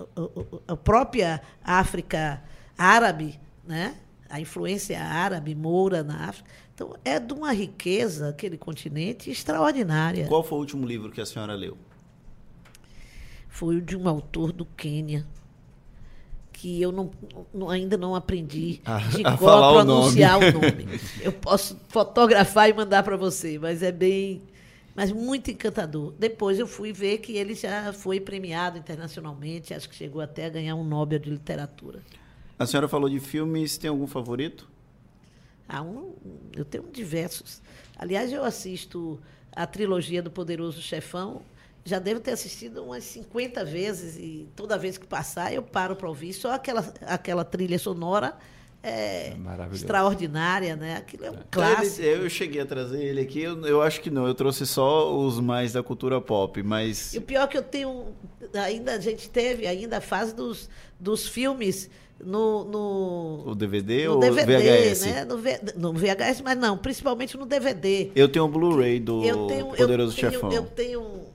[0.66, 2.42] a, própria África
[2.78, 3.96] árabe, né?
[4.30, 6.48] A influência árabe, moura na África.
[6.74, 10.26] Então, é de uma riqueza aquele continente extraordinária.
[10.26, 11.76] Qual foi o último livro que a senhora leu?
[13.48, 15.26] Foi o de um autor do Quênia,
[16.52, 17.10] que eu não,
[17.52, 20.56] não ainda não aprendi a, de a qual pronunciar o nome.
[20.56, 21.00] o nome.
[21.20, 24.42] Eu posso fotografar e mandar para você, mas é bem.
[24.94, 26.14] Mas muito encantador.
[26.18, 30.48] Depois eu fui ver que ele já foi premiado internacionalmente, acho que chegou até a
[30.48, 32.00] ganhar um Nobel de Literatura.
[32.60, 34.68] A senhora falou de filmes, tem algum favorito?
[35.66, 36.12] Ah, um,
[36.54, 37.62] eu tenho diversos.
[37.96, 39.18] Aliás, eu assisto
[39.50, 41.40] a trilogia do Poderoso Chefão.
[41.86, 46.06] Já devo ter assistido umas 50 vezes e toda vez que passar eu paro para
[46.06, 46.34] ouvir.
[46.34, 48.36] Só aquela, aquela trilha sonora
[48.82, 49.36] é, é
[49.72, 50.96] extraordinária, né?
[50.98, 51.44] Aquilo é um é.
[51.50, 52.02] clássico.
[52.02, 55.40] Eu cheguei a trazer ele aqui, eu, eu, acho que não, eu trouxe só os
[55.40, 57.14] mais da cultura pop, mas...
[57.14, 58.08] E o pior é que eu tenho,
[58.52, 60.68] ainda a gente teve ainda a fase dos,
[60.98, 61.88] dos filmes
[62.24, 65.06] no, no o DVD no ou DVD, VHS?
[65.06, 65.24] Né?
[65.24, 68.10] No, v, no VHS, mas não, principalmente no DVD.
[68.14, 70.52] Eu tenho um Blu-ray do eu tenho, Poderoso eu Chefão.
[70.52, 71.26] eu tenho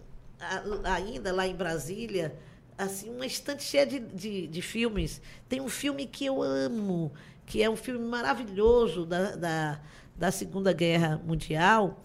[0.84, 2.36] ainda lá em Brasília
[2.78, 5.22] assim uma estante cheia de, de, de, filmes.
[5.48, 7.12] Tem um filme que eu amo,
[7.46, 9.80] que é um filme maravilhoso da, da,
[10.16, 12.02] da Segunda Guerra Mundial,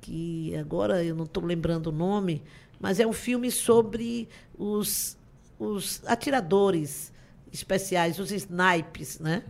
[0.00, 2.42] que agora eu não estou lembrando o nome,
[2.78, 4.28] mas é um filme sobre
[4.58, 5.16] os,
[5.58, 7.11] os atiradores
[7.52, 9.42] especiais, os snipes, né?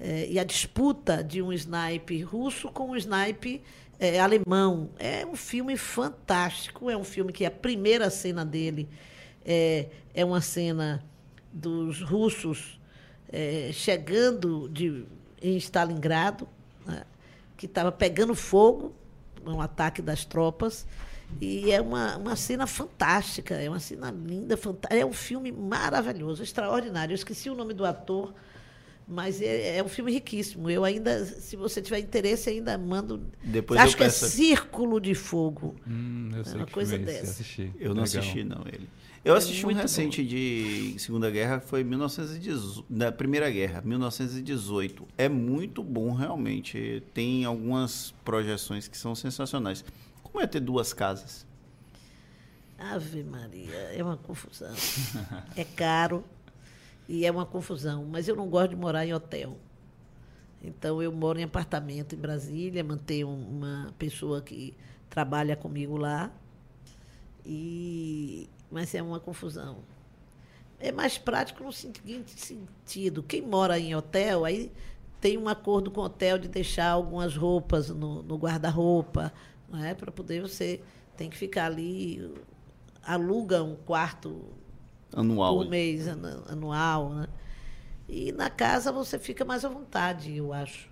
[0.00, 3.62] É, e a disputa de um snipe russo com um snipe
[3.98, 4.90] é, alemão.
[4.98, 8.88] É um filme fantástico, é um filme que a primeira cena dele
[9.44, 11.04] é, é uma cena
[11.52, 12.78] dos russos
[13.30, 15.04] é, chegando de,
[15.42, 16.48] em Stalingrado,
[16.86, 17.02] né?
[17.56, 18.94] que estava pegando fogo,
[19.44, 20.86] um ataque das tropas,
[21.40, 25.00] e é uma, uma cena fantástica, é uma cena linda, fantástica.
[25.00, 27.12] É um filme maravilhoso, extraordinário.
[27.12, 28.34] Eu esqueci o nome do ator,
[29.06, 30.68] Mas é, é, um filme riquíssimo.
[30.68, 33.22] Eu ainda, se você tiver interesse, ainda mando.
[33.42, 35.74] Depois Acho que é Círculo de Fogo.
[35.86, 37.30] Hum, eu sei é uma coisa é dessa.
[37.30, 37.72] Assisti.
[37.78, 38.20] Eu não Legal.
[38.20, 38.88] assisti, não, ele.
[39.24, 45.06] Eu É assisti um muito recente de Segunda Guerra, foi 1918, da Primeira Guerra, 1918.
[45.16, 47.02] É muito bom, realmente.
[47.14, 49.84] Tem algumas projeções que são sensacionais.
[50.30, 51.46] Como é ter duas casas?
[52.78, 54.74] Ave Maria, é uma confusão.
[55.56, 56.24] é caro
[57.08, 58.04] e é uma confusão.
[58.04, 59.56] Mas eu não gosto de morar em hotel.
[60.62, 64.74] Então eu moro em apartamento em Brasília, mantenho uma pessoa que
[65.08, 66.30] trabalha comigo lá.
[67.44, 69.78] E mas é uma confusão.
[70.78, 74.70] É mais prático no seguinte sentido: quem mora em hotel, aí
[75.20, 79.32] tem um acordo com o hotel de deixar algumas roupas no, no guarda-roupa,
[79.68, 79.94] não é?
[79.94, 80.80] Para poder você
[81.16, 82.32] tem que ficar ali,
[83.02, 84.44] aluga um quarto
[85.14, 85.58] Anual.
[85.58, 87.26] por mês, anual, né?
[88.08, 90.88] E na casa você fica mais à vontade, eu acho.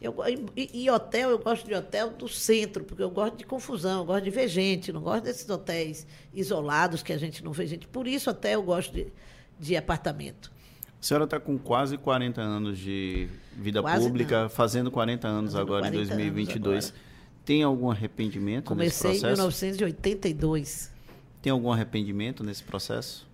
[0.00, 0.14] Eu,
[0.54, 4.04] e, e, hotel, eu gosto de hotel do centro, porque eu gosto de confusão, eu
[4.04, 7.88] gosto de ver gente, não gosto desses hotéis isolados que a gente não vê gente.
[7.88, 9.12] Por isso até eu gosto de,
[9.58, 10.52] de apartamento.
[11.00, 14.48] A senhora está com quase 40 anos de vida Quase pública, não.
[14.50, 16.84] fazendo 40 anos Fazendo agora 40 em 2022.
[16.84, 17.05] anos
[17.46, 19.64] Tem algum arrependimento Comecei nesse em processo?
[19.64, 20.92] 1982.
[21.40, 23.24] Tem algum arrependimento nesse processo?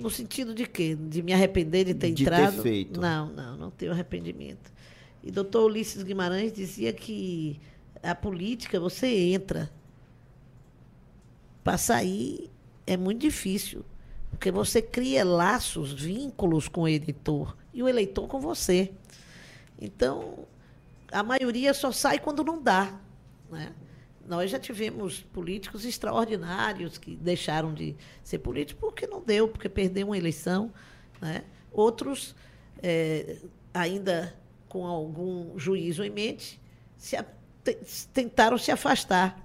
[0.00, 0.94] No sentido de quê?
[0.94, 2.62] De me arrepender de ter De ter entrado?
[2.62, 3.00] feito.
[3.00, 4.72] Não, não, não tenho arrependimento.
[5.20, 7.60] E doutor Ulisses Guimarães dizia que
[8.00, 9.68] a política você entra.
[11.64, 12.48] Para sair
[12.86, 13.84] é muito difícil.
[14.30, 18.92] Porque você cria laços, vínculos com o eleitor e o eleitor com você.
[19.80, 20.46] Então,
[21.12, 22.98] a maioria só sai quando não dá.
[23.50, 23.72] Né?
[24.26, 27.94] Nós já tivemos políticos extraordinários que deixaram de
[28.24, 30.72] ser políticos porque não deu, porque perdeu uma eleição.
[31.20, 31.44] Né?
[31.70, 32.34] Outros,
[32.82, 33.36] é,
[33.74, 34.34] ainda
[34.68, 36.60] com algum juízo em mente,
[36.96, 37.16] se
[38.12, 39.38] tentaram se afastar.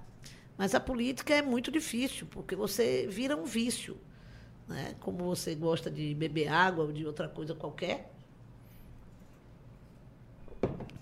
[0.56, 3.96] Mas a política é muito difícil, porque você vira um vício.
[4.66, 4.94] Né?
[5.00, 8.12] Como você gosta de beber água ou de outra coisa qualquer,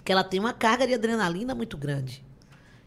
[0.07, 2.25] que ela tem uma carga de adrenalina muito grande.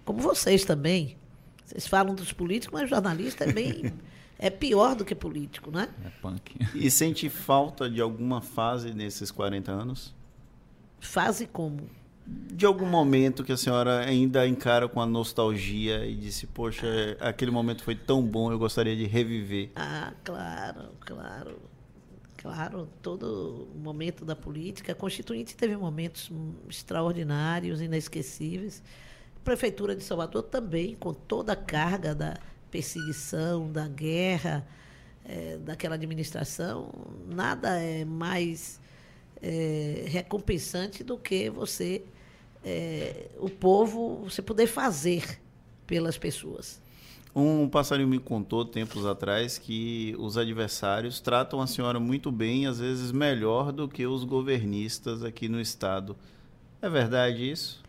[0.06, 1.18] Como vocês também.
[1.66, 3.94] Vocês falam dos políticos, mas jornalista é bem.
[4.40, 5.90] é pior do que político, né?
[6.06, 6.56] É punk.
[6.74, 10.16] E sente falta de alguma fase nesses 40 anos?
[11.02, 11.90] Fase como?
[12.26, 16.88] De algum momento que a senhora ainda encara com a nostalgia e disse, poxa,
[17.20, 19.72] aquele momento foi tão bom, eu gostaria de reviver.
[19.76, 21.69] Ah, claro, claro.
[22.42, 24.94] Claro, todo momento da política.
[24.94, 26.32] A Constituinte teve momentos
[26.70, 28.82] extraordinários, inesquecíveis.
[29.36, 32.38] A Prefeitura de Salvador também, com toda a carga da
[32.72, 34.66] perseguição, da guerra,
[35.26, 36.90] é, daquela administração,
[37.28, 38.80] nada é mais
[39.42, 42.04] é, recompensante do que você,
[42.64, 45.42] é, o povo, você poder fazer
[45.86, 46.82] pelas pessoas.
[47.36, 52.80] Um passarinho me contou tempos atrás que os adversários tratam a senhora muito bem, às
[52.80, 56.16] vezes melhor do que os governistas aqui no estado.
[56.82, 57.84] É verdade isso?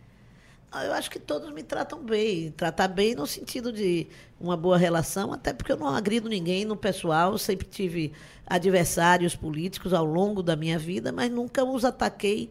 [0.73, 2.53] Eu acho que todos me tratam bem.
[2.53, 4.07] Tratar bem no sentido de
[4.39, 7.37] uma boa relação, até porque eu não agrido ninguém no pessoal.
[7.39, 8.12] Sempre tive
[8.47, 12.51] adversários políticos ao longo da minha vida, mas nunca os ataquei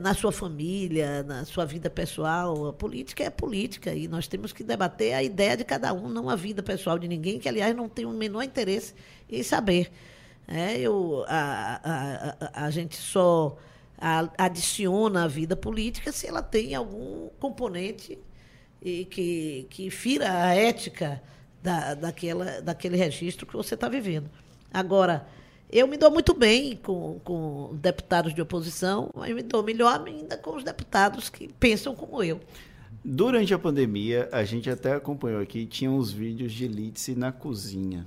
[0.00, 2.68] na sua família, na sua vida pessoal.
[2.68, 6.30] A política é política e nós temos que debater a ideia de cada um, não
[6.30, 8.94] a vida pessoal de ninguém, que, aliás, não tem o menor interesse
[9.28, 9.90] em saber.
[10.48, 13.56] É, eu, a, a, a, a gente só
[14.36, 18.18] adiciona a vida política se ela tem algum componente
[18.82, 21.22] e que, que fira a ética
[21.62, 24.28] da, daquela, daquele registro que você está vivendo.
[24.72, 25.26] Agora,
[25.74, 30.38] eu me dou muito bem com, com deputados de oposição, mas me dou melhor ainda
[30.38, 32.40] com os deputados que pensam como eu.
[33.04, 38.06] Durante a pandemia, a gente até acompanhou aqui, tinha uns vídeos de Litse na cozinha.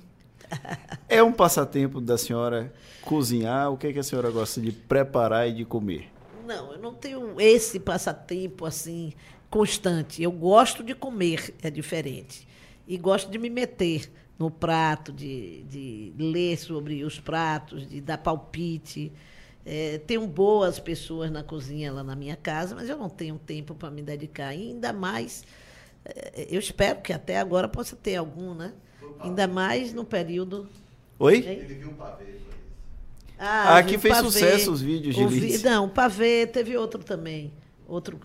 [1.10, 2.70] É um passatempo da senhora
[3.00, 3.72] cozinhar?
[3.72, 6.10] O que, é que a senhora gosta de preparar e de comer?
[6.46, 9.14] Não, eu não tenho esse passatempo assim
[9.48, 10.22] constante.
[10.22, 12.46] Eu gosto de comer, é diferente.
[12.86, 18.18] E gosto de me meter no prato, de, de ler sobre os pratos, de dar
[18.18, 19.12] palpite.
[19.66, 23.74] É, tenho boas pessoas na cozinha lá na minha casa, mas eu não tenho tempo
[23.74, 24.54] para me dedicar.
[24.54, 25.44] E ainda mais,
[26.04, 28.72] é, eu espero que até agora possa ter algum, né?
[29.20, 30.68] Ainda mais no período.
[31.18, 31.38] Oi?
[31.38, 32.38] Ele viu o pavê.
[33.38, 37.52] Ah, aqui fez pavê, sucesso os vídeos de vi, Não, o pavê teve outro também.
[37.86, 38.18] Outro.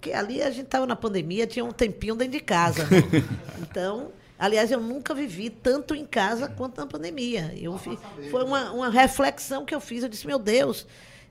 [0.00, 2.84] Que ali a gente estava na pandemia, tinha um tempinho dentro de casa.
[2.84, 3.02] Né?
[3.62, 7.52] então, Aliás, eu nunca vivi tanto em casa quanto na pandemia.
[7.56, 7.98] Eu fi,
[8.30, 10.04] foi uma, uma reflexão que eu fiz.
[10.04, 10.86] Eu disse, meu Deus,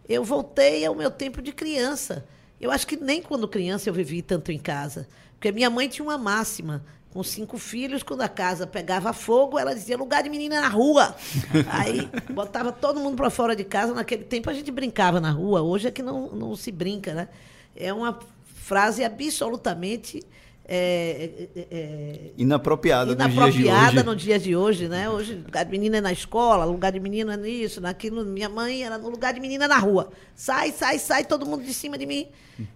[0.09, 2.25] eu voltei ao meu tempo de criança.
[2.59, 5.07] Eu acho que nem quando criança eu vivi tanto em casa.
[5.35, 6.83] Porque minha mãe tinha uma máxima.
[7.09, 11.15] Com cinco filhos, quando a casa pegava fogo, ela dizia lugar de menina na rua.
[11.71, 13.93] Aí botava todo mundo para fora de casa.
[13.93, 15.61] Naquele tempo a gente brincava na rua.
[15.61, 17.29] Hoje é que não, não se brinca, né?
[17.73, 20.21] É uma frase absolutamente
[20.69, 24.89] é, é, é, inapropriada, inapropriada no dia de hoje.
[24.89, 25.09] né?
[25.09, 28.25] Hoje, lugar de menina é na escola, lugar de menina é nisso, naquilo.
[28.25, 30.11] Minha mãe era no lugar de menina na rua.
[30.35, 32.27] Sai, sai, sai, todo mundo de cima de mim.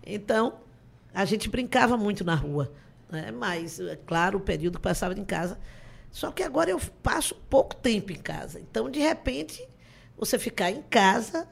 [0.06, 0.54] Então,
[1.14, 2.72] a gente brincava muito na rua.
[3.12, 3.30] Né?
[3.32, 5.60] Mas, é claro, o período que passava em casa.
[6.10, 8.60] Só que agora eu passo pouco tempo em casa.
[8.60, 9.62] Então, de repente,
[10.18, 11.46] você ficar em casa.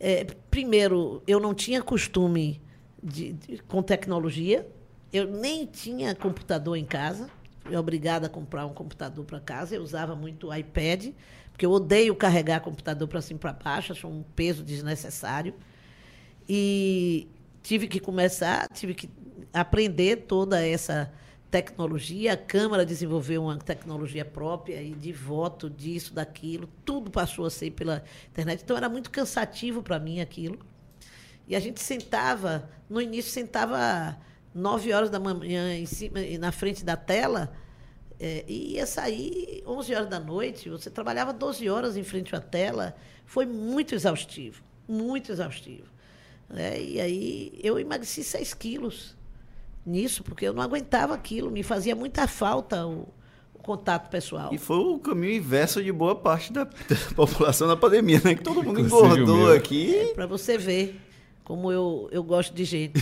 [0.00, 2.62] É, primeiro, eu não tinha costume
[3.02, 4.66] de, de, com tecnologia.
[5.12, 7.30] Eu nem tinha computador em casa.
[7.60, 9.74] Fui obrigada a comprar um computador para casa.
[9.74, 11.12] Eu usava muito iPad,
[11.52, 15.54] porque eu odeio carregar computador para cima e para baixo, acho um peso desnecessário.
[16.48, 17.28] E
[17.62, 19.10] tive que começar, tive que
[19.52, 21.12] aprender toda essa
[21.50, 22.34] tecnologia.
[22.34, 26.68] A Câmara desenvolveu uma tecnologia própria e de voto, disso, daquilo.
[26.84, 28.62] Tudo passou a ser pela internet.
[28.62, 30.58] Então era muito cansativo para mim aquilo.
[31.48, 34.16] E a gente sentava, no início sentava
[34.56, 37.52] nove horas da manhã em cima, na frente da tela,
[38.18, 40.70] é, e ia sair 11 horas da noite.
[40.70, 42.96] Você trabalhava 12 horas em frente à tela.
[43.26, 45.88] Foi muito exaustivo, muito exaustivo.
[46.54, 49.14] É, e aí eu emagreci 6 quilos
[49.84, 53.08] nisso, porque eu não aguentava aquilo, me fazia muita falta o,
[53.54, 54.52] o contato pessoal.
[54.52, 58.34] E foi o caminho inverso de boa parte da, da população na pandemia, né?
[58.34, 59.94] Que todo mundo engordou aqui.
[59.94, 61.05] É, Para você ver
[61.46, 63.00] como eu, eu gosto de gente.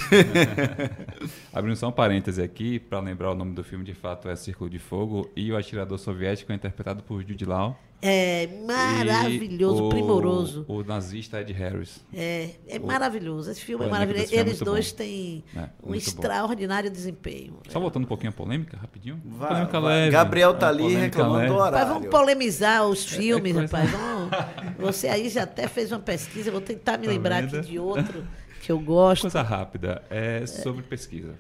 [1.51, 4.69] Abrindo só um parêntese aqui, para lembrar o nome do filme, de fato, é Círculo
[4.69, 7.75] de Fogo, e o atirador soviético é interpretado por Jude Law.
[8.07, 10.67] É maravilhoso, o, primoroso.
[10.69, 12.05] O nazista Ed Harris.
[12.13, 13.51] É, é o, maravilhoso.
[13.51, 14.27] Esse filme é maravilhoso.
[14.27, 14.99] Filme é Eles dois bom.
[14.99, 16.95] têm é, um extraordinário bom.
[16.95, 17.57] desempenho.
[17.71, 19.23] Só voltando um pouquinho a polêmica, rapidinho.
[19.25, 19.95] Vai, polêmica vai.
[19.95, 20.11] leve.
[20.11, 21.49] Gabriel tá ali reclamando leve.
[21.49, 21.79] do horário.
[21.79, 23.91] Mas vamos polemizar os é, filmes, é rapaz.
[23.95, 24.31] Vamos,
[24.79, 28.23] você aí já até fez uma pesquisa, vou tentar me tá lembrar aqui de outro
[28.61, 29.23] que eu gosto.
[29.23, 31.35] Coisa rápida, é sobre pesquisa.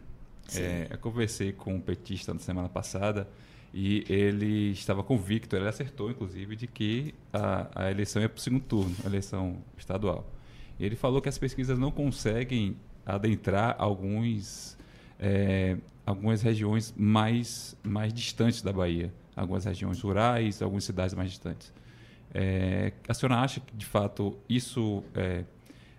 [0.56, 3.28] É, eu conversei com um petista na semana passada
[3.76, 8.40] e ele estava convicto, ele acertou inclusive, de que a, a eleição ia para o
[8.40, 10.32] segundo turno, a eleição estadual.
[10.78, 14.78] Ele falou que as pesquisas não conseguem adentrar alguns,
[15.18, 15.76] é,
[16.06, 21.72] algumas regiões mais, mais distantes da Bahia, algumas regiões rurais, algumas cidades mais distantes.
[22.32, 25.44] É, a senhora acha que, de fato, isso é,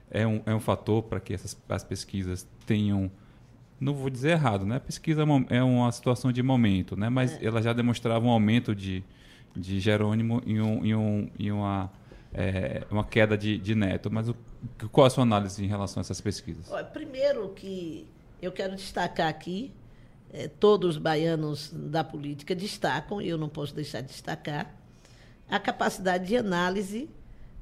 [0.09, 3.11] é um, é um fator para que essas, as pesquisas tenham
[3.79, 4.77] não vou dizer errado, né?
[4.77, 7.09] A pesquisa é uma situação de momento, né?
[7.09, 7.45] Mas é.
[7.45, 9.03] ela já demonstrava um aumento de,
[9.55, 11.91] de Jerônimo e, um, e, um, e uma,
[12.33, 14.09] é, uma queda de, de Neto.
[14.09, 14.35] Mas o,
[14.91, 16.69] qual a sua análise em relação a essas pesquisas?
[16.93, 18.07] Primeiro que
[18.41, 19.71] eu quero destacar aqui,
[20.31, 24.73] é, todos os baianos da política destacam, e eu não posso deixar de destacar,
[25.49, 27.09] a capacidade de análise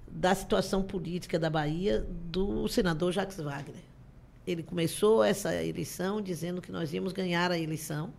[0.08, 3.93] da situação política da Bahia do senador Jacques Wagner.
[4.46, 8.14] Ele começou essa eleição dizendo que nós íamos ganhar a eleição,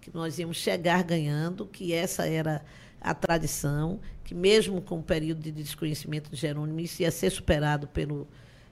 [0.00, 2.62] que nós íamos chegar ganhando, que essa era
[3.00, 7.86] a tradição, que mesmo com o período de desconhecimento de Jerônimo, isso ia ser superado
[7.88, 8.26] pelo,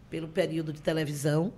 [0.08, 1.52] pelo período de televisão.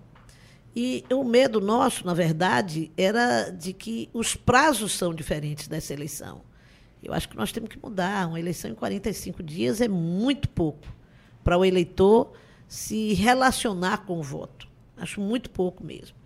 [0.74, 6.42] E o medo nosso, na verdade, era de que os prazos são diferentes dessa eleição.
[7.02, 8.26] Eu acho que nós temos que mudar.
[8.26, 10.86] Uma eleição em 45 dias é muito pouco
[11.44, 12.32] para o eleitor
[12.66, 14.66] se relacionar com o voto.
[14.96, 16.16] Acho muito pouco mesmo.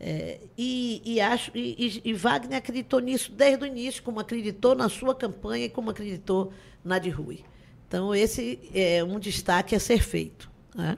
[0.00, 4.88] É, e, e, acho, e, e, Wagner acreditou nisso desde o início, como acreditou na
[4.88, 6.52] sua campanha e como acreditou
[6.84, 7.40] na de Rui.
[7.88, 10.48] Então, esse é um destaque a ser feito.
[10.74, 10.96] Né?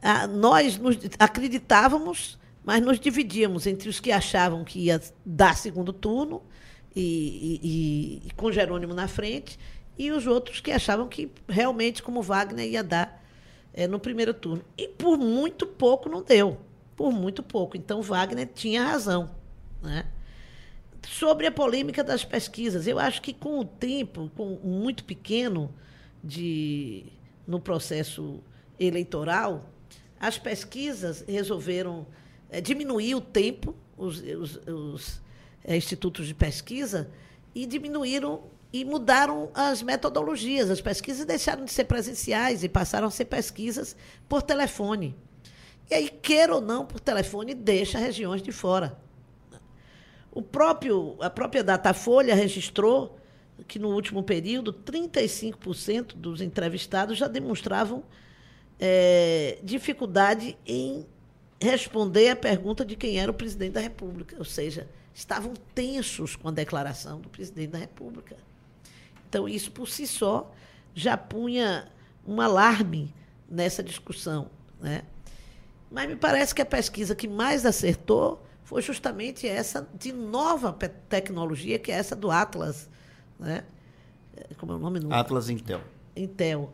[0.00, 5.92] Ah, nós nos acreditávamos, mas nos dividíamos entre os que achavam que ia dar segundo
[5.92, 6.42] turno
[6.96, 9.58] e, e, com Jerônimo na frente
[9.98, 13.22] e os outros que achavam que realmente, como Wagner, ia dar
[13.78, 14.64] é, no primeiro turno.
[14.76, 16.58] E por muito pouco não deu.
[16.96, 17.76] Por muito pouco.
[17.76, 19.30] Então, Wagner tinha razão.
[19.80, 20.04] Né?
[21.06, 25.72] Sobre a polêmica das pesquisas, eu acho que com o tempo, com muito pequeno
[26.24, 27.04] de,
[27.46, 28.42] no processo
[28.80, 29.70] eleitoral,
[30.18, 32.04] as pesquisas resolveram
[32.50, 35.22] é, diminuir o tempo, os, os, os
[35.62, 37.08] é, institutos de pesquisa,
[37.54, 38.42] e diminuíram
[38.72, 40.70] e mudaram as metodologias.
[40.70, 43.96] As pesquisas deixaram de ser presenciais e passaram a ser pesquisas
[44.28, 45.16] por telefone.
[45.90, 48.98] E aí, queira ou não, por telefone, deixa regiões de fora.
[50.30, 53.18] O próprio, a própria Datafolha registrou
[53.66, 58.04] que no último período 35% dos entrevistados já demonstravam
[58.78, 61.06] é, dificuldade em
[61.60, 66.48] responder a pergunta de quem era o presidente da República, ou seja, estavam tensos com
[66.48, 68.36] a declaração do presidente da República.
[69.28, 70.50] Então, isso por si só
[70.94, 71.88] já punha
[72.26, 73.14] um alarme
[73.48, 74.50] nessa discussão.
[74.80, 75.02] Né?
[75.90, 80.72] Mas me parece que a pesquisa que mais acertou foi justamente essa de nova
[81.08, 82.88] tecnologia, que é essa do Atlas.
[83.38, 83.64] Né?
[84.58, 85.00] Como é o nome?
[85.10, 85.80] Atlas Intel.
[86.16, 86.70] Intel.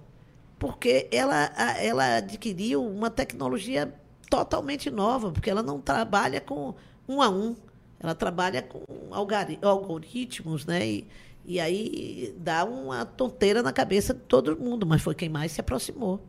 [0.59, 3.93] Porque ela, ela adquiriu uma tecnologia
[4.31, 6.75] totalmente nova, porque ela não trabalha com
[7.09, 7.55] um a um,
[8.01, 8.83] ela trabalha com
[9.63, 10.87] algoritmos, né?
[10.87, 11.09] E,
[11.45, 15.61] e aí dá uma tonteira na cabeça de todo mundo, mas foi quem mais se
[15.61, 16.21] aproximou,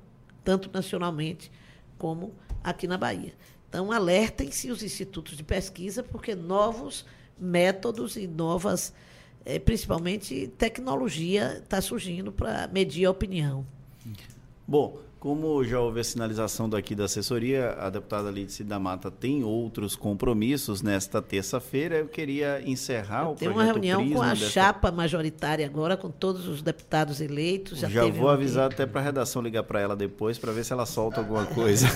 [0.44, 1.52] tanto nacionalmente
[1.98, 2.34] como
[2.64, 3.34] aqui na Bahia.
[3.70, 7.06] Então, alertem-se os institutos de pesquisa, porque novos
[7.38, 8.94] métodos e novas,
[9.46, 13.66] eh, principalmente tecnologia, está surgindo para medir a opinião.
[14.68, 19.44] Bom, como já houve a sinalização daqui da assessoria, a deputada Lídice da Mata tem
[19.44, 21.96] outros compromissos nesta terça-feira.
[21.96, 24.50] Eu queria encerrar eu o Tem uma reunião com a desta...
[24.52, 27.80] chapa majoritária agora, com todos os deputados eleitos.
[27.80, 30.72] Já, já vou avisar até para a redação ligar para ela depois para ver se
[30.72, 31.88] ela solta alguma coisa.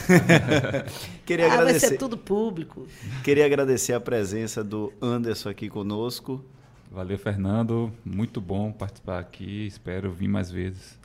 [1.24, 1.80] queria ah, agradecer.
[1.82, 2.88] vai ser tudo público.
[3.24, 6.44] Queria agradecer a presença do Anderson aqui conosco.
[6.90, 7.94] Valeu, Fernando.
[8.04, 9.68] Muito bom participar aqui.
[9.68, 10.99] Espero vir mais vezes.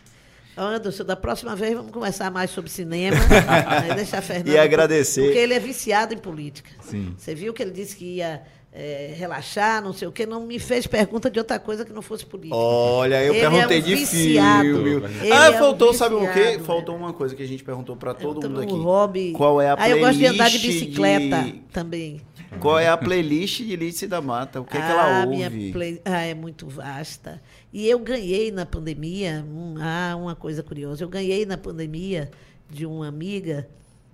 [0.56, 3.16] Anderson, da próxima vez vamos conversar mais sobre cinema.
[3.88, 3.94] né?
[3.94, 4.48] deixar Fernando.
[4.48, 5.22] E agradecer.
[5.22, 6.70] Porque ele é viciado em política.
[6.80, 7.14] Sim.
[7.16, 8.42] Você viu que ele disse que ia
[8.74, 12.02] é, relaxar, não sei o quê, não me fez pergunta de outra coisa que não
[12.02, 12.56] fosse política.
[12.56, 14.82] Olha, eu ele perguntei é um de viciado.
[14.82, 15.32] filme.
[15.32, 16.58] Ah, faltou, é um sabe o quê?
[16.64, 18.72] Faltou uma coisa que a gente perguntou para todo mundo aqui.
[18.72, 19.32] Hobby.
[19.32, 19.96] Qual é a playlist?
[19.96, 21.52] Ah, eu gosto de andar de bicicleta de...
[21.72, 22.20] também.
[22.60, 24.60] Qual é a playlist de Lídice da Mata?
[24.60, 25.36] O que, ah, é que ela ouve?
[25.36, 26.00] Minha play...
[26.04, 27.40] Ah, é muito vasta.
[27.72, 32.30] E eu ganhei na pandemia, um, ah, uma coisa curiosa, eu ganhei na pandemia
[32.70, 33.68] de uma amiga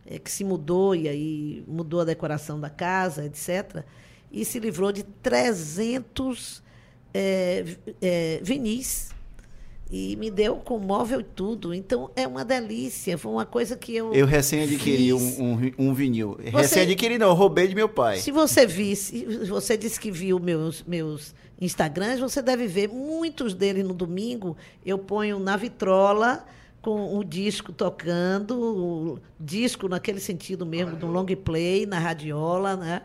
[0.07, 3.85] é, que se mudou e aí mudou a decoração da casa, etc.
[4.33, 6.63] E se livrou de 300
[7.13, 7.65] é,
[8.01, 9.11] é, vinis
[9.91, 11.75] e me deu com móvel e tudo.
[11.75, 13.19] Então é uma delícia.
[13.19, 14.13] Foi uma coisa que eu.
[14.13, 16.37] Eu recém adquiri um, um, um, vinil.
[16.39, 18.19] Você, recém adquiri, não, roubei de meu pai.
[18.19, 23.85] Se você visse, você disse que viu meus, meus Instagrams, você deve ver muitos deles
[23.85, 24.57] no domingo.
[24.87, 26.47] Eu ponho na vitrola
[26.81, 33.03] com o disco tocando, o disco naquele sentido mesmo, do long play, na radiola, né?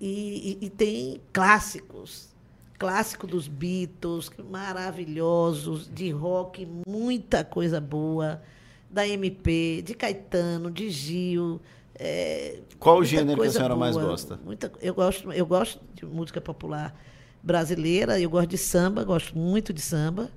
[0.00, 2.33] e, e, e tem clássicos
[2.78, 8.42] clássico dos Beatles, maravilhosos, de rock, muita coisa boa,
[8.90, 11.60] da MP, de Caetano, de Gil.
[11.96, 14.38] É, Qual o gênero que a senhora boa, mais gosta?
[14.44, 16.94] Muita, eu, gosto, eu gosto de música popular
[17.42, 20.30] brasileira, eu gosto de samba, gosto muito de samba,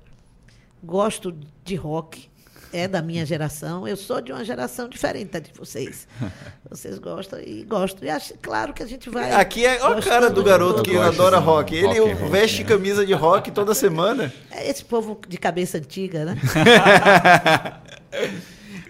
[0.82, 1.34] gosto
[1.64, 2.27] de rock,
[2.72, 3.86] é da minha geração.
[3.86, 6.06] Eu sou de uma geração diferente de vocês.
[6.68, 8.06] Vocês gostam e gostam.
[8.06, 9.32] E acho, claro que a gente vai.
[9.32, 11.74] Aqui é a cara do garoto que adora rock.
[11.74, 14.32] Ele rock, veste rock, camisa de rock toda semana.
[14.50, 16.36] É esse povo de cabeça antiga, né?
[16.52, 17.80] Tá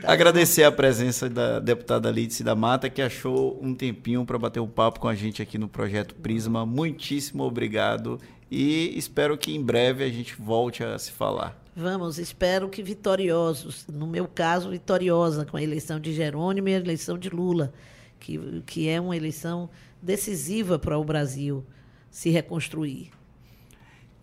[0.12, 4.66] Agradecer a presença da deputada Lídice da Mata, que achou um tempinho para bater um
[4.66, 6.64] papo com a gente aqui no Projeto Prisma.
[6.64, 8.18] Muitíssimo obrigado
[8.50, 11.54] e espero que em breve a gente volte a se falar.
[11.80, 13.86] Vamos, espero que vitoriosos.
[13.86, 17.72] No meu caso, vitoriosa com a eleição de Jerônimo e a eleição de Lula,
[18.18, 18.36] que,
[18.66, 19.70] que é uma eleição
[20.02, 21.64] decisiva para o Brasil
[22.10, 23.12] se reconstruir.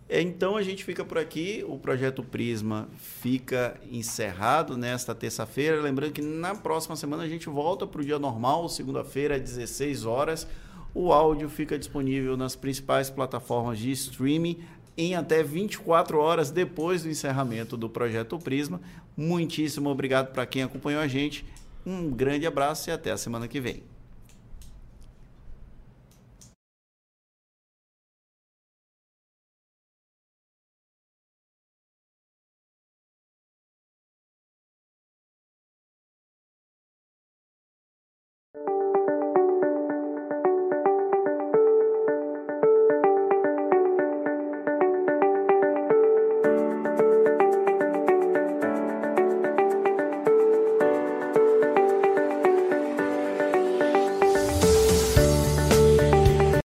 [0.10, 1.64] É, então a gente fica por aqui.
[1.66, 5.82] O projeto Prisma fica encerrado nesta terça-feira.
[5.82, 10.06] Lembrando que na próxima semana a gente volta para o dia normal, segunda-feira, às 16
[10.06, 10.46] horas.
[10.94, 14.62] O áudio fica disponível nas principais plataformas de streaming
[14.98, 18.80] em até 24 horas depois do encerramento do projeto Prisma.
[19.16, 21.46] Muitíssimo obrigado para quem acompanhou a gente.
[21.86, 23.95] Um grande abraço e até a semana que vem.